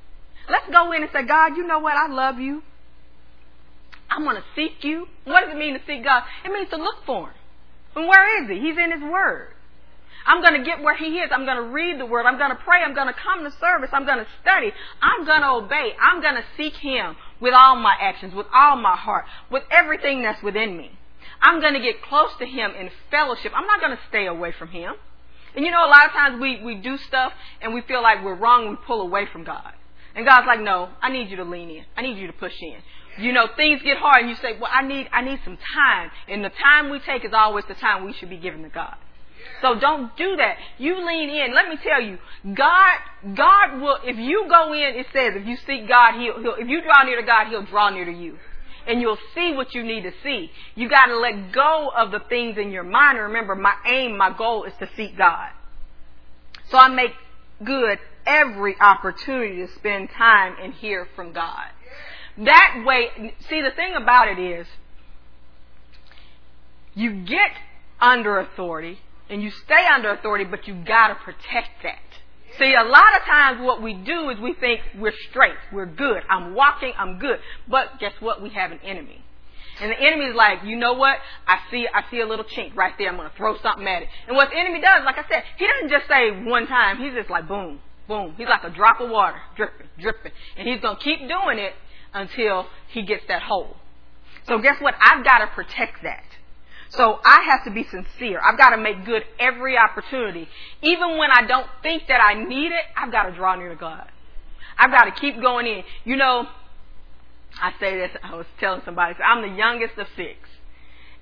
Let's 0.49 0.69
go 0.71 0.91
in 0.91 1.03
and 1.03 1.11
say, 1.13 1.23
God, 1.23 1.55
you 1.55 1.65
know 1.67 1.79
what? 1.79 1.93
I 1.95 2.07
love 2.11 2.39
you. 2.39 2.63
I'm 4.09 4.23
going 4.23 4.37
to 4.37 4.43
seek 4.55 4.83
you. 4.83 5.07
What 5.25 5.41
does 5.41 5.53
it 5.53 5.57
mean 5.57 5.75
to 5.75 5.81
seek 5.85 6.03
God? 6.03 6.23
It 6.43 6.51
means 6.51 6.69
to 6.71 6.77
look 6.77 7.05
for 7.05 7.27
Him. 7.27 7.35
And 7.95 8.07
where 8.07 8.43
is 8.43 8.49
He? 8.49 8.59
He's 8.59 8.77
in 8.77 8.91
His 8.91 9.01
Word. 9.01 9.53
I'm 10.25 10.41
going 10.41 10.59
to 10.59 10.65
get 10.65 10.81
where 10.81 10.95
He 10.95 11.19
is. 11.19 11.29
I'm 11.31 11.45
going 11.45 11.57
to 11.57 11.69
read 11.71 11.99
the 11.99 12.05
Word. 12.05 12.25
I'm 12.25 12.37
going 12.37 12.51
to 12.51 12.55
pray. 12.63 12.81
I'm 12.83 12.93
going 12.93 13.07
to 13.07 13.13
come 13.13 13.43
to 13.43 13.51
service. 13.59 13.89
I'm 13.93 14.05
going 14.05 14.19
to 14.19 14.27
study. 14.41 14.71
I'm 15.01 15.25
going 15.25 15.41
to 15.41 15.49
obey. 15.49 15.93
I'm 16.01 16.21
going 16.21 16.35
to 16.35 16.43
seek 16.57 16.75
Him 16.75 17.15
with 17.39 17.53
all 17.53 17.75
my 17.75 17.95
actions, 17.99 18.33
with 18.33 18.47
all 18.53 18.75
my 18.75 18.95
heart, 18.95 19.25
with 19.49 19.63
everything 19.71 20.23
that's 20.23 20.41
within 20.43 20.77
me. 20.77 20.91
I'm 21.41 21.61
going 21.61 21.73
to 21.73 21.79
get 21.79 22.01
close 22.01 22.31
to 22.39 22.45
Him 22.45 22.71
in 22.77 22.89
fellowship. 23.09 23.53
I'm 23.55 23.65
not 23.65 23.79
going 23.79 23.95
to 23.95 24.03
stay 24.09 24.27
away 24.27 24.51
from 24.51 24.69
Him. 24.69 24.93
And 25.55 25.65
you 25.65 25.71
know, 25.71 25.85
a 25.85 25.89
lot 25.89 26.05
of 26.05 26.11
times 26.11 26.39
we, 26.41 26.61
we 26.63 26.75
do 26.75 26.97
stuff 26.97 27.33
and 27.61 27.73
we 27.73 27.81
feel 27.81 28.01
like 28.01 28.23
we're 28.23 28.35
wrong. 28.35 28.69
We 28.69 28.75
pull 28.85 29.01
away 29.01 29.25
from 29.31 29.43
God. 29.43 29.73
And 30.15 30.25
God's 30.25 30.47
like, 30.47 30.59
no, 30.61 30.89
I 31.01 31.11
need 31.11 31.29
you 31.29 31.37
to 31.37 31.43
lean 31.43 31.69
in. 31.69 31.85
I 31.95 32.01
need 32.01 32.17
you 32.17 32.27
to 32.27 32.33
push 32.33 32.53
in. 32.61 33.23
You 33.23 33.31
know, 33.31 33.47
things 33.55 33.81
get 33.81 33.97
hard 33.97 34.21
and 34.21 34.29
you 34.29 34.35
say, 34.35 34.57
well, 34.59 34.71
I 34.73 34.85
need, 34.85 35.07
I 35.11 35.21
need 35.21 35.39
some 35.43 35.57
time. 35.75 36.11
And 36.27 36.43
the 36.43 36.49
time 36.49 36.89
we 36.89 36.99
take 36.99 37.25
is 37.25 37.31
always 37.33 37.65
the 37.67 37.73
time 37.73 38.05
we 38.05 38.13
should 38.13 38.29
be 38.29 38.37
giving 38.37 38.63
to 38.63 38.69
God. 38.69 38.95
So 39.61 39.79
don't 39.79 40.15
do 40.15 40.35
that. 40.37 40.57
You 40.77 41.05
lean 41.05 41.29
in. 41.29 41.53
Let 41.53 41.67
me 41.67 41.77
tell 41.83 42.01
you, 42.01 42.17
God, 42.53 42.99
God 43.35 43.81
will, 43.81 43.97
if 44.03 44.17
you 44.17 44.47
go 44.49 44.73
in, 44.73 44.95
it 44.95 45.07
says, 45.11 45.33
if 45.35 45.45
you 45.45 45.57
seek 45.67 45.87
God, 45.87 46.19
he'll, 46.19 46.41
he'll, 46.41 46.55
if 46.55 46.67
you 46.67 46.81
draw 46.81 47.03
near 47.03 47.19
to 47.19 47.25
God, 47.25 47.47
He'll 47.49 47.65
draw 47.65 47.89
near 47.89 48.05
to 48.05 48.11
you. 48.11 48.37
And 48.87 49.01
you'll 49.01 49.17
see 49.35 49.53
what 49.53 49.75
you 49.75 49.83
need 49.83 50.03
to 50.03 50.11
see. 50.23 50.49
You 50.75 50.89
gotta 50.89 51.17
let 51.17 51.51
go 51.51 51.91
of 51.95 52.11
the 52.11 52.21
things 52.29 52.57
in 52.57 52.71
your 52.71 52.83
mind. 52.83 53.17
Remember, 53.17 53.55
my 53.55 53.75
aim, 53.85 54.17
my 54.17 54.35
goal 54.35 54.63
is 54.63 54.73
to 54.79 54.89
seek 54.95 55.17
God. 55.17 55.49
So 56.69 56.77
I 56.77 56.87
make 56.87 57.11
good 57.63 57.99
every 58.25 58.79
opportunity 58.79 59.57
to 59.57 59.67
spend 59.75 60.09
time 60.11 60.55
and 60.61 60.73
hear 60.73 61.07
from 61.15 61.33
God. 61.33 61.67
That 62.37 62.83
way, 62.85 63.33
see 63.49 63.61
the 63.61 63.71
thing 63.71 63.95
about 63.95 64.29
it 64.29 64.39
is, 64.39 64.65
you 66.95 67.23
get 67.25 67.51
under 67.99 68.39
authority 68.39 68.99
and 69.29 69.41
you 69.41 69.51
stay 69.51 69.85
under 69.93 70.11
authority, 70.11 70.45
but 70.45 70.67
you 70.67 70.75
gotta 70.85 71.15
protect 71.15 71.69
that. 71.83 71.99
See, 72.57 72.73
a 72.73 72.83
lot 72.83 73.15
of 73.15 73.25
times 73.25 73.61
what 73.61 73.81
we 73.81 73.93
do 73.93 74.29
is 74.29 74.39
we 74.39 74.53
think 74.53 74.81
we're 74.97 75.13
straight, 75.29 75.55
we're 75.71 75.85
good, 75.85 76.23
I'm 76.29 76.55
walking, 76.55 76.93
I'm 76.97 77.19
good. 77.19 77.39
But 77.67 77.99
guess 77.99 78.13
what? 78.19 78.41
We 78.41 78.49
have 78.49 78.71
an 78.71 78.79
enemy. 78.83 79.23
And 79.81 79.91
the 79.91 79.99
enemy 79.99 80.25
is 80.25 80.35
like, 80.35 80.63
you 80.65 80.75
know 80.75 80.93
what? 80.93 81.17
I 81.47 81.59
see, 81.71 81.87
I 81.93 82.03
see 82.11 82.19
a 82.19 82.27
little 82.27 82.43
chink 82.43 82.75
right 82.75 82.93
there. 82.97 83.09
I'm 83.09 83.17
to 83.17 83.31
throw 83.37 83.57
something 83.61 83.87
at 83.87 84.03
it. 84.03 84.09
And 84.27 84.35
what 84.35 84.49
the 84.49 84.57
enemy 84.57 84.81
does, 84.81 85.03
like 85.05 85.17
I 85.17 85.23
said, 85.29 85.43
he 85.57 85.65
doesn't 85.67 85.89
just 85.89 86.09
say 86.09 86.31
one 86.43 86.67
time. 86.67 86.97
He's 86.97 87.13
just 87.13 87.29
like 87.29 87.47
boom, 87.47 87.79
boom. 88.07 88.33
He's 88.37 88.47
like 88.47 88.63
a 88.63 88.69
drop 88.71 88.99
of 88.99 89.09
water, 89.09 89.37
dripping, 89.55 89.87
dripping. 89.97 90.31
And 90.57 90.67
he's 90.67 90.81
to 90.81 90.95
keep 91.01 91.19
doing 91.19 91.59
it 91.59 91.73
until 92.13 92.67
he 92.89 93.03
gets 93.03 93.23
that 93.29 93.41
hole. 93.41 93.77
So 94.47 94.59
guess 94.59 94.81
what? 94.81 94.95
I've 94.99 95.23
got 95.23 95.37
to 95.39 95.47
protect 95.47 96.03
that. 96.03 96.23
So 96.89 97.19
I 97.23 97.43
have 97.49 97.65
to 97.65 97.71
be 97.71 97.83
sincere. 97.83 98.41
I've 98.43 98.57
got 98.57 98.71
to 98.71 98.77
make 98.77 99.05
good 99.05 99.23
every 99.39 99.77
opportunity. 99.77 100.47
Even 100.81 101.17
when 101.17 101.29
I 101.31 101.45
don't 101.45 101.67
think 101.83 102.03
that 102.07 102.19
I 102.19 102.33
need 102.43 102.71
it, 102.71 102.83
I've 102.97 103.11
got 103.11 103.23
to 103.23 103.35
draw 103.35 103.55
near 103.55 103.69
to 103.69 103.75
God. 103.75 104.07
I've 104.77 104.91
got 104.91 105.03
to 105.03 105.11
keep 105.11 105.39
going 105.39 105.67
in. 105.67 105.83
You 106.03 106.15
know, 106.15 106.47
I 107.61 107.73
say 107.79 107.97
this, 107.97 108.11
I 108.23 108.35
was 108.35 108.47
telling 108.59 108.81
somebody, 108.85 109.15
I'm 109.23 109.41
the 109.41 109.55
youngest 109.55 109.97
of 109.97 110.07
six. 110.15 110.37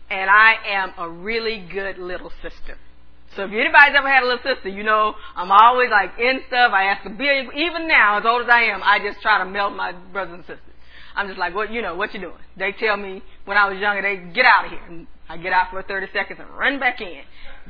And 0.10 0.30
I 0.30 0.56
am 0.68 0.94
a 0.98 1.10
really 1.10 1.60
good 1.60 1.98
little 1.98 2.32
sister. 2.42 2.78
So 3.36 3.44
if 3.44 3.52
anybody's 3.52 3.96
ever 3.96 4.08
had 4.08 4.24
a 4.24 4.26
little 4.26 4.56
sister, 4.56 4.70
you 4.70 4.84
know, 4.84 5.16
I'm 5.36 5.52
always 5.52 5.90
like 5.92 6.18
in 6.18 6.40
stuff. 6.48 6.72
I 6.72 6.86
ask 6.86 7.06
a 7.06 7.10
billion, 7.10 7.50
even 7.58 7.90
now, 7.90 8.20
as 8.20 8.26
old 8.26 8.44
as 8.44 8.50
I 8.50 8.64
am, 8.64 8.82
I 8.84 9.00
just 9.00 9.22
try 9.22 9.40
to 9.40 9.46
melt 9.46 9.76
my 9.76 9.92
brothers 9.92 10.36
and 10.36 10.44
sisters. 10.44 10.62
I'm 11.14 11.28
just 11.28 11.40
like, 11.40 11.54
what, 11.54 11.72
you 11.72 11.82
know, 11.82 11.96
what 11.96 12.14
you 12.14 12.22
doing? 12.22 12.38
They 12.56 12.72
tell 12.72 12.96
me 12.96 13.22
when 13.44 13.58
I 13.58 13.70
was 13.70 13.80
younger, 13.80 14.02
they 14.02 14.34
get 14.34 14.46
out 14.46 14.66
of 14.66 14.72
here. 14.72 14.82
And 14.88 15.08
I 15.30 15.38
get 15.38 15.54
out 15.54 15.72
for 15.72 15.82
30 15.84 16.08
seconds 16.14 16.40
and 16.40 16.50
run 16.58 16.80
back 16.80 17.02
in. 17.02 17.22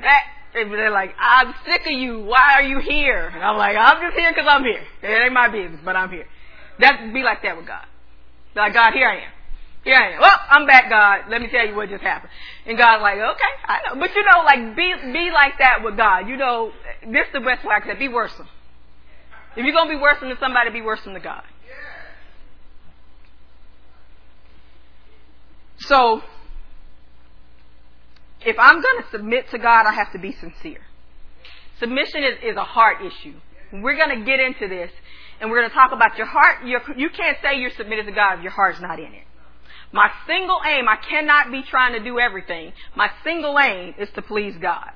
That, 0.01 0.23
they're 0.53 0.91
like, 0.91 1.15
I'm 1.19 1.53
sick 1.65 1.81
of 1.85 1.91
you. 1.91 2.23
Why 2.23 2.53
are 2.55 2.63
you 2.63 2.79
here? 2.79 3.27
And 3.27 3.43
I'm 3.43 3.57
like, 3.57 3.75
I'm 3.75 4.01
just 4.01 4.17
here 4.17 4.31
because 4.31 4.47
I'm 4.47 4.63
here. 4.63 4.83
It 5.01 5.23
ain't 5.23 5.33
my 5.33 5.49
business, 5.49 5.81
but 5.83 5.95
I'm 5.95 6.09
here. 6.09 6.27
That 6.79 7.11
be 7.13 7.23
like 7.23 7.41
that 7.43 7.57
with 7.57 7.65
God. 7.65 7.85
Like, 8.55 8.73
God, 8.73 8.93
here 8.93 9.07
I 9.07 9.15
am. 9.17 9.31
Here 9.83 9.95
I 9.95 10.13
am. 10.13 10.21
Well, 10.21 10.39
I'm 10.49 10.67
back, 10.67 10.89
God. 10.89 11.31
Let 11.31 11.41
me 11.41 11.47
tell 11.49 11.65
you 11.65 11.75
what 11.75 11.89
just 11.89 12.03
happened. 12.03 12.31
And 12.65 12.77
God's 12.77 13.01
like, 13.01 13.17
okay, 13.17 13.53
I 13.65 13.77
know. 13.87 13.99
But 13.99 14.13
you 14.15 14.23
know, 14.23 14.43
like, 14.43 14.75
be, 14.75 14.93
be 15.13 15.31
like 15.31 15.57
that 15.59 15.83
with 15.83 15.97
God. 15.97 16.27
You 16.27 16.37
know, 16.37 16.71
this 17.01 17.27
is 17.27 17.33
the 17.33 17.39
best 17.39 17.65
way 17.65 17.75
I 17.75 17.79
can 17.79 17.97
be 17.97 18.07
worse 18.07 18.33
than. 18.37 18.47
If 19.55 19.65
you're 19.65 19.73
going 19.73 19.87
to 19.89 19.95
be 19.95 20.01
worse 20.01 20.19
than 20.21 20.31
somebody, 20.39 20.69
be 20.71 20.81
worse 20.81 20.99
than 21.03 21.13
the 21.13 21.19
God. 21.19 21.43
So, 25.79 26.21
if 28.45 28.57
I'm 28.59 28.81
going 28.81 29.03
to 29.03 29.09
submit 29.11 29.49
to 29.51 29.57
God, 29.57 29.85
I 29.85 29.93
have 29.93 30.11
to 30.13 30.19
be 30.19 30.31
sincere. 30.33 30.81
Submission 31.79 32.23
is, 32.23 32.37
is 32.43 32.57
a 32.57 32.63
heart 32.63 32.97
issue. 33.05 33.35
We're 33.71 33.97
going 33.97 34.19
to 34.19 34.25
get 34.25 34.39
into 34.39 34.67
this, 34.67 34.91
and 35.39 35.49
we're 35.49 35.59
going 35.59 35.69
to 35.69 35.75
talk 35.75 35.91
about 35.91 36.17
your 36.17 36.27
heart. 36.27 36.65
Your, 36.65 36.81
you 36.95 37.09
can't 37.09 37.37
say 37.41 37.59
you're 37.59 37.71
submitted 37.75 38.05
to 38.05 38.11
God 38.11 38.37
if 38.37 38.43
your 38.43 38.51
heart's 38.51 38.79
not 38.79 38.99
in 38.99 39.13
it. 39.13 39.23
My 39.91 40.09
single 40.25 40.59
aim, 40.65 40.87
I 40.89 40.97
cannot 40.97 41.51
be 41.51 41.63
trying 41.63 41.93
to 41.93 42.03
do 42.03 42.19
everything. 42.19 42.73
My 42.95 43.09
single 43.23 43.57
aim 43.57 43.95
is 43.97 44.09
to 44.15 44.21
please 44.21 44.55
God. 44.61 44.91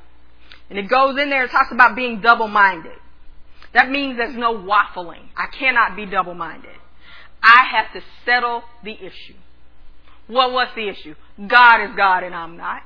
And 0.70 0.78
it 0.78 0.90
goes 0.90 1.20
in 1.20 1.30
there 1.30 1.44
and 1.44 1.52
talks 1.52 1.72
about 1.72 1.96
being 1.96 2.22
double-minded. 2.22 2.98
That 3.74 3.90
means 3.90 4.18
there's 4.18 4.36
no 4.36 4.54
waffling. 4.54 5.30
I 5.36 5.48
cannot 5.48 5.96
be 5.96 6.06
double-minded. 6.06 6.76
I 7.42 7.66
have 7.72 7.94
to 7.94 8.02
settle 8.26 8.64
the 8.84 8.94
issue. 8.94 9.36
Well, 10.28 10.54
what's 10.54 10.76
the 10.76 10.88
issue? 10.90 11.16
God 11.48 11.84
is 11.90 11.96
God 11.96 12.24
and 12.24 12.36
I'm 12.36 12.58
not. 12.58 12.82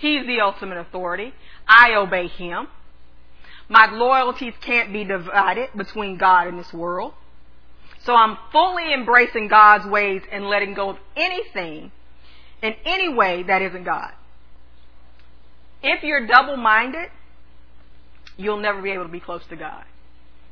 He's 0.00 0.26
the 0.26 0.40
ultimate 0.40 0.78
authority. 0.78 1.34
I 1.68 1.94
obey 1.94 2.26
Him. 2.26 2.68
My 3.68 3.86
loyalties 3.92 4.54
can't 4.60 4.92
be 4.92 5.04
divided 5.04 5.68
between 5.76 6.16
God 6.16 6.48
and 6.48 6.58
this 6.58 6.72
world. 6.72 7.12
So 8.04 8.14
I'm 8.14 8.38
fully 8.50 8.94
embracing 8.94 9.48
God's 9.48 9.86
ways 9.86 10.22
and 10.32 10.46
letting 10.46 10.74
go 10.74 10.90
of 10.90 10.96
anything 11.16 11.92
in 12.62 12.74
any 12.84 13.12
way 13.12 13.42
that 13.42 13.60
isn't 13.60 13.84
God. 13.84 14.12
If 15.82 16.02
you're 16.02 16.26
double 16.26 16.56
minded, 16.56 17.10
you'll 18.38 18.58
never 18.60 18.80
be 18.80 18.90
able 18.92 19.04
to 19.04 19.10
be 19.10 19.20
close 19.20 19.42
to 19.50 19.56
God. 19.56 19.84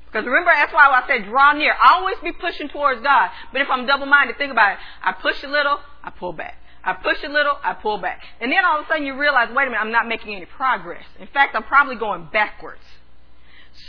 Because 0.06 0.26
remember, 0.26 0.50
that's 0.54 0.72
why 0.72 0.86
I 0.86 1.06
said 1.06 1.26
draw 1.26 1.52
near. 1.52 1.72
I 1.72 1.94
always 1.94 2.16
be 2.22 2.32
pushing 2.32 2.68
towards 2.68 3.02
God. 3.02 3.30
But 3.52 3.62
if 3.62 3.68
I'm 3.70 3.86
double 3.86 4.06
minded, 4.06 4.36
think 4.36 4.52
about 4.52 4.72
it. 4.72 4.78
I 5.02 5.12
push 5.12 5.42
a 5.42 5.48
little, 5.48 5.78
I 6.04 6.10
pull 6.10 6.34
back. 6.34 6.56
I 6.88 6.94
push 6.94 7.22
a 7.22 7.28
little, 7.28 7.52
I 7.62 7.74
pull 7.74 7.98
back. 7.98 8.22
And 8.40 8.50
then 8.50 8.64
all 8.64 8.80
of 8.80 8.86
a 8.86 8.88
sudden 8.88 9.04
you 9.04 9.18
realize, 9.18 9.50
wait 9.54 9.64
a 9.64 9.66
minute, 9.66 9.78
I'm 9.78 9.92
not 9.92 10.08
making 10.08 10.34
any 10.34 10.46
progress. 10.46 11.04
In 11.20 11.26
fact, 11.26 11.54
I'm 11.54 11.64
probably 11.64 11.96
going 11.96 12.30
backwards. 12.32 12.80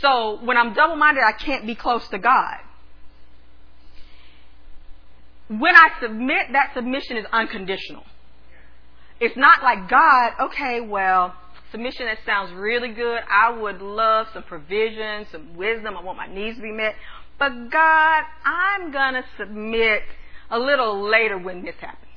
So 0.02 0.38
when 0.44 0.58
I'm 0.58 0.74
double 0.74 0.96
minded, 0.96 1.22
I 1.24 1.32
can't 1.32 1.66
be 1.66 1.74
close 1.74 2.06
to 2.08 2.18
God. 2.18 2.58
When 5.48 5.74
I 5.74 5.88
submit, 6.02 6.48
that 6.52 6.72
submission 6.74 7.16
is 7.16 7.24
unconditional. 7.32 8.04
It's 9.18 9.36
not 9.36 9.62
like 9.62 9.88
God, 9.88 10.32
okay, 10.48 10.82
well, 10.82 11.34
submission 11.70 12.04
that 12.04 12.18
sounds 12.26 12.52
really 12.52 12.92
good. 12.92 13.22
I 13.30 13.50
would 13.50 13.80
love 13.80 14.26
some 14.34 14.42
provision, 14.42 15.26
some 15.32 15.56
wisdom. 15.56 15.96
I 15.96 16.02
want 16.02 16.18
my 16.18 16.26
needs 16.26 16.56
to 16.56 16.62
be 16.62 16.70
met. 16.70 16.96
But 17.38 17.70
God, 17.70 18.24
I'm 18.44 18.92
going 18.92 19.14
to 19.14 19.24
submit 19.38 20.02
a 20.50 20.58
little 20.58 21.08
later 21.08 21.38
when 21.38 21.64
this 21.64 21.76
happens. 21.80 22.09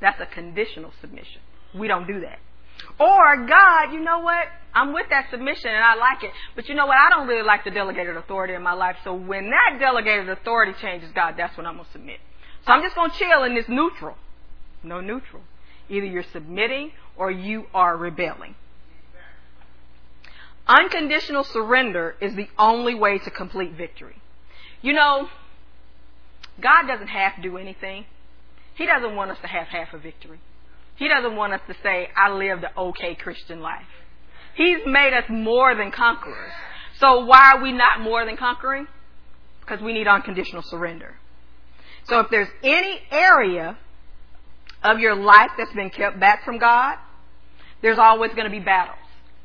That's 0.00 0.20
a 0.20 0.26
conditional 0.26 0.92
submission. 1.00 1.40
We 1.74 1.88
don't 1.88 2.06
do 2.06 2.20
that. 2.20 2.38
Or, 2.98 3.46
God, 3.46 3.92
you 3.92 4.00
know 4.00 4.20
what? 4.20 4.46
I'm 4.74 4.92
with 4.92 5.06
that 5.10 5.30
submission 5.30 5.70
and 5.70 5.84
I 5.84 5.96
like 5.96 6.22
it. 6.22 6.30
But 6.54 6.68
you 6.68 6.74
know 6.74 6.86
what? 6.86 6.96
I 6.96 7.10
don't 7.10 7.26
really 7.26 7.42
like 7.44 7.64
the 7.64 7.70
delegated 7.70 8.16
authority 8.16 8.54
in 8.54 8.62
my 8.62 8.72
life. 8.72 8.96
So 9.04 9.14
when 9.14 9.50
that 9.50 9.78
delegated 9.78 10.28
authority 10.28 10.72
changes, 10.80 11.10
God, 11.14 11.34
that's 11.36 11.56
when 11.56 11.66
I'm 11.66 11.74
going 11.74 11.86
to 11.86 11.92
submit. 11.92 12.18
So 12.66 12.72
I'm 12.72 12.82
just 12.82 12.94
going 12.94 13.10
to 13.10 13.16
chill 13.16 13.44
in 13.44 13.54
this 13.54 13.68
neutral. 13.68 14.16
No 14.82 15.00
neutral. 15.00 15.42
Either 15.88 16.06
you're 16.06 16.24
submitting 16.32 16.92
or 17.16 17.30
you 17.30 17.66
are 17.74 17.96
rebelling. 17.96 18.54
Unconditional 20.66 21.42
surrender 21.42 22.16
is 22.20 22.34
the 22.36 22.48
only 22.58 22.94
way 22.94 23.18
to 23.18 23.30
complete 23.30 23.72
victory. 23.72 24.16
You 24.82 24.92
know, 24.92 25.28
God 26.60 26.86
doesn't 26.86 27.08
have 27.08 27.36
to 27.36 27.42
do 27.42 27.56
anything. 27.56 28.04
He 28.80 28.86
doesn't 28.86 29.14
want 29.14 29.30
us 29.30 29.36
to 29.42 29.46
have 29.46 29.66
half 29.66 29.92
a 29.92 29.98
victory. 29.98 30.40
He 30.96 31.06
doesn't 31.06 31.36
want 31.36 31.52
us 31.52 31.60
to 31.68 31.74
say, 31.82 32.08
I 32.16 32.30
lived 32.30 32.64
an 32.64 32.70
okay 32.78 33.14
Christian 33.14 33.60
life. 33.60 33.84
He's 34.54 34.78
made 34.86 35.12
us 35.12 35.24
more 35.28 35.74
than 35.74 35.90
conquerors. 35.90 36.52
So 36.98 37.26
why 37.26 37.52
are 37.52 37.62
we 37.62 37.72
not 37.72 38.00
more 38.00 38.24
than 38.24 38.38
conquering? 38.38 38.86
Because 39.60 39.82
we 39.82 39.92
need 39.92 40.08
unconditional 40.08 40.62
surrender. 40.62 41.16
So 42.04 42.20
if 42.20 42.30
there's 42.30 42.48
any 42.62 43.02
area 43.10 43.76
of 44.82 44.98
your 44.98 45.14
life 45.14 45.50
that's 45.58 45.74
been 45.74 45.90
kept 45.90 46.18
back 46.18 46.46
from 46.46 46.58
God, 46.58 46.96
there's 47.82 47.98
always 47.98 48.32
going 48.32 48.46
to 48.46 48.50
be 48.50 48.60
battles. 48.60 48.96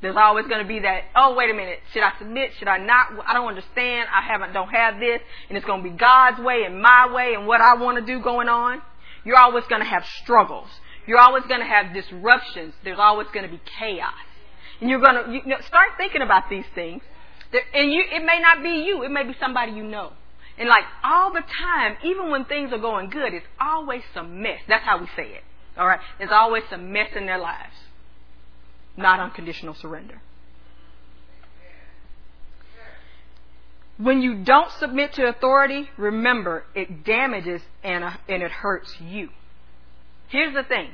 There's 0.02 0.16
always 0.16 0.48
going 0.48 0.62
to 0.62 0.68
be 0.68 0.80
that, 0.80 1.02
oh, 1.14 1.36
wait 1.36 1.50
a 1.50 1.54
minute, 1.54 1.80
should 1.92 2.04
I 2.04 2.14
submit? 2.20 2.52
Should 2.58 2.70
I 2.70 2.78
not? 2.78 3.08
I 3.28 3.34
don't 3.34 3.50
understand. 3.50 4.08
I 4.16 4.26
haven't, 4.26 4.54
don't 4.54 4.70
have 4.70 4.98
this. 5.02 5.20
And 5.50 5.58
it's 5.58 5.68
going 5.68 5.84
to 5.84 5.90
be 5.90 5.98
God's 5.98 6.40
way 6.40 6.64
and 6.66 6.82
my 6.82 7.14
way 7.14 7.34
and 7.34 7.46
what 7.46 7.60
I 7.60 7.76
want 7.76 7.98
to 7.98 8.06
do 8.06 8.24
going 8.24 8.48
on. 8.48 8.82
You're 9.26 9.38
always 9.38 9.66
going 9.66 9.82
to 9.82 9.88
have 9.88 10.06
struggles. 10.24 10.70
You're 11.08 11.20
always 11.20 11.44
going 11.46 11.60
to 11.60 11.66
have 11.66 11.94
disruptions. 11.94 12.74
There's 12.84 13.00
always 13.00 13.28
going 13.34 13.46
to 13.46 13.52
be 13.52 13.62
chaos. 13.80 14.14
And 14.80 14.90
you're 14.90 15.02
going 15.02 15.16
to 15.16 15.32
you 15.32 15.46
know, 15.46 15.60
start 15.68 15.90
thinking 15.98 16.22
about 16.22 16.50
these 16.50 16.66
things. 16.74 17.02
And 17.74 17.92
you, 17.92 18.04
it 18.12 18.24
may 18.24 18.40
not 18.40 18.64
be 18.64 18.86
you. 18.86 19.04
It 19.04 19.12
may 19.12 19.24
be 19.24 19.36
somebody 19.40 19.74
you 19.74 19.84
know. 19.84 20.14
And 20.58 20.70
like 20.70 20.84
all 21.04 21.34
the 21.34 21.42
time, 21.42 21.98
even 22.04 22.30
when 22.30 22.46
things 22.46 22.72
are 22.72 22.80
going 22.80 23.10
good, 23.10 23.34
it's 23.34 23.46
always 23.60 24.04
some 24.14 24.42
mess. 24.42 24.60
That's 24.68 24.86
how 24.86 25.00
we 25.00 25.08
say 25.16 25.28
it. 25.28 25.44
All 25.78 25.88
right? 25.88 26.00
There's 26.18 26.32
always 26.32 26.64
some 26.70 26.92
mess 26.92 27.10
in 27.16 27.26
their 27.26 27.40
lives. 27.40 27.74
Not 28.98 29.20
unconditional 29.20 29.74
surrender. 29.76 30.22
When 33.98 34.22
you 34.22 34.44
don't 34.44 34.72
submit 34.74 35.14
to 35.14 35.28
authority, 35.28 35.90
remember 35.98 36.66
it 36.76 37.06
damages 37.06 37.62
and, 37.84 38.04
uh, 38.04 38.12
and 38.28 38.44
it 38.44 38.52
hurts 38.52 38.94
you. 39.00 39.30
Here's 40.28 40.54
the 40.54 40.64
thing. 40.64 40.90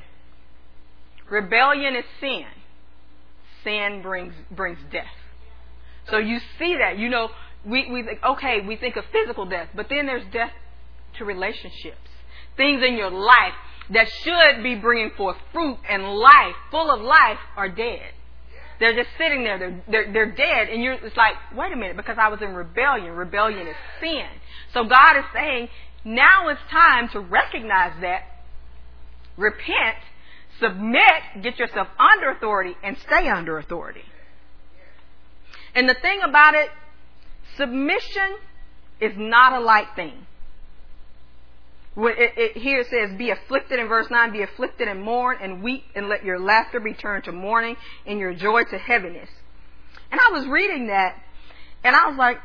Rebellion 1.29 1.95
is 1.95 2.05
sin. 2.19 2.45
Sin 3.63 4.01
brings 4.01 4.33
brings 4.51 4.79
death. 4.91 5.05
So 6.09 6.17
you 6.17 6.39
see 6.59 6.77
that. 6.77 6.97
You 6.97 7.09
know, 7.09 7.29
we, 7.65 7.89
we 7.91 8.03
think, 8.03 8.19
okay, 8.23 8.61
we 8.61 8.75
think 8.75 8.97
of 8.97 9.05
physical 9.11 9.45
death, 9.45 9.69
but 9.75 9.87
then 9.89 10.05
there's 10.05 10.25
death 10.31 10.51
to 11.17 11.25
relationships. 11.25 12.09
Things 12.57 12.83
in 12.85 12.97
your 12.97 13.11
life 13.11 13.53
that 13.91 14.07
should 14.23 14.63
be 14.63 14.75
bringing 14.75 15.11
forth 15.15 15.37
fruit 15.51 15.77
and 15.89 16.03
life, 16.03 16.55
full 16.69 16.91
of 16.91 17.01
life, 17.01 17.37
are 17.55 17.69
dead. 17.69 18.11
They're 18.81 18.95
just 18.95 19.09
sitting 19.15 19.43
there. 19.43 19.59
They're, 19.59 19.83
they're, 19.87 20.11
they're 20.11 20.31
dead. 20.31 20.69
And 20.69 20.81
you're, 20.81 20.93
it's 20.93 21.15
like, 21.15 21.35
wait 21.55 21.71
a 21.71 21.75
minute, 21.75 21.95
because 21.95 22.17
I 22.19 22.29
was 22.29 22.41
in 22.41 22.55
rebellion. 22.55 23.13
Rebellion 23.13 23.67
is 23.67 23.75
sin. 24.01 24.25
So 24.73 24.85
God 24.85 25.17
is 25.17 25.25
saying, 25.35 25.69
now 26.03 26.47
it's 26.47 26.59
time 26.71 27.07
to 27.09 27.19
recognize 27.19 27.93
that, 28.01 28.23
repent, 29.37 29.97
submit, 30.59 31.43
get 31.43 31.59
yourself 31.59 31.89
under 31.99 32.31
authority, 32.31 32.75
and 32.83 32.97
stay 32.97 33.29
under 33.29 33.59
authority. 33.59 34.03
And 35.75 35.87
the 35.87 35.95
thing 36.01 36.21
about 36.27 36.55
it, 36.55 36.69
submission 37.57 38.35
is 38.99 39.13
not 39.15 39.53
a 39.53 39.63
light 39.63 39.89
thing. 39.95 40.25
It, 41.97 42.33
it, 42.37 42.57
here 42.57 42.79
it 42.79 42.87
says, 42.89 43.17
be 43.17 43.31
afflicted 43.31 43.79
in 43.79 43.87
verse 43.87 44.07
9, 44.09 44.31
be 44.31 44.43
afflicted 44.43 44.87
and 44.87 45.03
mourn 45.03 45.37
and 45.41 45.61
weep 45.61 45.83
and 45.93 46.07
let 46.07 46.23
your 46.23 46.39
laughter 46.39 46.79
be 46.79 46.93
turned 46.93 47.25
to 47.25 47.31
mourning 47.31 47.75
and 48.05 48.17
your 48.17 48.33
joy 48.33 48.63
to 48.63 48.77
heaviness. 48.77 49.29
And 50.11 50.19
I 50.19 50.31
was 50.37 50.47
reading 50.47 50.87
that 50.87 51.15
and 51.83 51.95
I 51.95 52.07
was 52.07 52.17
like, 52.17 52.37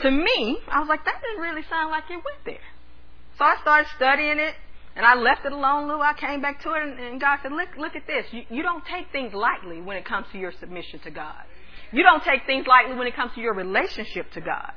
to 0.00 0.10
me, 0.10 0.58
I 0.68 0.80
was 0.80 0.88
like, 0.88 1.04
that 1.04 1.20
didn't 1.22 1.42
really 1.42 1.64
sound 1.68 1.90
like 1.90 2.04
it 2.10 2.14
went 2.14 2.44
there. 2.44 2.66
So 3.38 3.44
I 3.44 3.56
started 3.60 3.88
studying 3.96 4.38
it 4.38 4.54
and 4.94 5.04
I 5.04 5.14
left 5.14 5.44
it 5.44 5.52
alone 5.52 5.88
little. 5.88 6.02
I 6.02 6.14
came 6.14 6.40
back 6.40 6.62
to 6.62 6.72
it 6.72 6.82
and, 6.82 6.98
and 6.98 7.20
God 7.20 7.38
said, 7.42 7.52
look, 7.52 7.68
look 7.78 7.96
at 7.96 8.06
this. 8.06 8.26
You, 8.30 8.42
you 8.50 8.62
don't 8.62 8.84
take 8.84 9.10
things 9.12 9.34
lightly 9.34 9.80
when 9.80 9.96
it 9.96 10.04
comes 10.04 10.26
to 10.32 10.38
your 10.38 10.52
submission 10.60 11.00
to 11.00 11.10
God. 11.10 11.42
You 11.92 12.02
don't 12.02 12.22
take 12.22 12.46
things 12.46 12.66
lightly 12.66 12.96
when 12.96 13.06
it 13.06 13.14
comes 13.14 13.32
to 13.34 13.40
your 13.40 13.54
relationship 13.54 14.30
to 14.32 14.40
God. 14.40 14.72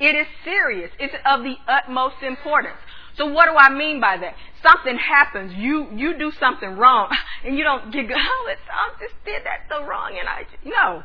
It 0.00 0.16
is 0.16 0.26
serious. 0.44 0.90
It's 0.98 1.14
of 1.24 1.42
the 1.42 1.54
utmost 1.68 2.16
importance. 2.22 2.76
So 3.16 3.26
what 3.26 3.46
do 3.46 3.56
I 3.56 3.70
mean 3.70 4.00
by 4.00 4.16
that? 4.16 4.34
Something 4.62 4.96
happens, 4.98 5.52
you 5.54 5.88
you 5.94 6.18
do 6.18 6.32
something 6.40 6.76
wrong, 6.76 7.08
and 7.44 7.56
you 7.56 7.64
don't 7.64 7.92
get 7.92 8.06
oh, 8.10 8.48
it's, 8.50 8.60
oh, 8.70 8.94
I 8.94 9.00
just 9.00 9.14
did 9.24 9.44
that 9.44 9.66
so 9.68 9.84
wrong, 9.84 10.16
and 10.18 10.28
I 10.28 10.46
no, 10.64 11.02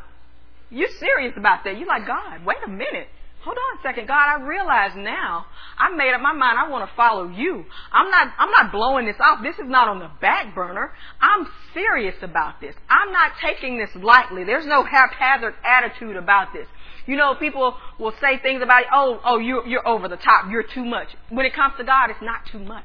you're 0.70 0.90
serious 1.00 1.34
about 1.38 1.64
that. 1.64 1.78
You're 1.78 1.88
like 1.88 2.08
God. 2.08 2.46
Wait 2.46 2.58
a 2.66 2.70
minute. 2.70 3.08
Hold 3.44 3.56
on 3.58 3.80
a 3.80 3.82
second, 3.82 4.08
God. 4.08 4.38
I 4.38 4.46
realize 4.46 4.92
now. 4.98 5.46
I 5.78 5.96
made 5.96 6.14
up 6.14 6.20
my 6.20 6.34
mind. 6.34 6.60
I 6.60 6.68
want 6.68 6.90
to 6.90 6.96
follow 6.96 7.30
you. 7.30 7.64
I'm 7.92 8.10
not. 8.12 8.34
I'm 8.38 8.52
not 8.52 8.72
blowing 8.72 9.06
this 9.06 9.16
off. 9.20 9.42
This 9.42 9.56
is 9.56 9.70
not 9.70 9.88
on 9.88 10.00
the 10.00 10.12
back 10.20 10.54
burner. 10.54 10.92
I'm 11.22 11.48
serious 11.74 12.16
about 12.22 12.60
this. 12.60 12.76
I'm 12.90 13.14
not 13.14 13.32
taking 13.42 13.78
this 13.78 13.92
lightly. 13.96 14.44
There's 14.44 14.66
no 14.66 14.84
haphazard 14.84 15.54
attitude 15.64 16.18
about 16.18 16.52
this. 16.52 16.68
You 17.06 17.16
know, 17.16 17.34
people 17.34 17.76
will 17.98 18.14
say 18.22 18.40
things 18.40 18.62
about, 18.62 18.84
oh, 18.94 19.20
oh, 19.24 19.40
you're, 19.40 19.66
you're 19.66 19.88
over 19.88 20.08
the 20.08 20.18
top. 20.18 20.52
You're 20.52 20.64
too 20.64 20.86
much. 20.86 21.08
When 21.30 21.46
it 21.46 21.56
comes 21.56 21.74
to 21.78 21.84
God, 21.84 22.10
it's 22.10 22.22
not 22.22 22.46
too 22.52 22.60
much. 22.60 22.84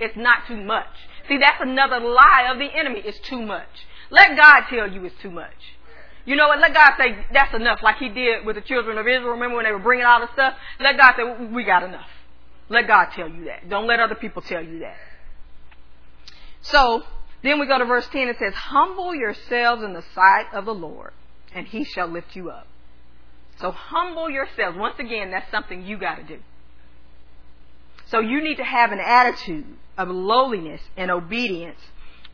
It's 0.00 0.16
not 0.16 0.46
too 0.48 0.56
much. 0.56 0.88
See, 1.28 1.38
that's 1.38 1.60
another 1.60 2.00
lie 2.00 2.48
of 2.50 2.58
the 2.58 2.68
enemy. 2.74 3.02
It's 3.04 3.20
too 3.20 3.40
much. 3.40 3.68
Let 4.10 4.36
God 4.36 4.62
tell 4.68 4.90
you 4.90 5.04
it's 5.04 5.20
too 5.20 5.30
much. 5.30 5.54
You 6.24 6.36
know 6.36 6.48
what? 6.48 6.58
Let 6.58 6.72
God 6.72 6.92
say 6.98 7.16
that's 7.32 7.54
enough, 7.54 7.80
like 7.82 7.96
He 7.96 8.08
did 8.08 8.46
with 8.46 8.56
the 8.56 8.62
children 8.62 8.96
of 8.96 9.06
Israel. 9.06 9.32
Remember 9.32 9.56
when 9.56 9.64
they 9.64 9.72
were 9.72 9.78
bringing 9.78 10.06
all 10.06 10.20
the 10.20 10.32
stuff? 10.32 10.54
Let 10.80 10.96
God 10.96 11.14
say 11.16 11.46
we 11.46 11.64
got 11.64 11.82
enough. 11.82 12.08
Let 12.68 12.86
God 12.86 13.10
tell 13.14 13.28
you 13.28 13.44
that. 13.44 13.68
Don't 13.68 13.86
let 13.86 14.00
other 14.00 14.14
people 14.14 14.40
tell 14.40 14.62
you 14.62 14.80
that. 14.80 14.96
So 16.62 17.02
then 17.42 17.60
we 17.60 17.66
go 17.66 17.78
to 17.78 17.84
verse 17.84 18.08
ten. 18.08 18.28
It 18.28 18.38
says, 18.38 18.54
"Humble 18.54 19.14
yourselves 19.14 19.82
in 19.82 19.92
the 19.92 20.02
sight 20.14 20.46
of 20.54 20.64
the 20.64 20.74
Lord, 20.74 21.12
and 21.54 21.66
He 21.66 21.84
shall 21.84 22.06
lift 22.06 22.34
you 22.34 22.50
up." 22.50 22.66
So 23.60 23.70
humble 23.70 24.30
yourselves. 24.30 24.78
Once 24.78 24.98
again, 24.98 25.30
that's 25.30 25.50
something 25.50 25.84
you 25.84 25.98
got 25.98 26.16
to 26.16 26.22
do. 26.24 26.38
So 28.06 28.20
you 28.20 28.42
need 28.42 28.56
to 28.56 28.64
have 28.64 28.92
an 28.92 29.00
attitude 29.00 29.66
of 29.96 30.08
lowliness 30.08 30.80
and 30.96 31.10
obedience 31.10 31.80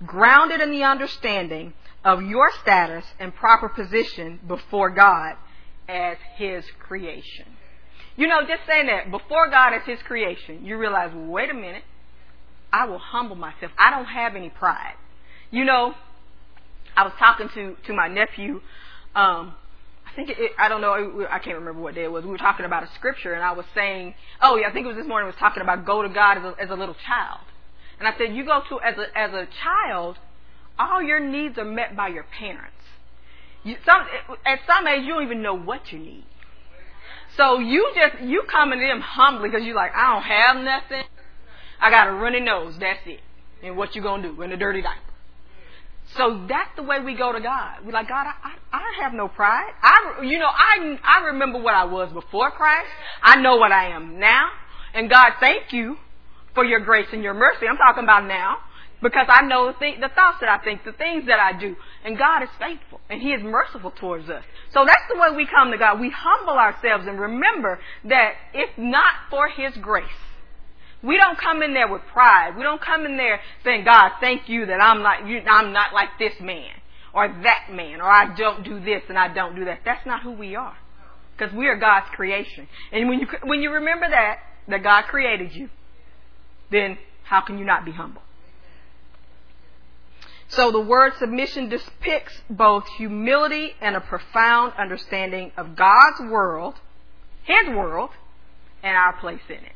grounded 0.07 0.61
in 0.61 0.70
the 0.70 0.84
understanding 0.84 1.74
of 2.05 2.23
your 2.23 2.51
status 2.63 3.05
and 3.19 3.35
proper 3.35 3.69
position 3.69 4.41
before 4.47 4.91
God 4.91 5.35
as 5.89 6.17
His 6.37 6.65
creation. 6.79 7.47
You 8.17 8.29
know, 8.29 8.41
just 8.43 8.63
saying 8.67 8.87
that 8.87 9.11
before 9.11 9.51
God 9.51 9.73
as 9.75 9.83
His 9.87 9.99
creation, 10.03 10.65
you 10.65 10.77
realize, 10.77 11.13
wait 11.15 11.51
a 11.51 11.55
minute, 11.55 11.85
I 12.73 12.87
will 12.87 12.99
humble 12.99 13.37
myself. 13.37 13.73
I 13.79 13.91
don't 13.91 14.07
have 14.07 14.37
any 14.37 14.51
pride. 14.51 14.95
You 15.51 15.65
know, 15.65 15.95
I 16.97 17.05
was 17.05 17.13
talking 17.19 17.49
to 17.55 17.77
to 17.87 17.93
my 17.93 18.09
nephew 18.09 18.61
um, 19.15 19.55
I 20.07 20.15
think 20.15 20.31
it, 20.31 20.53
I 20.59 20.69
don't 20.69 20.81
know. 20.81 21.27
I 21.31 21.39
can't 21.39 21.59
remember 21.59 21.81
what 21.81 21.95
day 21.95 22.05
it 22.05 22.13
was. 22.13 22.25
We 22.25 22.31
were 22.31 22.39
talking 22.39 22.65
about 22.65 22.83
a 22.83 22.89
scripture, 22.95 23.33
and 23.33 23.43
I 23.43 23.53
was 23.53 23.65
saying, 23.75 24.15
oh 24.41 24.57
yeah, 24.57 24.69
I 24.69 24.73
think 24.73 24.85
it 24.85 24.89
was 24.89 24.97
this 24.97 25.07
morning. 25.07 25.27
I 25.27 25.31
was 25.31 25.39
talking 25.39 25.63
about 25.63 25.85
go 25.85 26.03
to 26.03 26.09
God 26.09 26.39
as 26.39 26.45
a, 26.45 26.55
as 26.63 26.71
a 26.71 26.75
little 26.75 26.97
child, 27.07 27.41
and 27.99 28.09
I 28.09 28.17
said 28.19 28.35
you 28.35 28.45
go 28.45 28.61
to 28.69 28.81
as 28.81 28.97
a 28.99 29.19
as 29.19 29.33
a 29.33 29.49
child, 29.63 30.19
all 30.81 31.03
your 31.03 31.20
needs 31.20 31.59
are 31.59 31.64
met 31.64 31.97
by 31.97 32.09
your 32.09 32.24
parents. 32.39 32.76
You, 33.62 33.76
some 33.85 34.03
at 34.47 34.61
some 34.66 34.87
age 34.87 35.03
you 35.03 35.14
don't 35.14 35.24
even 35.24 35.43
know 35.43 35.57
what 35.57 35.93
you 35.93 35.99
need. 35.99 36.24
So 37.37 37.59
you 37.59 37.93
just 37.95 38.22
you 38.22 38.43
coming 38.51 38.78
to 38.81 38.87
them 38.87 39.01
humbly 39.01 39.51
because 39.51 39.64
you're 39.64 39.76
like 39.76 39.93
I 39.95 40.14
don't 40.14 40.22
have 40.22 40.57
nothing. 40.64 41.05
I 41.81 41.91
got 41.91 42.09
a 42.09 42.12
runny 42.12 42.41
nose. 42.41 42.74
That's 42.81 43.01
it. 43.07 43.20
And 43.62 43.76
what 43.76 43.95
you 43.95 44.03
gonna 44.03 44.22
do 44.22 44.43
in 44.43 44.53
a 44.53 44.57
dirty 44.57 44.83
diaper? 44.83 45.01
So 46.16 46.45
that's 46.49 46.70
the 46.76 46.83
way 46.83 46.99
we 47.01 47.14
go 47.14 47.33
to 47.33 47.41
God. 47.41 47.85
We're 47.85 47.93
like, 47.93 48.09
God, 48.09 48.26
I, 48.26 48.35
I, 48.72 48.78
I 48.78 49.03
have 49.03 49.12
no 49.12 49.28
pride. 49.28 49.70
I, 49.81 50.22
you 50.24 50.41
know, 50.41 50.49
I, 50.49 50.99
I 51.05 51.26
remember 51.26 51.61
what 51.62 51.74
I 51.74 51.85
was 51.85 52.12
before 52.12 52.51
Christ. 52.51 52.91
I 53.22 53.41
know 53.41 53.57
what 53.57 53.70
I 53.70 53.91
am 53.91 54.18
now. 54.18 54.49
And 54.93 55.09
God, 55.09 55.35
thank 55.39 55.72
you 55.72 55.97
for 56.53 56.64
your 56.64 56.81
grace 56.81 57.07
and 57.12 57.22
your 57.22 57.35
mercy. 57.35 57.66
I'm 57.68 57.76
talking 57.76 58.03
about 58.03 58.26
now 58.26 58.57
because 59.03 59.27
I 59.29 59.47
know 59.47 59.73
the, 59.73 59.79
th- 59.79 60.01
the 60.01 60.09
thoughts 60.09 60.39
that 60.41 60.49
I 60.49 60.63
think, 60.63 60.85
the 60.85 60.93
things 60.93 61.27
that 61.27 61.41
I 61.41 61.59
do. 61.59 61.77
And 62.05 62.19
God 62.19 62.43
is 62.43 62.51
faithful 62.59 63.01
and 63.09 63.21
He 63.21 63.33
is 63.33 63.43
merciful 63.43 63.93
towards 63.93 64.29
us. 64.29 64.45
So 64.73 64.85
that's 64.85 65.03
the 65.13 65.19
way 65.19 65.37
we 65.37 65.47
come 65.47 65.71
to 65.71 65.79
God. 65.79 66.01
We 66.01 66.13
humble 66.15 66.55
ourselves 66.55 67.07
and 67.07 67.19
remember 67.19 67.81
that 68.05 68.33
if 68.53 68.77
not 68.77 69.29
for 69.31 69.49
His 69.49 69.77
grace, 69.81 70.07
we 71.03 71.17
don't 71.17 71.39
come 71.39 71.63
in 71.63 71.73
there 71.73 71.91
with 71.91 72.03
pride. 72.13 72.57
We 72.57 72.63
don't 72.63 72.81
come 72.81 73.07
in 73.07 73.17
there 73.17 73.41
saying, 73.65 73.85
God, 73.85 74.13
thank 74.21 74.49
you 74.49 74.67
that 74.67 74.81
I'm 74.81 75.03
not, 75.03 75.27
you, 75.27 75.41
I'm 75.49 75.73
not 75.73 75.95
like 75.95 76.11
this 76.19 76.35
man 76.41 76.73
or 77.15 77.29
that 77.29 77.73
man 77.73 78.01
or 78.01 78.11
I 78.11 78.35
don't 78.37 78.65
do 78.65 78.81
this 78.81 79.03
and 79.09 79.19
I 79.19 79.33
don't 79.33 79.57
do 79.57 79.65
that. 79.65 79.81
That's 79.85 80.05
not 80.07 80.23
who 80.23 80.33
we 80.33 80.57
are. 80.57 80.77
Because 81.37 81.55
we 81.55 81.69
are 81.69 81.77
God's 81.77 82.07
creation. 82.15 82.69
And 82.93 83.09
when 83.09 83.21
you, 83.21 83.27
when 83.45 83.63
you 83.63 83.73
remember 83.73 84.07
that, 84.11 84.41
that 84.69 84.83
God 84.83 85.05
created 85.05 85.55
you, 85.55 85.71
then 86.71 86.99
how 87.25 87.41
can 87.41 87.59
you 87.59 87.65
not 87.65 87.87
be 87.87 87.93
humble? 87.93 88.21
So 90.51 90.73
the 90.73 90.81
word 90.81 91.13
submission 91.19 91.69
depicts 91.69 92.43
both 92.51 92.87
humility 92.99 93.73
and 93.81 93.95
a 93.95 94.01
profound 94.01 94.73
understanding 94.77 95.53
of 95.57 95.77
God's 95.77 96.21
world, 96.29 96.75
His 97.45 97.69
world, 97.69 98.11
and 98.83 98.97
our 98.97 99.13
place 99.13 99.43
in 99.49 99.57
it. 99.57 99.73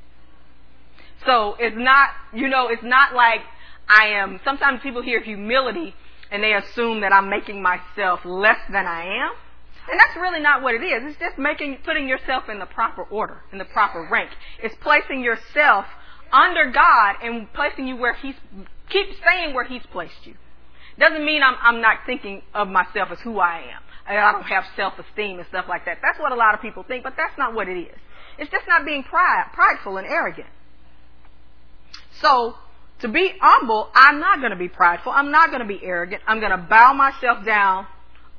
So 1.25 1.55
it's 1.59 1.77
not, 1.77 2.11
you 2.35 2.49
know, 2.49 2.69
it's 2.69 2.83
not 2.83 3.15
like 3.15 3.41
I 3.89 4.09
am, 4.09 4.41
sometimes 4.45 4.81
people 4.83 5.03
hear 5.03 5.23
humility 5.23 5.95
and 6.31 6.43
they 6.43 6.55
assume 6.55 7.03
that 7.03 7.13
I'm 7.13 7.31
making 7.31 7.63
myself 7.63 8.21
less 8.25 8.59
than 8.71 8.87
I 8.87 9.05
am. 9.05 9.31
And 9.89 10.01
that's 10.01 10.17
really 10.17 10.41
not 10.41 10.63
what 10.63 10.75
it 10.75 10.83
is. 10.83 11.03
It's 11.05 11.19
just 11.21 11.39
making, 11.39 11.79
putting 11.85 12.09
yourself 12.09 12.49
in 12.49 12.59
the 12.59 12.67
proper 12.67 13.03
order, 13.05 13.43
in 13.53 13.59
the 13.59 13.65
proper 13.67 14.09
rank. 14.11 14.31
It's 14.63 14.75
placing 14.81 15.23
yourself 15.23 15.85
under 16.33 16.73
God 16.73 17.17
and 17.23 17.53
placing 17.53 17.87
you 17.87 17.97
where 17.97 18.15
He's, 18.15 18.35
keep 18.89 19.07
staying 19.21 19.55
where 19.55 19.65
He's 19.65 19.85
placed 19.93 20.25
you. 20.27 20.35
Doesn't 20.99 21.25
mean 21.25 21.43
I'm, 21.43 21.57
I'm 21.61 21.81
not 21.81 21.99
thinking 22.07 22.43
of 22.55 22.69
myself 22.69 23.09
as 23.11 23.19
who 23.21 23.39
I 23.39 23.59
am. 23.75 23.83
I 24.07 24.33
don't 24.33 24.43
have 24.45 24.65
self-esteem 24.77 25.39
and 25.39 25.49
stuff 25.49 25.65
like 25.69 25.87
that. 25.87 25.99
That's 26.03 26.19
what 26.21 26.33
a 26.33 26.35
lot 26.35 26.55
of 26.55 26.61
people 26.61 26.83
think, 26.83 27.03
but 27.03 27.15
that's 27.17 27.37
not 27.39 27.55
what 27.55 27.69
it 27.69 27.79
is. 27.79 27.99
It's 28.39 28.51
just 28.51 28.67
not 28.69 28.85
being 28.85 29.03
pride, 29.03 29.47
prideful 29.53 29.97
and 29.97 30.07
arrogant. 30.07 30.49
So, 32.21 32.55
to 33.01 33.09
be 33.09 33.33
humble, 33.41 33.89
I'm 33.95 34.21
not 34.21 34.41
going 34.41 34.51
to 34.51 34.59
be 34.59 34.69
prideful. 34.69 35.11
I'm 35.11 35.31
not 35.31 35.51
going 35.51 35.63
to 35.63 35.67
be 35.67 35.81
arrogant. 35.83 36.23
I'm 36.27 36.39
going 36.39 36.53
to 36.53 36.67
bow 36.69 36.93
myself 36.93 37.45
down, 37.45 37.87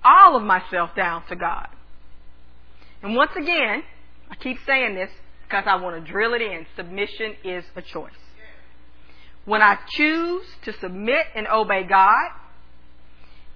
all 0.04 0.36
of 0.36 0.44
myself 0.44 0.92
down 0.96 1.26
to 1.28 1.36
God. 1.36 1.68
And 3.02 3.16
once 3.16 3.32
again, 3.36 3.84
I 4.30 4.36
keep 4.36 4.58
saying 4.66 4.96
this 4.96 5.10
because 5.44 5.66
I 5.68 5.76
want 5.76 6.04
to 6.04 6.12
drill 6.12 6.34
it 6.34 6.42
in. 6.42 6.66
Submission 6.76 7.36
is 7.44 7.64
a 7.76 7.82
choice. 7.82 8.12
When 9.46 9.62
I 9.62 9.78
choose 9.92 10.46
to 10.64 10.74
submit 10.80 11.28
and 11.36 11.48
obey 11.48 11.84
God, 11.84 12.30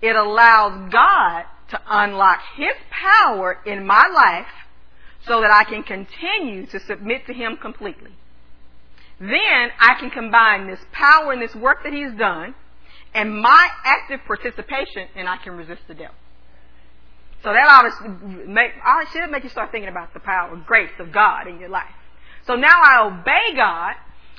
it 0.02 0.16
allows 0.16 0.92
God 0.92 1.44
to 1.70 1.82
unlock 1.88 2.40
His 2.56 2.76
power 2.90 3.60
in 3.66 3.86
my 3.86 4.08
life 4.14 4.48
so 5.28 5.42
that 5.42 5.52
I 5.52 5.64
can 5.64 5.84
continue 5.84 6.66
to 6.68 6.80
submit 6.80 7.26
to 7.28 7.34
Him 7.34 7.58
completely. 7.58 8.12
Then 9.20 9.70
I 9.80 9.96
can 10.00 10.10
combine 10.10 10.68
this 10.68 10.80
power 10.92 11.34
and 11.34 11.42
this 11.42 11.54
work 11.56 11.84
that 11.84 11.94
He's 11.94 12.14
done 12.14 12.56
and 13.14 13.42
my 13.42 13.70
active 13.84 14.22
participation 14.26 15.08
and 15.16 15.28
I 15.28 15.38
can 15.38 15.54
resist 15.58 15.82
the 15.88 15.94
devil. 15.94 16.16
So 17.44 17.54
that 17.54 17.68
obviously 17.70 18.48
make, 18.48 18.72
I 18.84 19.06
should 19.12 19.32
make 19.32 19.44
you 19.44 19.50
start 19.50 19.72
thinking 19.72 19.90
about 19.90 20.14
the 20.14 20.20
power, 20.20 20.56
grace 20.68 20.92
of 21.00 21.12
God 21.12 21.48
in 21.48 21.60
your 21.60 21.70
life. 21.70 21.88
So 22.46 22.56
now 22.56 22.82
I 22.82 23.06
obey 23.08 23.56
God, 23.56 23.94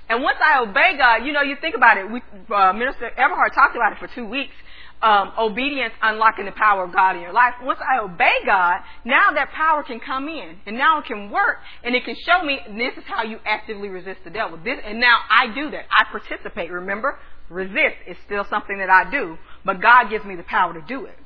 and 0.08 0.22
once 0.22 0.38
I 0.44 0.61
obey 0.61 0.96
God, 0.98 1.24
you 1.24 1.32
know, 1.32 1.42
you 1.42 1.56
think 1.61 1.74
about 1.74 1.96
it. 1.96 2.11
We, 2.11 2.20
uh, 2.54 2.72
Minister 2.72 3.11
Everhart 3.16 3.54
talked 3.54 3.76
about 3.76 3.92
it 3.92 3.98
for 3.98 4.08
two 4.14 4.26
weeks 4.26 4.54
um, 5.03 5.32
obedience 5.38 5.94
unlocking 6.03 6.44
the 6.44 6.53
power 6.53 6.84
of 6.84 6.92
God 6.92 7.16
in 7.16 7.22
your 7.22 7.32
life. 7.32 7.55
Once 7.62 7.78
I 7.80 8.01
obey 8.01 8.34
God, 8.44 8.80
now 9.05 9.32
that 9.34 9.51
power 9.53 9.82
can 9.82 10.01
come 10.01 10.28
in, 10.28 10.59
and 10.66 10.76
now 10.76 11.01
it 11.01 11.07
can 11.07 11.30
work, 11.30 11.59
and 11.82 11.94
it 11.94 12.05
can 12.05 12.16
show 12.26 12.44
me 12.44 12.61
this 12.76 12.96
is 12.96 13.05
how 13.07 13.22
you 13.22 13.38
actively 13.46 13.88
resist 13.88 14.20
the 14.24 14.30
devil. 14.30 14.59
This, 14.62 14.78
and 14.84 15.01
now 15.01 15.18
I 15.30 15.55
do 15.55 15.70
that. 15.70 15.84
I 15.90 16.05
participate. 16.11 16.70
Remember, 16.70 17.18
resist 17.48 17.96
is 18.07 18.16
still 18.26 18.44
something 18.51 18.78
that 18.78 18.90
I 18.90 19.11
do, 19.11 19.38
but 19.64 19.80
God 19.80 20.11
gives 20.11 20.24
me 20.24 20.36
the 20.36 20.42
power 20.42 20.74
to 20.74 20.82
do 20.82 21.07
it. 21.07 21.16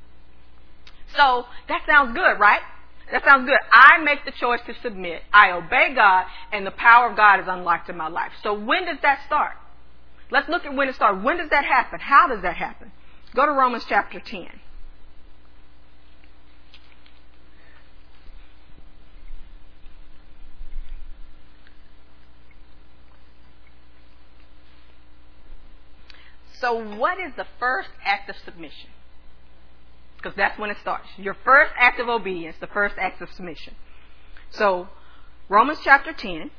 So 1.16 1.45
that 1.68 1.83
sounds 1.87 2.14
good, 2.14 2.39
right? 2.39 2.61
That 3.12 3.25
sounds 3.25 3.47
good. 3.47 3.59
I 3.72 4.03
make 4.03 4.25
the 4.25 4.33
choice 4.33 4.61
to 4.66 4.75
submit. 4.83 5.22
I 5.33 5.53
obey 5.53 5.95
God, 5.95 6.27
and 6.53 6.66
the 6.66 6.70
power 6.70 7.11
of 7.11 7.16
God 7.16 7.41
is 7.41 7.47
unlocked 7.49 7.91
in 7.91 7.97
my 7.97 8.09
life. 8.09 8.33
So 8.43 8.55
when 8.55 8.87
does 8.87 8.99
that 9.03 9.20
start? 9.27 9.53
Let's 10.31 10.49
look 10.49 10.64
at 10.64 10.75
when 10.75 10.89
it 10.89 10.95
starts. 10.95 11.22
When 11.22 11.37
does 11.37 11.51
that 11.51 11.64
happen? 11.64 12.01
How 12.01 12.29
does 12.29 12.43
that 12.43 12.57
happen? 12.57 12.93
Go 13.35 13.47
to 13.47 13.53
Romans 13.53 13.85
chapter 13.89 14.20
10. 14.20 14.49
So, 26.61 26.97
what 26.97 27.18
is 27.18 27.32
the 27.37 27.47
first 27.59 27.89
act 28.05 28.30
of 28.30 28.37
submission? 28.45 28.89
Because 30.16 30.35
that's 30.37 30.59
when 30.59 30.70
it 30.70 30.76
starts. 30.80 31.09
Your 31.18 31.37
first 31.45 31.72
act 31.76 32.01
of 32.01 32.09
obedience, 32.09 32.57
the 32.61 32.68
first 32.68 32.95
act 32.99 33.20
of 33.20 33.30
submission. 33.32 33.74
So, 34.51 34.89
Romans 35.49 35.80
chapter 35.82 36.12
10, 36.12 36.51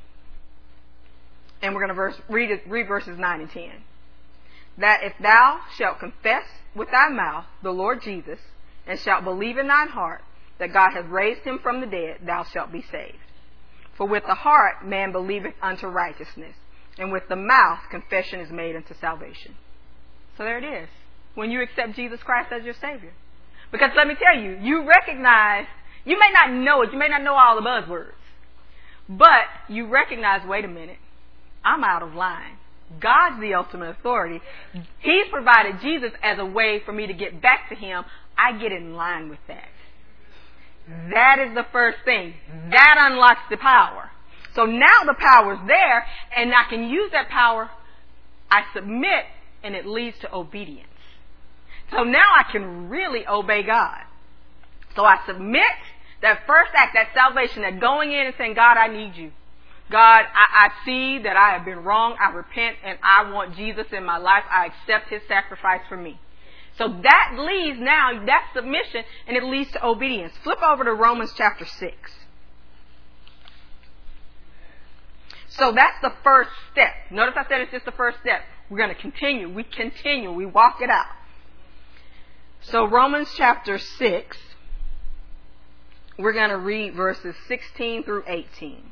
and 1.61 1.73
we're 1.73 1.79
going 1.79 1.87
to 1.87 1.95
verse, 1.95 2.21
read, 2.29 2.61
read 2.67 2.87
verses 2.87 3.17
9 3.17 3.41
and 3.41 3.49
10 3.49 3.71
that 4.77 5.03
if 5.03 5.13
thou 5.21 5.61
shalt 5.77 5.99
confess 5.99 6.43
with 6.75 6.89
thy 6.91 7.09
mouth 7.09 7.45
the 7.63 7.71
Lord 7.71 8.01
Jesus, 8.01 8.39
and 8.87 8.99
shalt 8.99 9.23
believe 9.23 9.57
in 9.57 9.67
thine 9.67 9.89
heart 9.89 10.21
that 10.59 10.73
God 10.73 10.91
hath 10.91 11.05
raised 11.07 11.41
him 11.41 11.59
from 11.61 11.81
the 11.81 11.87
dead, 11.87 12.19
thou 12.25 12.43
shalt 12.43 12.71
be 12.71 12.83
saved. 12.91 13.17
For 13.97 14.07
with 14.07 14.23
the 14.27 14.35
heart 14.35 14.85
man 14.85 15.11
believeth 15.11 15.53
unto 15.61 15.87
righteousness, 15.87 16.55
and 16.97 17.11
with 17.11 17.23
the 17.27 17.35
mouth 17.35 17.79
confession 17.89 18.39
is 18.39 18.51
made 18.51 18.75
unto 18.75 18.93
salvation. 18.99 19.55
So 20.37 20.43
there 20.43 20.57
it 20.57 20.83
is. 20.83 20.89
When 21.33 21.51
you 21.51 21.61
accept 21.61 21.95
Jesus 21.95 22.21
Christ 22.23 22.51
as 22.51 22.63
your 22.63 22.73
Savior. 22.75 23.13
Because 23.71 23.91
let 23.95 24.07
me 24.07 24.15
tell 24.15 24.41
you, 24.41 24.57
you 24.61 24.87
recognize, 24.87 25.65
you 26.05 26.17
may 26.19 26.31
not 26.31 26.53
know 26.53 26.81
it, 26.81 26.91
you 26.93 26.99
may 26.99 27.09
not 27.09 27.23
know 27.23 27.35
all 27.35 27.55
the 27.55 27.67
buzzwords, 27.67 28.11
but 29.09 29.45
you 29.67 29.87
recognize, 29.87 30.47
wait 30.47 30.63
a 30.63 30.69
minute, 30.69 30.97
I'm 31.63 31.83
out 31.83 32.03
of 32.03 32.13
line. 32.13 32.54
God's 32.99 33.41
the 33.41 33.55
ultimate 33.55 33.89
authority. 33.89 34.41
He's 34.99 35.27
provided 35.31 35.81
Jesus 35.81 36.11
as 36.21 36.37
a 36.39 36.45
way 36.45 36.81
for 36.85 36.91
me 36.91 37.07
to 37.07 37.13
get 37.13 37.41
back 37.41 37.69
to 37.69 37.75
Him. 37.75 38.03
I 38.37 38.57
get 38.57 38.71
in 38.71 38.95
line 38.95 39.29
with 39.29 39.39
that. 39.47 39.69
That 41.13 41.39
is 41.39 41.55
the 41.55 41.65
first 41.71 41.97
thing. 42.05 42.35
That 42.69 42.95
unlocks 42.99 43.41
the 43.49 43.57
power. 43.57 44.11
So 44.53 44.65
now 44.65 45.03
the 45.05 45.15
power's 45.19 45.59
there, 45.67 46.05
and 46.35 46.53
I 46.53 46.69
can 46.69 46.87
use 46.89 47.11
that 47.11 47.29
power. 47.29 47.69
I 48.49 48.63
submit, 48.73 49.25
and 49.63 49.75
it 49.75 49.85
leads 49.85 50.17
to 50.19 50.33
obedience. 50.33 50.87
So 51.91 52.03
now 52.03 52.25
I 52.37 52.51
can 52.51 52.89
really 52.89 53.27
obey 53.27 53.63
God. 53.63 54.01
So 54.95 55.03
I 55.03 55.17
submit 55.27 55.63
that 56.21 56.41
first 56.47 56.71
act, 56.75 56.95
that 56.95 57.09
salvation, 57.13 57.63
that 57.63 57.79
going 57.81 58.11
in 58.11 58.27
and 58.27 58.35
saying, 58.37 58.53
God, 58.53 58.77
I 58.77 58.87
need 58.87 59.15
you. 59.15 59.31
God, 59.91 60.25
I, 60.33 60.67
I, 60.67 60.69
see 60.83 61.19
that 61.19 61.37
I 61.37 61.51
have 61.51 61.63
been 61.63 61.83
wrong. 61.83 62.15
I 62.19 62.31
repent 62.31 62.77
and 62.83 62.97
I 63.03 63.31
want 63.31 63.55
Jesus 63.55 63.85
in 63.91 64.03
my 64.03 64.17
life. 64.17 64.43
I 64.51 64.65
accept 64.67 65.09
his 65.09 65.21
sacrifice 65.27 65.81
for 65.87 65.97
me. 65.97 66.19
So 66.77 66.87
that 66.87 67.35
leads 67.37 67.79
now, 67.79 68.25
that 68.25 68.51
submission, 68.53 69.03
and 69.27 69.37
it 69.37 69.43
leads 69.43 69.71
to 69.73 69.85
obedience. 69.85 70.33
Flip 70.43 70.61
over 70.61 70.83
to 70.83 70.93
Romans 70.93 71.31
chapter 71.37 71.65
6. 71.65 71.95
So 75.49 75.71
that's 75.71 76.01
the 76.01 76.11
first 76.23 76.49
step. 76.71 76.91
Notice 77.11 77.35
I 77.37 77.47
said 77.47 77.61
it's 77.61 77.71
just 77.71 77.85
the 77.85 77.91
first 77.91 78.17
step. 78.19 78.41
We're 78.69 78.77
going 78.77 78.93
to 78.93 79.01
continue. 79.01 79.53
We 79.53 79.63
continue. 79.63 80.31
We 80.31 80.45
walk 80.45 80.81
it 80.81 80.89
out. 80.89 81.05
So 82.61 82.85
Romans 82.87 83.29
chapter 83.37 83.77
6, 83.77 84.37
we're 86.17 86.33
going 86.33 86.49
to 86.49 86.57
read 86.57 86.95
verses 86.95 87.35
16 87.47 88.03
through 88.03 88.23
18. 88.27 88.91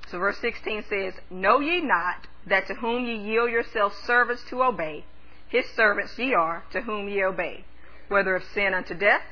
verse 0.19 0.37
16 0.39 0.85
says, 0.89 1.13
Know 1.29 1.59
ye 1.59 1.81
not 1.81 2.27
that 2.45 2.67
to 2.67 2.75
whom 2.75 3.05
ye 3.05 3.15
yield 3.15 3.51
yourselves 3.51 3.95
servants 4.05 4.43
to 4.49 4.63
obey, 4.63 5.05
his 5.47 5.65
servants 5.75 6.17
ye 6.17 6.33
are, 6.33 6.63
to 6.71 6.81
whom 6.81 7.07
ye 7.07 7.23
obey, 7.23 7.65
whether 8.07 8.35
of 8.35 8.43
sin 8.43 8.73
unto 8.73 8.93
death, 8.93 9.23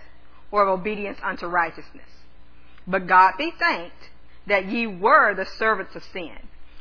or 0.51 0.63
of 0.63 0.79
obedience 0.79 1.19
unto 1.23 1.47
righteousness. 1.47 2.09
But 2.87 3.07
God 3.07 3.33
be 3.37 3.51
thanked 3.51 4.09
that 4.47 4.65
ye 4.65 4.87
were 4.87 5.33
the 5.33 5.45
servants 5.45 5.95
of 5.95 6.03
sin, 6.03 6.37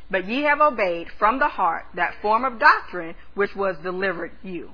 but 0.09 0.27
ye 0.27 0.43
have 0.43 0.59
obeyed 0.59 1.07
from 1.17 1.39
the 1.39 1.47
heart 1.47 1.85
that 1.93 2.15
form 2.21 2.43
of 2.45 2.59
doctrine 2.59 3.15
which 3.35 3.55
was 3.55 3.77
delivered 3.77 4.31
you. 4.43 4.71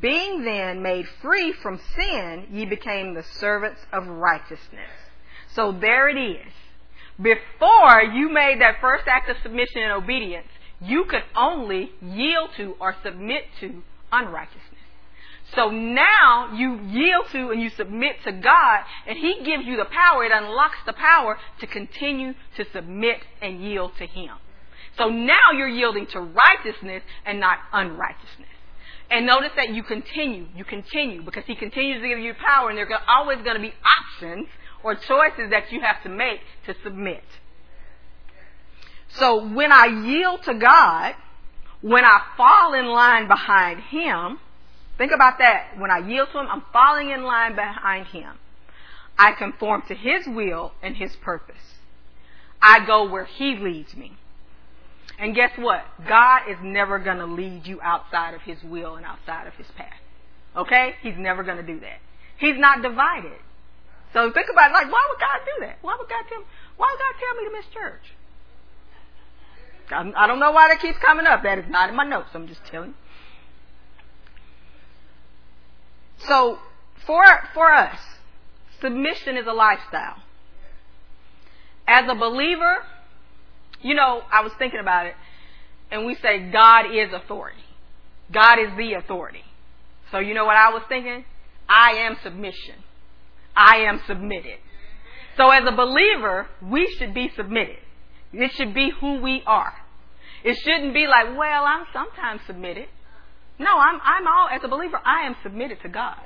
Being 0.00 0.44
then 0.44 0.82
made 0.82 1.06
free 1.22 1.52
from 1.52 1.80
sin, 1.96 2.48
ye 2.50 2.66
became 2.66 3.14
the 3.14 3.22
servants 3.22 3.80
of 3.92 4.06
righteousness. 4.06 4.90
So 5.54 5.72
there 5.72 6.08
it 6.08 6.18
is 6.18 6.52
before 7.20 8.02
you 8.14 8.30
made 8.32 8.60
that 8.60 8.76
first 8.80 9.04
act 9.08 9.28
of 9.28 9.36
submission 9.42 9.82
and 9.82 9.92
obedience, 9.92 10.46
you 10.80 11.04
could 11.04 11.24
only 11.36 11.90
yield 12.00 12.50
to 12.56 12.76
or 12.80 12.94
submit 13.02 13.44
to 13.60 13.82
unrighteousness. 14.12 14.62
So 15.54 15.70
now 15.70 16.52
you 16.54 16.78
yield 16.80 17.26
to 17.32 17.50
and 17.50 17.60
you 17.60 17.70
submit 17.70 18.16
to 18.24 18.32
God, 18.32 18.80
and 19.06 19.18
He 19.18 19.42
gives 19.44 19.64
you 19.64 19.76
the 19.76 19.86
power. 19.86 20.24
It 20.24 20.32
unlocks 20.32 20.76
the 20.86 20.92
power 20.92 21.38
to 21.60 21.66
continue 21.66 22.34
to 22.56 22.64
submit 22.72 23.20
and 23.40 23.62
yield 23.62 23.92
to 23.98 24.06
Him. 24.06 24.36
So 24.96 25.08
now 25.08 25.52
you're 25.56 25.68
yielding 25.68 26.06
to 26.08 26.20
righteousness 26.20 27.02
and 27.24 27.40
not 27.40 27.58
unrighteousness. 27.72 28.48
And 29.10 29.26
notice 29.26 29.52
that 29.56 29.70
you 29.70 29.82
continue, 29.82 30.46
you 30.54 30.64
continue, 30.64 31.22
because 31.22 31.44
He 31.46 31.56
continues 31.56 32.02
to 32.02 32.08
give 32.08 32.18
you 32.18 32.34
power, 32.34 32.68
and 32.68 32.76
there 32.76 32.86
are 32.92 33.00
always 33.08 33.38
going 33.42 33.56
to 33.56 33.62
be 33.62 33.72
options 33.98 34.48
or 34.82 34.94
choices 34.94 35.50
that 35.50 35.70
you 35.70 35.80
have 35.80 36.02
to 36.02 36.08
make 36.08 36.40
to 36.66 36.74
submit. 36.82 37.24
So 39.10 39.48
when 39.48 39.72
I 39.72 39.86
yield 39.86 40.42
to 40.44 40.54
God, 40.54 41.14
when 41.80 42.04
I 42.04 42.20
fall 42.36 42.74
in 42.74 42.86
line 42.86 43.28
behind 43.28 43.80
Him, 43.80 44.38
think 44.96 45.12
about 45.12 45.38
that. 45.38 45.78
When 45.78 45.90
I 45.90 45.98
yield 45.98 46.28
to 46.32 46.40
Him, 46.40 46.46
I'm 46.50 46.62
falling 46.72 47.10
in 47.10 47.22
line 47.22 47.54
behind 47.54 48.08
Him. 48.08 48.34
I 49.18 49.32
conform 49.32 49.82
to 49.88 49.94
His 49.94 50.26
will 50.26 50.72
and 50.82 50.96
His 50.96 51.14
purpose. 51.16 51.56
I 52.60 52.84
go 52.86 53.08
where 53.08 53.24
He 53.24 53.56
leads 53.56 53.96
me. 53.96 54.12
And 55.18 55.34
guess 55.34 55.50
what? 55.58 55.84
God 56.06 56.42
is 56.48 56.58
never 56.62 56.98
going 56.98 57.18
to 57.18 57.26
lead 57.26 57.66
you 57.66 57.80
outside 57.82 58.34
of 58.34 58.42
His 58.42 58.62
will 58.62 58.96
and 58.96 59.04
outside 59.04 59.46
of 59.46 59.54
His 59.54 59.66
path. 59.76 60.00
Okay? 60.56 60.94
He's 61.02 61.16
never 61.16 61.42
going 61.42 61.56
to 61.56 61.62
do 61.62 61.80
that. 61.80 61.98
He's 62.38 62.58
not 62.58 62.82
divided. 62.82 63.38
So 64.12 64.32
think 64.32 64.48
about 64.50 64.70
it, 64.70 64.74
like, 64.74 64.90
why 64.90 65.06
would 65.10 65.20
God 65.20 65.40
do 65.44 65.66
that? 65.66 65.78
Why 65.82 65.96
would 65.98 66.08
God 66.08 66.24
tell 66.28 66.40
me, 66.40 66.46
why 66.76 66.88
would 66.90 66.98
God 66.98 67.14
tell 67.20 67.34
me 67.36 67.44
to 67.44 67.56
miss 67.56 67.66
church? 67.74 68.14
I 69.90 70.26
don't 70.26 70.38
know 70.38 70.50
why 70.50 70.68
that 70.68 70.80
keeps 70.80 70.98
coming 70.98 71.26
up. 71.26 71.42
That 71.42 71.58
is 71.58 71.64
not 71.68 71.88
in 71.88 71.96
my 71.96 72.04
notes. 72.04 72.28
I'm 72.34 72.46
just 72.46 72.64
telling. 72.66 72.94
So 76.26 76.58
for 77.06 77.24
for 77.54 77.72
us, 77.72 77.98
submission 78.82 79.36
is 79.38 79.46
a 79.46 79.52
lifestyle. 79.52 80.16
As 81.86 82.04
a 82.06 82.14
believer, 82.14 82.84
you 83.80 83.94
know, 83.94 84.22
I 84.30 84.42
was 84.42 84.52
thinking 84.58 84.80
about 84.80 85.06
it, 85.06 85.14
and 85.90 86.04
we 86.04 86.16
say 86.16 86.50
God 86.50 86.94
is 86.94 87.12
authority. 87.14 87.64
God 88.30 88.58
is 88.58 88.76
the 88.76 88.92
authority. 88.92 89.44
So 90.10 90.18
you 90.18 90.34
know 90.34 90.44
what 90.44 90.56
I 90.56 90.70
was 90.70 90.82
thinking? 90.86 91.24
I 91.66 91.92
am 91.92 92.18
submission. 92.22 92.74
I 93.58 93.78
am 93.88 94.00
submitted. 94.06 94.58
So 95.36 95.50
as 95.50 95.64
a 95.66 95.72
believer, 95.72 96.46
we 96.62 96.94
should 96.96 97.12
be 97.12 97.30
submitted. 97.36 97.78
It 98.32 98.52
should 98.52 98.72
be 98.72 98.92
who 99.00 99.20
we 99.20 99.42
are. 99.46 99.74
It 100.44 100.56
shouldn't 100.64 100.94
be 100.94 101.06
like, 101.08 101.36
well, 101.36 101.64
I'm 101.64 101.84
sometimes 101.92 102.40
submitted. 102.46 102.86
No, 103.58 103.76
I'm 103.76 104.00
I'm 104.02 104.26
all 104.28 104.48
as 104.48 104.62
a 104.62 104.68
believer, 104.68 105.00
I 105.04 105.26
am 105.26 105.34
submitted 105.42 105.82
to 105.82 105.88
God. 105.88 106.18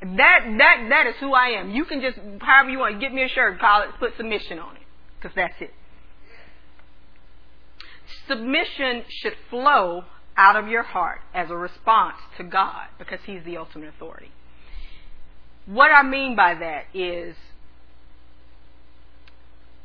That 0.00 0.40
that 0.58 0.86
that 0.88 1.06
is 1.08 1.14
who 1.20 1.34
I 1.34 1.60
am. 1.60 1.70
You 1.70 1.84
can 1.84 2.00
just 2.00 2.18
however 2.40 2.70
you 2.70 2.78
want, 2.78 3.00
get 3.00 3.12
me 3.12 3.22
a 3.22 3.28
shirt, 3.28 3.60
call 3.60 3.82
it, 3.82 3.90
put 3.98 4.16
submission 4.16 4.58
on 4.58 4.76
it, 4.76 4.82
because 5.20 5.34
that's 5.36 5.60
it. 5.60 5.74
Submission 8.26 9.04
should 9.08 9.34
flow 9.50 10.04
out 10.38 10.56
of 10.56 10.68
your 10.68 10.82
heart 10.82 11.20
as 11.34 11.50
a 11.50 11.56
response 11.56 12.16
to 12.38 12.44
God, 12.44 12.86
because 12.98 13.18
He's 13.26 13.44
the 13.44 13.58
ultimate 13.58 13.90
authority. 13.90 14.30
What 15.70 15.92
I 15.92 16.02
mean 16.02 16.34
by 16.34 16.54
that 16.54 16.86
is 16.92 17.36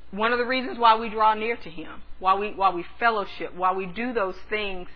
one 0.10 0.32
of 0.32 0.40
the 0.40 0.46
reasons 0.46 0.80
why 0.80 0.98
we 0.98 1.10
draw 1.10 1.36
near 1.36 1.56
to 1.58 1.70
Him, 1.70 2.02
why 2.18 2.34
we 2.34 2.54
why 2.56 2.72
we 2.74 2.84
fellowship, 2.98 3.54
why 3.56 3.72
we 3.72 3.86
do 3.86 4.12
those 4.12 4.34
things, 4.50 4.88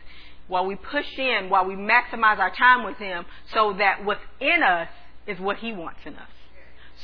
while 0.47 0.65
we 0.65 0.75
push 0.75 1.05
in, 1.19 1.51
while 1.51 1.65
we 1.65 1.75
maximize 1.75 2.39
our 2.39 2.49
time 2.55 2.83
with 2.83 2.97
Him, 2.97 3.25
so 3.53 3.75
that 3.77 4.03
what's 4.03 4.23
in 4.41 4.63
us 4.63 4.89
is 5.27 5.39
what 5.39 5.57
He 5.57 5.73
wants 5.73 5.99
in 6.07 6.15
us. 6.15 6.29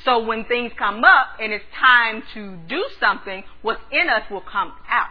So 0.03 0.25
when 0.25 0.45
things 0.45 0.71
come 0.79 1.03
up 1.03 1.27
and 1.39 1.53
it's 1.53 1.65
time 1.79 2.23
to 2.33 2.57
do 2.67 2.83
something, 2.99 3.43
what's 3.61 3.81
in 3.91 4.09
us 4.09 4.23
will 4.31 4.41
come 4.41 4.73
out. 4.89 5.09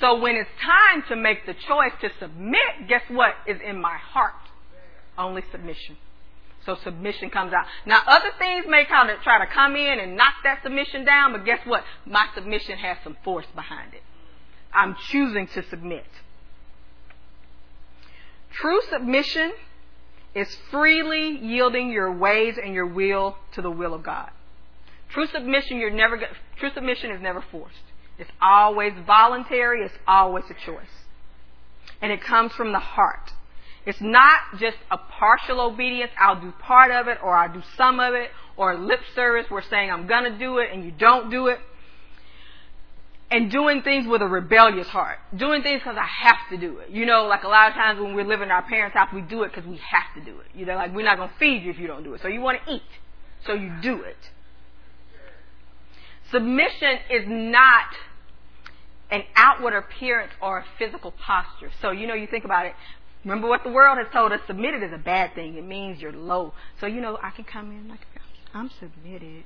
So 0.00 0.18
when 0.18 0.36
it's 0.36 0.48
time 0.62 1.04
to 1.10 1.16
make 1.16 1.44
the 1.44 1.52
choice 1.52 1.92
to 2.00 2.08
submit, 2.18 2.88
guess 2.88 3.02
what 3.08 3.34
is 3.46 3.58
in 3.62 3.82
my 3.82 3.98
heart? 3.98 4.32
Only 5.18 5.42
submission. 5.52 5.98
So 6.66 6.76
submission 6.82 7.30
comes 7.30 7.52
out. 7.52 7.64
Now 7.86 8.02
other 8.06 8.30
things 8.38 8.66
may 8.68 8.84
kind 8.84 9.08
of 9.10 9.20
try 9.22 9.38
to 9.38 9.46
come 9.52 9.76
in 9.76 10.00
and 10.00 10.16
knock 10.16 10.34
that 10.44 10.62
submission 10.62 11.04
down, 11.04 11.32
but 11.32 11.44
guess 11.44 11.60
what? 11.64 11.84
My 12.04 12.26
submission 12.34 12.76
has 12.78 12.98
some 13.04 13.16
force 13.24 13.46
behind 13.54 13.94
it. 13.94 14.02
I'm 14.74 14.96
choosing 15.08 15.46
to 15.48 15.62
submit. 15.68 16.04
True 18.52 18.80
submission 18.90 19.52
is 20.34 20.54
freely 20.70 21.38
yielding 21.38 21.90
your 21.90 22.12
ways 22.12 22.56
and 22.62 22.74
your 22.74 22.86
will 22.86 23.36
to 23.52 23.62
the 23.62 23.70
will 23.70 23.94
of 23.94 24.02
God. 24.02 24.30
True 25.08 25.26
submission, 25.26 25.78
you're 25.78 25.90
never 25.90 26.20
true 26.58 26.70
submission 26.74 27.10
is 27.10 27.22
never 27.22 27.42
forced. 27.50 27.76
It's 28.18 28.30
always 28.40 28.92
voluntary, 29.06 29.82
it's 29.82 29.94
always 30.06 30.44
a 30.50 30.54
choice. 30.54 30.86
And 32.02 32.12
it 32.12 32.20
comes 32.20 32.52
from 32.52 32.72
the 32.72 32.78
heart. 32.78 33.32
It's 33.86 34.00
not 34.00 34.40
just 34.58 34.76
a 34.90 34.98
partial 34.98 35.60
obedience, 35.60 36.10
I'll 36.18 36.40
do 36.40 36.52
part 36.60 36.90
of 36.90 37.08
it 37.08 37.18
or 37.22 37.34
I'll 37.34 37.52
do 37.52 37.62
some 37.76 38.00
of 38.00 38.14
it 38.14 38.30
or 38.56 38.76
lip 38.76 39.00
service, 39.14 39.46
we're 39.50 39.62
saying 39.62 39.90
I'm 39.90 40.06
gonna 40.06 40.38
do 40.38 40.58
it 40.58 40.70
and 40.72 40.84
you 40.84 40.90
don't 40.90 41.30
do 41.30 41.46
it 41.46 41.60
and 43.30 43.50
doing 43.50 43.82
things 43.82 44.06
with 44.06 44.22
a 44.22 44.26
rebellious 44.26 44.86
heart. 44.86 45.18
Doing 45.36 45.62
things 45.62 45.80
because 45.80 45.96
I 45.96 46.06
have 46.06 46.48
to 46.50 46.56
do 46.56 46.78
it. 46.78 46.90
You 46.90 47.06
know, 47.06 47.26
like 47.26 47.42
a 47.42 47.48
lot 47.48 47.68
of 47.68 47.74
times 47.74 48.00
when 48.00 48.14
we're 48.14 48.24
living 48.24 48.46
in 48.46 48.52
our 48.52 48.62
parents' 48.62 48.96
house, 48.96 49.08
we 49.12 49.20
do 49.20 49.42
it 49.42 49.52
because 49.52 49.68
we 49.68 49.78
have 49.78 50.14
to 50.14 50.30
do 50.30 50.38
it. 50.38 50.46
You 50.54 50.64
know, 50.64 50.76
like 50.76 50.94
we're 50.94 51.04
not 51.04 51.16
going 51.16 51.30
to 51.30 51.34
feed 51.36 51.62
you 51.64 51.70
if 51.70 51.78
you 51.78 51.88
don't 51.88 52.04
do 52.04 52.14
it. 52.14 52.22
So 52.22 52.28
you 52.28 52.40
want 52.40 52.60
to 52.64 52.74
eat. 52.74 52.82
So 53.44 53.52
you 53.52 53.72
do 53.82 54.02
it. 54.02 54.16
Submission 56.30 56.98
is 57.10 57.24
not 57.26 57.86
an 59.10 59.22
outward 59.34 59.74
appearance 59.74 60.32
or 60.40 60.58
a 60.58 60.64
physical 60.78 61.12
posture. 61.12 61.70
So, 61.80 61.90
you 61.90 62.06
know, 62.06 62.14
you 62.14 62.26
think 62.26 62.44
about 62.44 62.66
it. 62.66 62.74
Remember 63.26 63.48
what 63.48 63.64
the 63.64 63.70
world 63.70 63.98
has 63.98 64.06
told 64.12 64.30
us 64.30 64.38
submitted 64.46 64.84
is 64.84 64.92
a 64.94 65.02
bad 65.02 65.34
thing. 65.34 65.56
It 65.56 65.66
means 65.66 66.00
you're 66.00 66.12
low. 66.12 66.54
So, 66.80 66.86
you 66.86 67.00
know, 67.00 67.18
I 67.20 67.30
can 67.30 67.44
come 67.44 67.72
in 67.72 67.88
like, 67.88 67.98
I'm 68.54 68.70
submitted. 68.78 69.42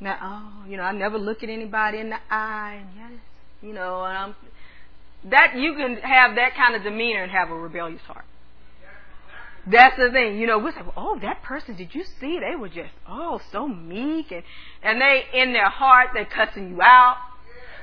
Now, 0.00 0.18
oh, 0.20 0.68
you 0.68 0.76
know, 0.76 0.82
I 0.82 0.90
never 0.90 1.16
look 1.16 1.44
at 1.44 1.48
anybody 1.48 1.98
in 1.98 2.10
the 2.10 2.18
eye, 2.28 2.82
yes, 2.96 3.20
you 3.62 3.72
know, 3.72 4.02
and 4.02 4.18
I'm 4.18 4.34
that 5.30 5.54
you 5.56 5.74
can 5.74 5.98
have 5.98 6.34
that 6.34 6.56
kind 6.56 6.74
of 6.74 6.82
demeanor 6.82 7.22
and 7.22 7.30
have 7.30 7.50
a 7.50 7.54
rebellious 7.54 8.02
heart. 8.02 8.24
That's 9.64 9.96
the 9.96 10.10
thing, 10.10 10.40
you 10.40 10.48
know. 10.48 10.58
We 10.58 10.72
say, 10.72 10.80
"Oh, 10.96 11.20
that 11.22 11.44
person, 11.44 11.76
did 11.76 11.94
you 11.94 12.02
see? 12.18 12.40
They 12.40 12.56
were 12.56 12.68
just 12.68 12.90
oh 13.06 13.40
so 13.52 13.68
meek, 13.68 14.32
and 14.32 14.42
and 14.82 15.00
they 15.00 15.22
in 15.32 15.52
their 15.52 15.68
heart 15.68 16.08
they're 16.14 16.24
cussing 16.24 16.70
you 16.70 16.82
out, 16.82 17.18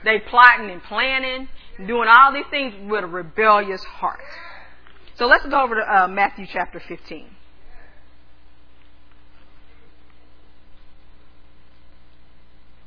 they 0.04 0.20
plotting 0.20 0.70
and 0.70 0.84
planning, 0.84 1.48
doing 1.86 2.08
all 2.10 2.34
these 2.34 2.46
things 2.50 2.74
with 2.90 3.04
a 3.04 3.08
rebellious 3.08 3.84
heart." 3.84 4.20
So 5.16 5.28
let's 5.28 5.46
go 5.46 5.62
over 5.62 5.76
to 5.76 5.82
uh, 5.82 6.08
Matthew 6.08 6.46
chapter 6.52 6.80
15. 6.80 7.30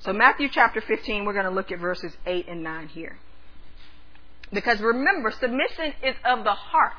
So 0.00 0.12
Matthew 0.12 0.48
chapter 0.50 0.80
15, 0.80 1.24
we're 1.24 1.32
going 1.32 1.44
to 1.44 1.50
look 1.50 1.70
at 1.70 1.78
verses 1.78 2.16
8 2.26 2.48
and 2.48 2.62
9 2.62 2.88
here. 2.88 3.18
Because 4.52 4.80
remember, 4.80 5.30
submission 5.30 5.94
is 6.02 6.16
of 6.24 6.42
the 6.42 6.54
heart. 6.54 6.92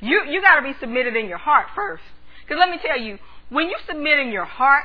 You, 0.00 0.22
you 0.28 0.40
got 0.40 0.56
to 0.56 0.62
be 0.62 0.74
submitted 0.78 1.16
in 1.16 1.26
your 1.26 1.38
heart 1.38 1.66
first. 1.74 2.04
Because 2.42 2.60
let 2.60 2.70
me 2.70 2.78
tell 2.80 3.00
you, 3.00 3.18
when 3.48 3.66
you 3.66 3.76
submit 3.86 4.18
in 4.20 4.30
your 4.30 4.44
heart, 4.44 4.84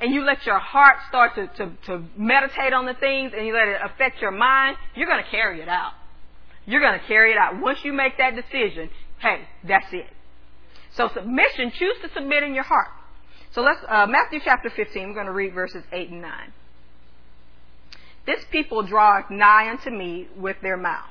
and 0.00 0.14
you 0.14 0.24
let 0.24 0.46
your 0.46 0.58
heart 0.58 0.96
start 1.08 1.34
to, 1.34 1.46
to, 1.58 1.72
to 1.86 2.04
meditate 2.16 2.72
on 2.72 2.86
the 2.86 2.94
things 2.94 3.32
and 3.36 3.46
you 3.46 3.52
let 3.52 3.68
it 3.68 3.80
affect 3.84 4.20
your 4.20 4.30
mind, 4.30 4.76
you're 4.94 5.08
going 5.08 5.22
to 5.22 5.30
carry 5.30 5.60
it 5.60 5.68
out. 5.68 5.92
You're 6.66 6.80
going 6.80 6.98
to 6.98 7.06
carry 7.06 7.32
it 7.32 7.38
out. 7.38 7.60
Once 7.60 7.80
you 7.84 7.92
make 7.92 8.16
that 8.18 8.34
decision, 8.34 8.90
hey, 9.18 9.46
that's 9.66 9.92
it. 9.92 10.06
So 10.96 11.08
submission, 11.14 11.72
choose 11.72 11.96
to 12.02 12.10
submit 12.14 12.42
in 12.42 12.54
your 12.54 12.64
heart. 12.64 12.88
So 13.52 13.62
let's, 13.62 13.80
uh, 13.88 14.06
Matthew 14.06 14.40
chapter 14.44 14.70
15, 14.70 15.08
we're 15.08 15.14
going 15.14 15.26
to 15.26 15.32
read 15.32 15.52
verses 15.52 15.84
8 15.92 16.10
and 16.10 16.22
9. 16.22 16.52
This 18.26 18.44
people 18.50 18.82
draweth 18.82 19.30
nigh 19.30 19.70
unto 19.70 19.90
me 19.90 20.28
with 20.36 20.56
their 20.62 20.76
mouth, 20.76 21.08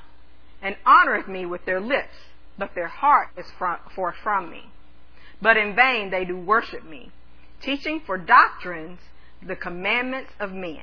and 0.62 0.76
honoreth 0.86 1.28
me 1.28 1.44
with 1.44 1.64
their 1.66 1.80
lips, 1.80 2.14
but 2.56 2.74
their 2.74 2.88
heart 2.88 3.28
is 3.36 3.46
far 3.58 4.14
from 4.22 4.50
me. 4.50 4.62
But 5.42 5.56
in 5.56 5.74
vain 5.74 6.10
they 6.10 6.24
do 6.24 6.36
worship 6.36 6.84
me, 6.84 7.10
teaching 7.60 8.02
for 8.06 8.18
doctrines 8.18 8.98
the 9.46 9.56
commandments 9.56 10.32
of 10.38 10.52
men. 10.52 10.82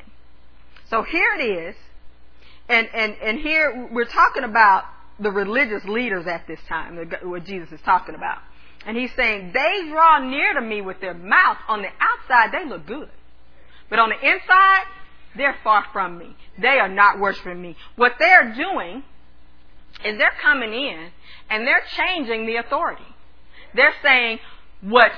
So 0.89 1.03
here 1.03 1.33
it 1.39 1.43
is, 1.43 1.75
and, 2.69 2.87
and, 2.93 3.15
and 3.21 3.39
here 3.39 3.89
we're 3.91 4.05
talking 4.05 4.43
about 4.43 4.85
the 5.19 5.31
religious 5.31 5.83
leaders 5.85 6.27
at 6.27 6.47
this 6.47 6.59
time, 6.67 7.09
what 7.23 7.45
Jesus 7.45 7.71
is 7.71 7.79
talking 7.81 8.15
about. 8.15 8.39
And 8.85 8.95
he's 8.95 9.11
saying, 9.15 9.51
they 9.53 9.89
draw 9.89 10.19
near 10.19 10.53
to 10.53 10.61
me 10.61 10.81
with 10.81 11.01
their 11.01 11.13
mouth. 11.13 11.57
On 11.67 11.81
the 11.81 11.89
outside, 11.99 12.51
they 12.51 12.67
look 12.67 12.85
good. 12.85 13.09
But 13.89 13.99
on 13.99 14.09
the 14.09 14.15
inside, 14.15 14.83
they're 15.35 15.57
far 15.63 15.85
from 15.91 16.17
me. 16.17 16.35
They 16.61 16.79
are 16.79 16.89
not 16.89 17.19
worshiping 17.19 17.61
me. 17.61 17.75
What 17.95 18.13
they're 18.19 18.53
doing 18.55 19.03
is 20.05 20.17
they're 20.17 20.31
coming 20.41 20.73
in 20.73 21.09
and 21.49 21.65
they're 21.65 21.83
changing 21.95 22.45
the 22.45 22.57
authority. 22.57 23.03
They're 23.73 23.95
saying 24.03 24.39
what 24.81 25.11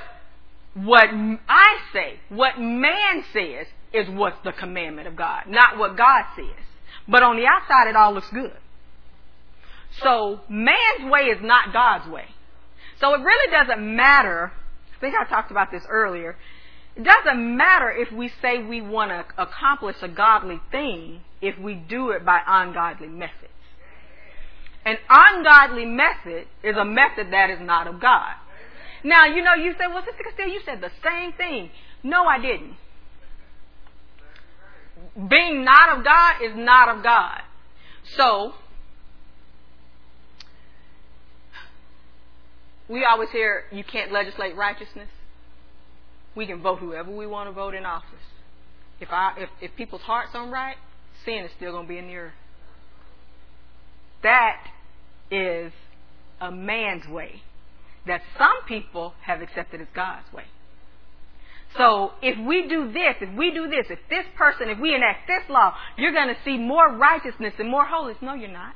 what 0.74 1.08
I 1.48 1.78
say, 1.92 2.20
what 2.28 2.58
man 2.58 3.24
says 3.32 3.66
is 3.92 4.08
what's 4.08 4.38
the 4.44 4.52
commandment 4.52 5.08
of 5.08 5.16
God, 5.16 5.44
not 5.48 5.78
what 5.78 5.96
God 5.96 6.24
says. 6.36 6.64
But 7.08 7.22
on 7.22 7.36
the 7.36 7.46
outside 7.46 7.88
it 7.88 7.96
all 7.96 8.14
looks 8.14 8.30
good. 8.30 8.56
So 10.02 10.40
man's 10.48 11.10
way 11.10 11.22
is 11.22 11.38
not 11.42 11.72
God's 11.72 12.08
way. 12.08 12.26
So 13.00 13.14
it 13.14 13.20
really 13.20 13.50
doesn't 13.50 13.96
matter. 13.96 14.52
I 14.96 15.00
think 15.00 15.14
I 15.14 15.28
talked 15.28 15.50
about 15.50 15.70
this 15.72 15.82
earlier. 15.88 16.36
It 16.96 17.04
doesn't 17.04 17.56
matter 17.56 17.90
if 17.90 18.12
we 18.12 18.30
say 18.42 18.62
we 18.62 18.80
want 18.80 19.10
to 19.10 19.24
accomplish 19.42 19.96
a 20.02 20.08
godly 20.08 20.60
thing 20.70 21.22
if 21.40 21.58
we 21.58 21.74
do 21.74 22.10
it 22.10 22.24
by 22.24 22.40
ungodly 22.46 23.08
methods. 23.08 23.36
An 24.84 24.96
ungodly 25.08 25.84
method 25.84 26.46
is 26.62 26.76
a 26.76 26.84
method 26.84 27.32
that 27.32 27.50
is 27.50 27.58
not 27.60 27.86
of 27.86 28.00
God. 28.00 28.34
Now, 29.02 29.26
you 29.26 29.42
know, 29.42 29.54
you 29.54 29.72
say, 29.72 29.86
well, 29.88 30.04
Sister 30.04 30.22
Casteel, 30.22 30.52
you 30.52 30.60
said 30.64 30.80
the 30.80 30.90
same 31.02 31.32
thing. 31.32 31.70
No, 32.02 32.24
I 32.24 32.40
didn't. 32.40 32.74
being 35.28 35.64
not 35.64 35.98
of 35.98 36.04
God 36.04 36.42
is 36.42 36.52
not 36.54 36.96
of 36.96 37.02
God. 37.02 37.42
So, 38.16 38.54
we 42.88 43.04
always 43.04 43.30
hear 43.30 43.64
you 43.72 43.84
can't 43.84 44.12
legislate 44.12 44.56
righteousness. 44.56 45.08
We 46.34 46.46
can 46.46 46.62
vote 46.62 46.78
whoever 46.78 47.10
we 47.10 47.26
want 47.26 47.48
to 47.48 47.52
vote 47.52 47.74
in 47.74 47.84
office. 47.84 48.08
If 49.00 49.08
I 49.10 49.34
if, 49.38 49.48
if 49.60 49.76
people's 49.76 50.02
hearts 50.02 50.30
aren't 50.34 50.52
right, 50.52 50.76
sin 51.24 51.44
is 51.44 51.50
still 51.56 51.72
going 51.72 51.86
to 51.86 51.88
be 51.88 51.98
in 51.98 52.06
the 52.06 52.16
earth. 52.16 52.32
That 54.22 54.62
is 55.30 55.72
a 56.40 56.50
man's 56.50 57.06
way 57.08 57.42
that 58.06 58.22
some 58.38 58.64
people 58.66 59.14
have 59.22 59.40
accepted 59.42 59.80
as 59.80 59.88
God's 59.94 60.32
way. 60.32 60.44
So 61.76 61.84
oh. 61.84 62.12
if 62.22 62.38
we 62.44 62.68
do 62.68 62.92
this, 62.92 63.16
if 63.20 63.36
we 63.36 63.52
do 63.52 63.68
this, 63.68 63.86
if 63.90 63.98
this 64.08 64.24
person, 64.36 64.68
if 64.68 64.78
we 64.78 64.94
enact 64.94 65.28
this 65.28 65.48
law, 65.48 65.74
you're 65.96 66.12
going 66.12 66.28
to 66.28 66.36
see 66.44 66.56
more 66.58 66.92
righteousness 66.96 67.54
and 67.58 67.70
more 67.70 67.84
holiness. 67.84 68.20
No, 68.20 68.34
you're 68.34 68.50
not. 68.50 68.74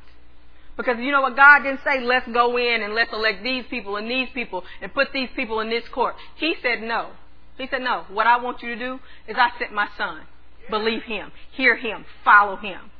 Because 0.76 0.98
you 0.98 1.10
know 1.10 1.22
what? 1.22 1.36
God 1.36 1.62
didn't 1.62 1.80
say, 1.84 2.00
let's 2.00 2.26
go 2.28 2.56
in 2.56 2.82
and 2.82 2.94
let's 2.94 3.12
elect 3.12 3.42
these 3.42 3.64
people 3.68 3.96
and 3.96 4.10
these 4.10 4.28
people 4.34 4.64
and 4.80 4.92
put 4.92 5.12
these 5.12 5.28
people 5.34 5.60
in 5.60 5.70
this 5.70 5.84
court. 5.88 6.14
He 6.36 6.54
said 6.62 6.82
no. 6.82 7.10
He 7.56 7.68
said, 7.70 7.82
no. 7.82 8.04
What 8.10 8.26
I 8.26 8.38
want 8.38 8.62
you 8.62 8.70
to 8.70 8.78
do 8.78 8.98
is 9.28 9.36
I 9.38 9.56
sent 9.58 9.72
my 9.72 9.88
son. 9.96 10.22
Believe 10.70 11.02
him. 11.02 11.30
Hear 11.52 11.76
him. 11.76 12.04
Follow 12.24 12.56
him. 12.56 12.90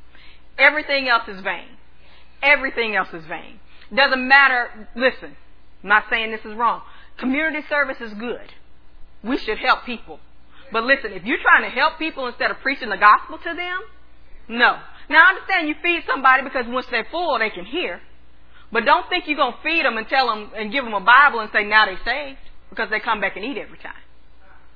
Everything 0.57 1.09
else 1.09 1.27
is 1.27 1.41
vain. 1.41 1.67
Everything 2.41 2.95
else 2.95 3.09
is 3.13 3.25
vain. 3.25 3.59
Doesn't 3.93 4.25
matter. 4.27 4.87
Listen, 4.95 5.35
I'm 5.85 5.89
not 5.89 6.05
saying 6.09 6.31
this 6.31 6.43
is 6.43 6.57
wrong. 6.57 6.81
Community 7.19 7.63
service 7.69 8.01
is 8.01 8.11
good. 8.15 8.49
We 9.23 9.37
should 9.37 9.59
help 9.59 9.85
people. 9.85 10.19
But 10.71 10.83
listen, 10.83 11.13
if 11.13 11.23
you're 11.25 11.37
trying 11.43 11.61
to 11.61 11.69
help 11.69 11.99
people 11.99 12.25
instead 12.25 12.49
of 12.49 12.57
preaching 12.61 12.89
the 12.89 12.97
gospel 12.97 13.37
to 13.37 13.53
them, 13.53 13.81
no. 14.47 14.79
Now 15.11 15.25
I 15.25 15.29
understand 15.29 15.67
you 15.67 15.75
feed 15.83 16.01
somebody 16.07 16.41
because 16.41 16.65
once 16.67 16.87
they're 16.89 17.05
full, 17.11 17.37
they 17.37 17.51
can 17.51 17.65
hear. 17.65 18.01
But 18.71 18.85
don't 18.85 19.07
think 19.09 19.25
you're 19.27 19.37
going 19.37 19.53
to 19.53 19.61
feed 19.61 19.85
them 19.85 19.97
and 19.97 20.07
tell 20.07 20.25
them 20.25 20.49
and 20.57 20.71
give 20.71 20.83
them 20.83 20.95
a 20.95 21.01
Bible 21.01 21.41
and 21.41 21.51
say 21.53 21.63
now 21.63 21.85
they're 21.85 22.01
saved 22.03 22.39
because 22.71 22.89
they 22.89 22.99
come 22.99 23.21
back 23.21 23.35
and 23.35 23.45
eat 23.45 23.59
every 23.59 23.77
time. 23.77 23.93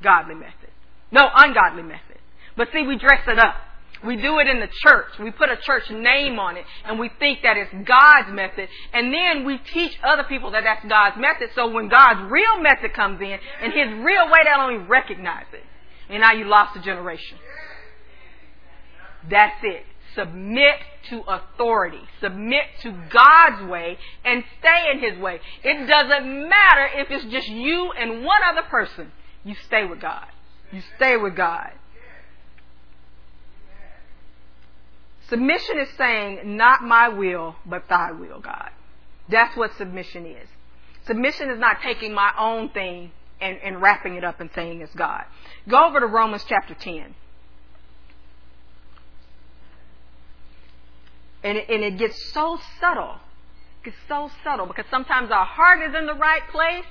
Godly 0.03 0.35
method. 0.35 0.69
No, 1.11 1.27
ungodly 1.33 1.81
method. 1.81 2.21
But 2.55 2.67
see, 2.71 2.83
we 2.83 2.99
dress 2.99 3.21
it 3.27 3.39
up. 3.39 3.55
We 4.05 4.15
do 4.15 4.39
it 4.39 4.47
in 4.47 4.59
the 4.59 4.69
church. 4.81 5.19
We 5.19 5.31
put 5.31 5.49
a 5.49 5.57
church 5.57 5.89
name 5.89 6.39
on 6.39 6.55
it 6.55 6.65
and 6.85 6.97
we 6.97 7.09
think 7.19 7.39
that 7.43 7.57
it's 7.57 7.71
God's 7.85 8.31
method. 8.31 8.69
And 8.93 9.13
then 9.13 9.45
we 9.45 9.57
teach 9.57 9.97
other 10.03 10.23
people 10.23 10.51
that 10.51 10.63
that's 10.63 10.85
God's 10.87 11.17
method. 11.17 11.49
So 11.53 11.69
when 11.69 11.89
God's 11.89 12.31
real 12.31 12.61
method 12.61 12.93
comes 12.93 13.19
in 13.19 13.37
and 13.61 13.73
His 13.73 14.03
real 14.03 14.25
way, 14.27 14.39
they 14.43 14.51
don't 14.55 14.73
even 14.75 14.87
recognize 14.87 15.45
it. 15.53 15.63
And 16.09 16.21
now 16.21 16.31
you 16.31 16.45
lost 16.45 16.77
a 16.77 16.81
generation. 16.81 17.37
That's 19.29 19.57
it. 19.63 19.83
Submit 20.15 20.75
to 21.09 21.21
authority. 21.27 22.01
Submit 22.21 22.63
to 22.81 22.91
God's 23.09 23.69
way 23.69 23.97
and 24.23 24.43
stay 24.59 24.91
in 24.93 24.99
His 24.99 25.19
way. 25.21 25.39
It 25.63 25.87
doesn't 25.87 26.49
matter 26.49 26.89
if 26.95 27.11
it's 27.11 27.25
just 27.25 27.47
you 27.49 27.91
and 27.91 28.23
one 28.23 28.41
other 28.49 28.63
person. 28.69 29.11
You 29.43 29.55
stay 29.67 29.85
with 29.85 30.01
God. 30.01 30.25
You 30.71 30.81
stay 30.95 31.17
with 31.17 31.35
God. 31.35 31.71
Submission 35.29 35.79
is 35.79 35.89
saying, 35.97 36.57
not 36.57 36.81
my 36.81 37.09
will, 37.09 37.55
but 37.65 37.87
thy 37.87 38.11
will, 38.11 38.39
God. 38.39 38.69
That's 39.29 39.55
what 39.55 39.75
submission 39.77 40.25
is. 40.25 40.47
Submission 41.05 41.51
is 41.51 41.59
not 41.59 41.81
taking 41.81 42.13
my 42.13 42.31
own 42.37 42.69
thing 42.69 43.11
and, 43.39 43.57
and 43.63 43.81
wrapping 43.81 44.15
it 44.15 44.23
up 44.23 44.39
and 44.39 44.49
saying 44.53 44.81
it's 44.81 44.93
God. 44.95 45.23
Go 45.67 45.87
over 45.87 45.99
to 45.99 46.07
Romans 46.07 46.43
chapter 46.47 46.73
10. 46.73 47.15
And 51.43 51.57
it, 51.57 51.69
and 51.69 51.83
it 51.83 51.97
gets 51.97 52.31
so 52.33 52.59
subtle. 52.81 53.15
It 53.81 53.85
gets 53.85 53.97
so 54.07 54.29
subtle 54.43 54.65
because 54.65 54.85
sometimes 54.89 55.31
our 55.31 55.45
heart 55.45 55.79
is 55.87 55.95
in 55.95 56.05
the 56.05 56.15
right 56.15 56.41
place, 56.51 56.85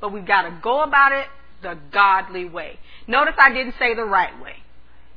but 0.00 0.12
we've 0.12 0.26
got 0.26 0.42
to 0.42 0.58
go 0.60 0.82
about 0.82 1.12
it 1.12 1.26
the 1.62 1.78
godly 1.92 2.44
way. 2.44 2.78
Notice 3.06 3.34
I 3.38 3.52
didn't 3.52 3.74
say 3.78 3.94
the 3.94 4.04
right 4.04 4.40
way 4.42 4.56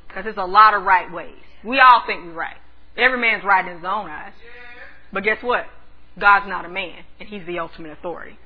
because 0.08 0.24
there's 0.24 0.38
a 0.38 0.46
lot 0.46 0.74
of 0.74 0.84
right 0.84 1.12
ways. 1.12 1.36
We 1.64 1.80
all 1.80 2.04
think 2.06 2.26
we're 2.26 2.34
right. 2.34 2.58
Every 2.98 3.20
man's 3.20 3.44
right 3.44 3.66
in 3.66 3.76
his 3.76 3.86
own 3.86 4.10
eyes. 4.10 4.34
But 5.12 5.24
guess 5.24 5.42
what? 5.42 5.66
God's 6.18 6.48
not 6.48 6.66
a 6.66 6.70
man, 6.70 7.04
and 7.20 7.30
He's 7.30 7.46
the 7.46 7.60
ultimate 7.60 7.92
authority. 7.92 8.38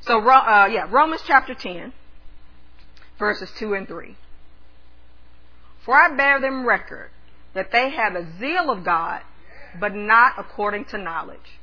So, 0.00 0.18
uh, 0.18 0.68
yeah, 0.70 0.86
Romans 0.90 1.22
chapter 1.26 1.54
10, 1.54 1.92
verses 3.18 3.50
2 3.58 3.74
and 3.74 3.88
3. 3.88 4.16
For 5.84 5.94
I 5.94 6.14
bear 6.16 6.40
them 6.40 6.66
record 6.66 7.10
that 7.54 7.70
they 7.72 7.90
have 7.90 8.14
a 8.14 8.26
zeal 8.38 8.70
of 8.70 8.84
God, 8.84 9.22
but 9.78 9.94
not 9.94 10.34
according 10.38 10.86
to 10.86 10.98
knowledge. 10.98 11.60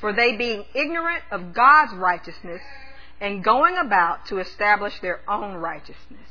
For 0.00 0.12
they 0.12 0.36
being 0.36 0.64
ignorant 0.74 1.22
of 1.30 1.54
God's 1.54 1.94
righteousness, 1.94 2.60
and 3.20 3.42
going 3.42 3.76
about 3.78 4.26
to 4.26 4.38
establish 4.38 4.98
their 5.00 5.20
own 5.28 5.54
righteousness, 5.54 6.28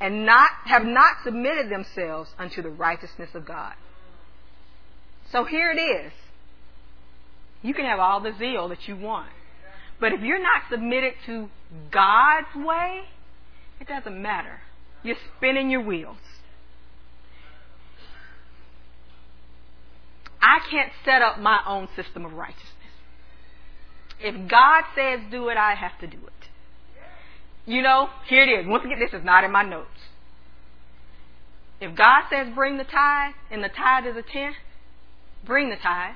and 0.00 0.26
not 0.26 0.50
have 0.64 0.84
not 0.84 1.16
submitted 1.24 1.70
themselves 1.70 2.30
unto 2.38 2.62
the 2.62 2.70
righteousness 2.70 3.30
of 3.34 3.46
God. 3.46 3.74
So 5.30 5.44
here 5.44 5.70
it 5.70 5.80
is. 5.80 6.12
You 7.62 7.74
can 7.74 7.86
have 7.86 7.98
all 7.98 8.20
the 8.20 8.32
zeal 8.38 8.68
that 8.68 8.86
you 8.86 8.96
want. 8.96 9.30
But 10.00 10.12
if 10.12 10.20
you're 10.20 10.42
not 10.42 10.62
submitted 10.70 11.14
to 11.26 11.48
God's 11.90 12.54
way, 12.54 13.02
it 13.80 13.88
doesn't 13.88 14.20
matter. 14.20 14.60
You're 15.02 15.16
spinning 15.36 15.70
your 15.70 15.82
wheels. 15.82 16.18
I 20.40 20.58
can't 20.70 20.92
set 21.04 21.22
up 21.22 21.38
my 21.38 21.60
own 21.66 21.88
system 21.96 22.24
of 22.24 22.34
righteousness. 22.34 22.70
If 24.20 24.48
God 24.48 24.84
says 24.94 25.20
do 25.30 25.48
it, 25.48 25.56
I 25.56 25.74
have 25.74 25.98
to 26.00 26.06
do 26.06 26.18
it. 26.18 26.43
You 27.66 27.82
know, 27.82 28.08
here 28.28 28.42
it 28.42 28.60
is. 28.60 28.66
Once 28.66 28.84
again, 28.84 28.98
this 28.98 29.12
is 29.18 29.24
not 29.24 29.44
in 29.44 29.52
my 29.52 29.62
notes. 29.62 29.88
If 31.80 31.96
God 31.96 32.24
says 32.30 32.48
bring 32.54 32.76
the 32.76 32.84
tithe 32.84 33.34
and 33.50 33.62
the 33.62 33.68
tithe 33.68 34.06
is 34.06 34.16
a 34.16 34.22
tenth, 34.22 34.56
bring 35.44 35.70
the 35.70 35.76
tithe. 35.76 36.14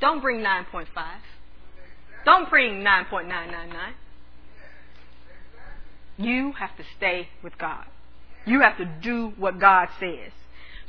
Don't 0.00 0.20
bring 0.20 0.40
9.5. 0.40 0.86
Don't 2.24 2.50
bring 2.50 2.82
9.999. 2.82 3.92
You 6.18 6.52
have 6.52 6.76
to 6.76 6.84
stay 6.96 7.28
with 7.42 7.56
God. 7.58 7.84
You 8.46 8.60
have 8.60 8.76
to 8.78 8.84
do 8.84 9.32
what 9.38 9.58
God 9.58 9.88
says. 9.98 10.32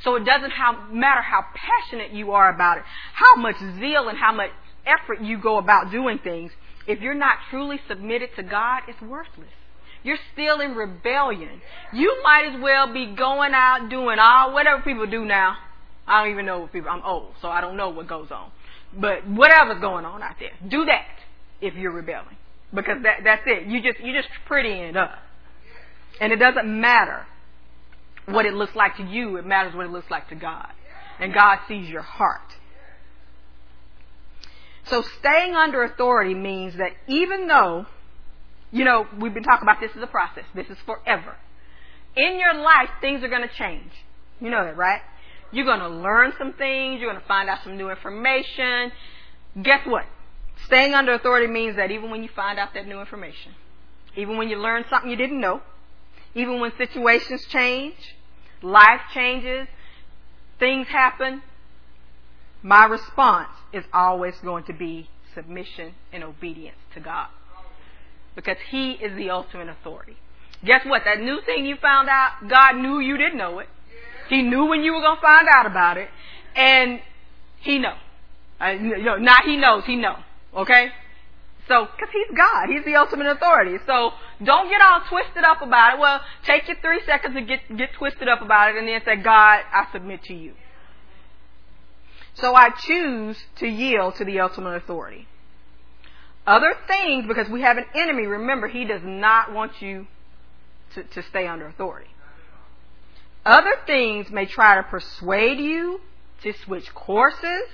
So 0.02 0.16
it 0.16 0.24
doesn't 0.24 0.52
matter 0.92 1.22
how 1.22 1.44
passionate 1.54 2.12
you 2.12 2.32
are 2.32 2.52
about 2.52 2.78
it, 2.78 2.84
how 3.14 3.36
much 3.36 3.56
zeal 3.78 4.08
and 4.08 4.18
how 4.18 4.32
much 4.32 4.50
effort 4.84 5.22
you 5.22 5.38
go 5.38 5.58
about 5.58 5.90
doing 5.90 6.18
things. 6.18 6.52
If 6.86 7.00
you're 7.00 7.14
not 7.14 7.38
truly 7.50 7.80
submitted 7.88 8.30
to 8.36 8.42
God, 8.42 8.82
it's 8.86 9.00
worthless. 9.00 9.48
You're 10.04 10.18
still 10.34 10.60
in 10.60 10.74
rebellion. 10.74 11.60
You 11.92 12.20
might 12.22 12.52
as 12.54 12.62
well 12.62 12.92
be 12.92 13.16
going 13.16 13.52
out 13.54 13.88
doing 13.88 14.18
all 14.20 14.52
whatever 14.52 14.82
people 14.82 15.06
do 15.06 15.24
now. 15.24 15.56
I 16.06 16.22
don't 16.22 16.32
even 16.32 16.46
know 16.46 16.60
what 16.60 16.72
people. 16.72 16.90
I'm 16.90 17.02
old, 17.02 17.32
so 17.40 17.48
I 17.48 17.62
don't 17.62 17.76
know 17.76 17.88
what 17.88 18.06
goes 18.06 18.30
on. 18.30 18.50
But 18.96 19.26
whatever's 19.26 19.80
going 19.80 20.04
on 20.04 20.22
out 20.22 20.36
there, 20.38 20.50
do 20.68 20.84
that 20.84 21.06
if 21.60 21.74
you're 21.74 21.90
rebelling, 21.90 22.36
because 22.72 23.02
that 23.02 23.20
that's 23.24 23.42
it. 23.46 23.66
You 23.66 23.82
just 23.82 23.98
you 24.00 24.12
just 24.12 24.28
prettying 24.48 24.90
it 24.90 24.96
up, 24.96 25.12
and 26.20 26.32
it 26.32 26.36
doesn't 26.36 26.66
matter 26.80 27.26
what 28.26 28.44
it 28.44 28.52
looks 28.52 28.76
like 28.76 28.98
to 28.98 29.02
you. 29.02 29.36
It 29.36 29.46
matters 29.46 29.74
what 29.74 29.86
it 29.86 29.92
looks 29.92 30.10
like 30.10 30.28
to 30.28 30.34
God, 30.34 30.68
and 31.18 31.32
God 31.32 31.60
sees 31.66 31.88
your 31.88 32.02
heart. 32.02 32.40
So 34.86 35.02
staying 35.18 35.54
under 35.54 35.82
authority 35.82 36.34
means 36.34 36.76
that 36.76 36.92
even 37.08 37.48
though, 37.48 37.86
you 38.74 38.84
know, 38.84 39.06
we've 39.20 39.32
been 39.32 39.44
talking 39.44 39.62
about 39.62 39.80
this 39.80 39.92
as 39.96 40.02
a 40.02 40.08
process. 40.08 40.42
This 40.52 40.66
is 40.68 40.76
forever. 40.84 41.36
In 42.16 42.40
your 42.40 42.54
life, 42.54 42.90
things 43.00 43.22
are 43.22 43.28
going 43.28 43.48
to 43.48 43.54
change. 43.54 43.90
You 44.40 44.50
know 44.50 44.64
that, 44.64 44.76
right? 44.76 45.00
You're 45.52 45.64
going 45.64 45.78
to 45.78 45.88
learn 45.88 46.32
some 46.36 46.54
things. 46.54 47.00
You're 47.00 47.08
going 47.08 47.22
to 47.22 47.28
find 47.28 47.48
out 47.48 47.60
some 47.62 47.76
new 47.76 47.88
information. 47.88 48.90
Guess 49.62 49.86
what? 49.86 50.06
Staying 50.66 50.92
under 50.92 51.14
authority 51.14 51.46
means 51.46 51.76
that 51.76 51.92
even 51.92 52.10
when 52.10 52.24
you 52.24 52.28
find 52.34 52.58
out 52.58 52.74
that 52.74 52.88
new 52.88 52.98
information, 52.98 53.52
even 54.16 54.36
when 54.36 54.48
you 54.48 54.56
learn 54.56 54.84
something 54.90 55.08
you 55.08 55.16
didn't 55.16 55.40
know, 55.40 55.62
even 56.34 56.58
when 56.58 56.72
situations 56.76 57.44
change, 57.50 57.94
life 58.60 59.02
changes, 59.12 59.68
things 60.58 60.88
happen, 60.88 61.42
my 62.60 62.86
response 62.86 63.50
is 63.72 63.84
always 63.92 64.34
going 64.42 64.64
to 64.64 64.72
be 64.72 65.08
submission 65.32 65.94
and 66.12 66.24
obedience 66.24 66.78
to 66.94 66.98
God. 67.00 67.28
Because 68.34 68.56
He 68.70 68.92
is 68.92 69.16
the 69.16 69.30
ultimate 69.30 69.68
authority. 69.68 70.16
Guess 70.64 70.86
what? 70.86 71.02
That 71.04 71.20
new 71.20 71.40
thing 71.44 71.66
you 71.66 71.76
found 71.80 72.08
out, 72.08 72.48
God 72.48 72.76
knew 72.76 72.98
you 72.98 73.16
didn't 73.18 73.36
know 73.36 73.58
it. 73.58 73.68
He 74.28 74.42
knew 74.42 74.66
when 74.66 74.82
you 74.82 74.94
were 74.94 75.00
going 75.00 75.16
to 75.16 75.22
find 75.22 75.46
out 75.54 75.66
about 75.66 75.98
it, 75.98 76.08
and 76.56 77.00
he 77.60 77.78
know. 77.78 77.94
Uh, 78.60 78.68
you 78.68 79.02
know, 79.02 79.16
not 79.16 79.44
he 79.44 79.56
knows, 79.56 79.84
he 79.84 79.96
know. 79.96 80.16
Okay? 80.56 80.88
So, 81.68 81.86
because 81.86 82.08
he's 82.12 82.36
God, 82.36 82.68
he's 82.68 82.84
the 82.84 82.96
ultimate 82.96 83.26
authority. 83.26 83.76
So, 83.86 84.10
don't 84.42 84.68
get 84.68 84.80
all 84.82 85.00
twisted 85.08 85.44
up 85.44 85.62
about 85.62 85.94
it. 85.94 86.00
Well, 86.00 86.20
take 86.44 86.68
your 86.68 86.76
three 86.80 87.00
seconds 87.06 87.34
to 87.34 87.42
get 87.42 87.60
get 87.76 87.92
twisted 87.94 88.28
up 88.28 88.42
about 88.42 88.70
it, 88.70 88.78
and 88.78 88.88
then 88.88 89.00
say, 89.04 89.16
God, 89.16 89.60
I 89.72 89.86
submit 89.92 90.22
to 90.24 90.34
you. 90.34 90.54
So 92.34 92.54
I 92.54 92.70
choose 92.70 93.36
to 93.56 93.66
yield 93.66 94.16
to 94.16 94.24
the 94.24 94.40
ultimate 94.40 94.74
authority. 94.74 95.28
Other 96.46 96.74
things, 96.86 97.24
because 97.26 97.48
we 97.48 97.62
have 97.62 97.78
an 97.78 97.86
enemy, 97.94 98.26
remember, 98.26 98.68
he 98.68 98.84
does 98.84 99.00
not 99.02 99.52
want 99.52 99.80
you 99.80 100.06
to, 100.94 101.02
to 101.02 101.22
stay 101.30 101.46
under 101.46 101.66
authority. 101.66 102.10
Other 103.46 103.74
things 103.86 104.30
may 104.30 104.46
try 104.46 104.76
to 104.76 104.82
persuade 104.82 105.58
you 105.58 106.00
to 106.42 106.52
switch 106.64 106.92
courses 106.94 107.68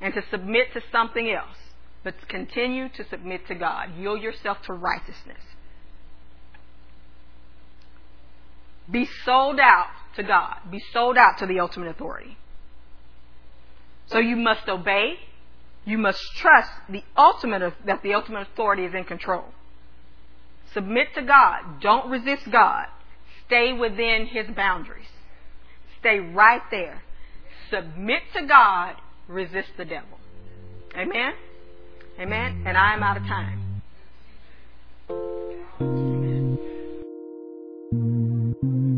and 0.00 0.14
to 0.14 0.22
submit 0.30 0.72
to 0.74 0.80
something 0.92 1.30
else, 1.30 1.56
but 2.04 2.14
continue 2.28 2.88
to 2.90 3.08
submit 3.08 3.46
to 3.48 3.54
God. 3.54 3.90
Yield 3.96 4.22
yourself 4.22 4.58
to 4.66 4.72
righteousness. 4.72 5.42
Be 8.90 9.08
sold 9.24 9.60
out 9.60 9.90
to 10.16 10.22
God. 10.22 10.56
Be 10.70 10.80
sold 10.92 11.18
out 11.18 11.38
to 11.38 11.46
the 11.46 11.60
ultimate 11.60 11.88
authority. 11.88 12.36
So 14.06 14.18
you 14.18 14.36
must 14.36 14.68
obey. 14.68 15.14
You 15.88 15.96
must 15.96 16.20
trust 16.36 16.70
the 16.90 17.02
ultimate 17.16 17.72
that 17.86 18.02
the 18.02 18.12
ultimate 18.12 18.42
authority 18.42 18.84
is 18.84 18.92
in 18.92 19.04
control. 19.04 19.46
Submit 20.74 21.14
to 21.14 21.22
God. 21.22 21.80
Don't 21.80 22.10
resist 22.10 22.42
God. 22.52 22.88
Stay 23.46 23.72
within 23.72 24.26
His 24.26 24.46
boundaries. 24.54 25.08
Stay 25.98 26.18
right 26.18 26.60
there. 26.70 27.00
Submit 27.70 28.20
to 28.36 28.44
God. 28.46 28.96
Resist 29.28 29.70
the 29.78 29.86
devil. 29.86 30.18
Amen. 30.94 31.32
Amen. 32.20 32.64
And 32.66 32.76
I 32.76 32.92
am 32.92 33.02
out 33.02 33.16
of 33.16 33.22
time. 33.22 33.82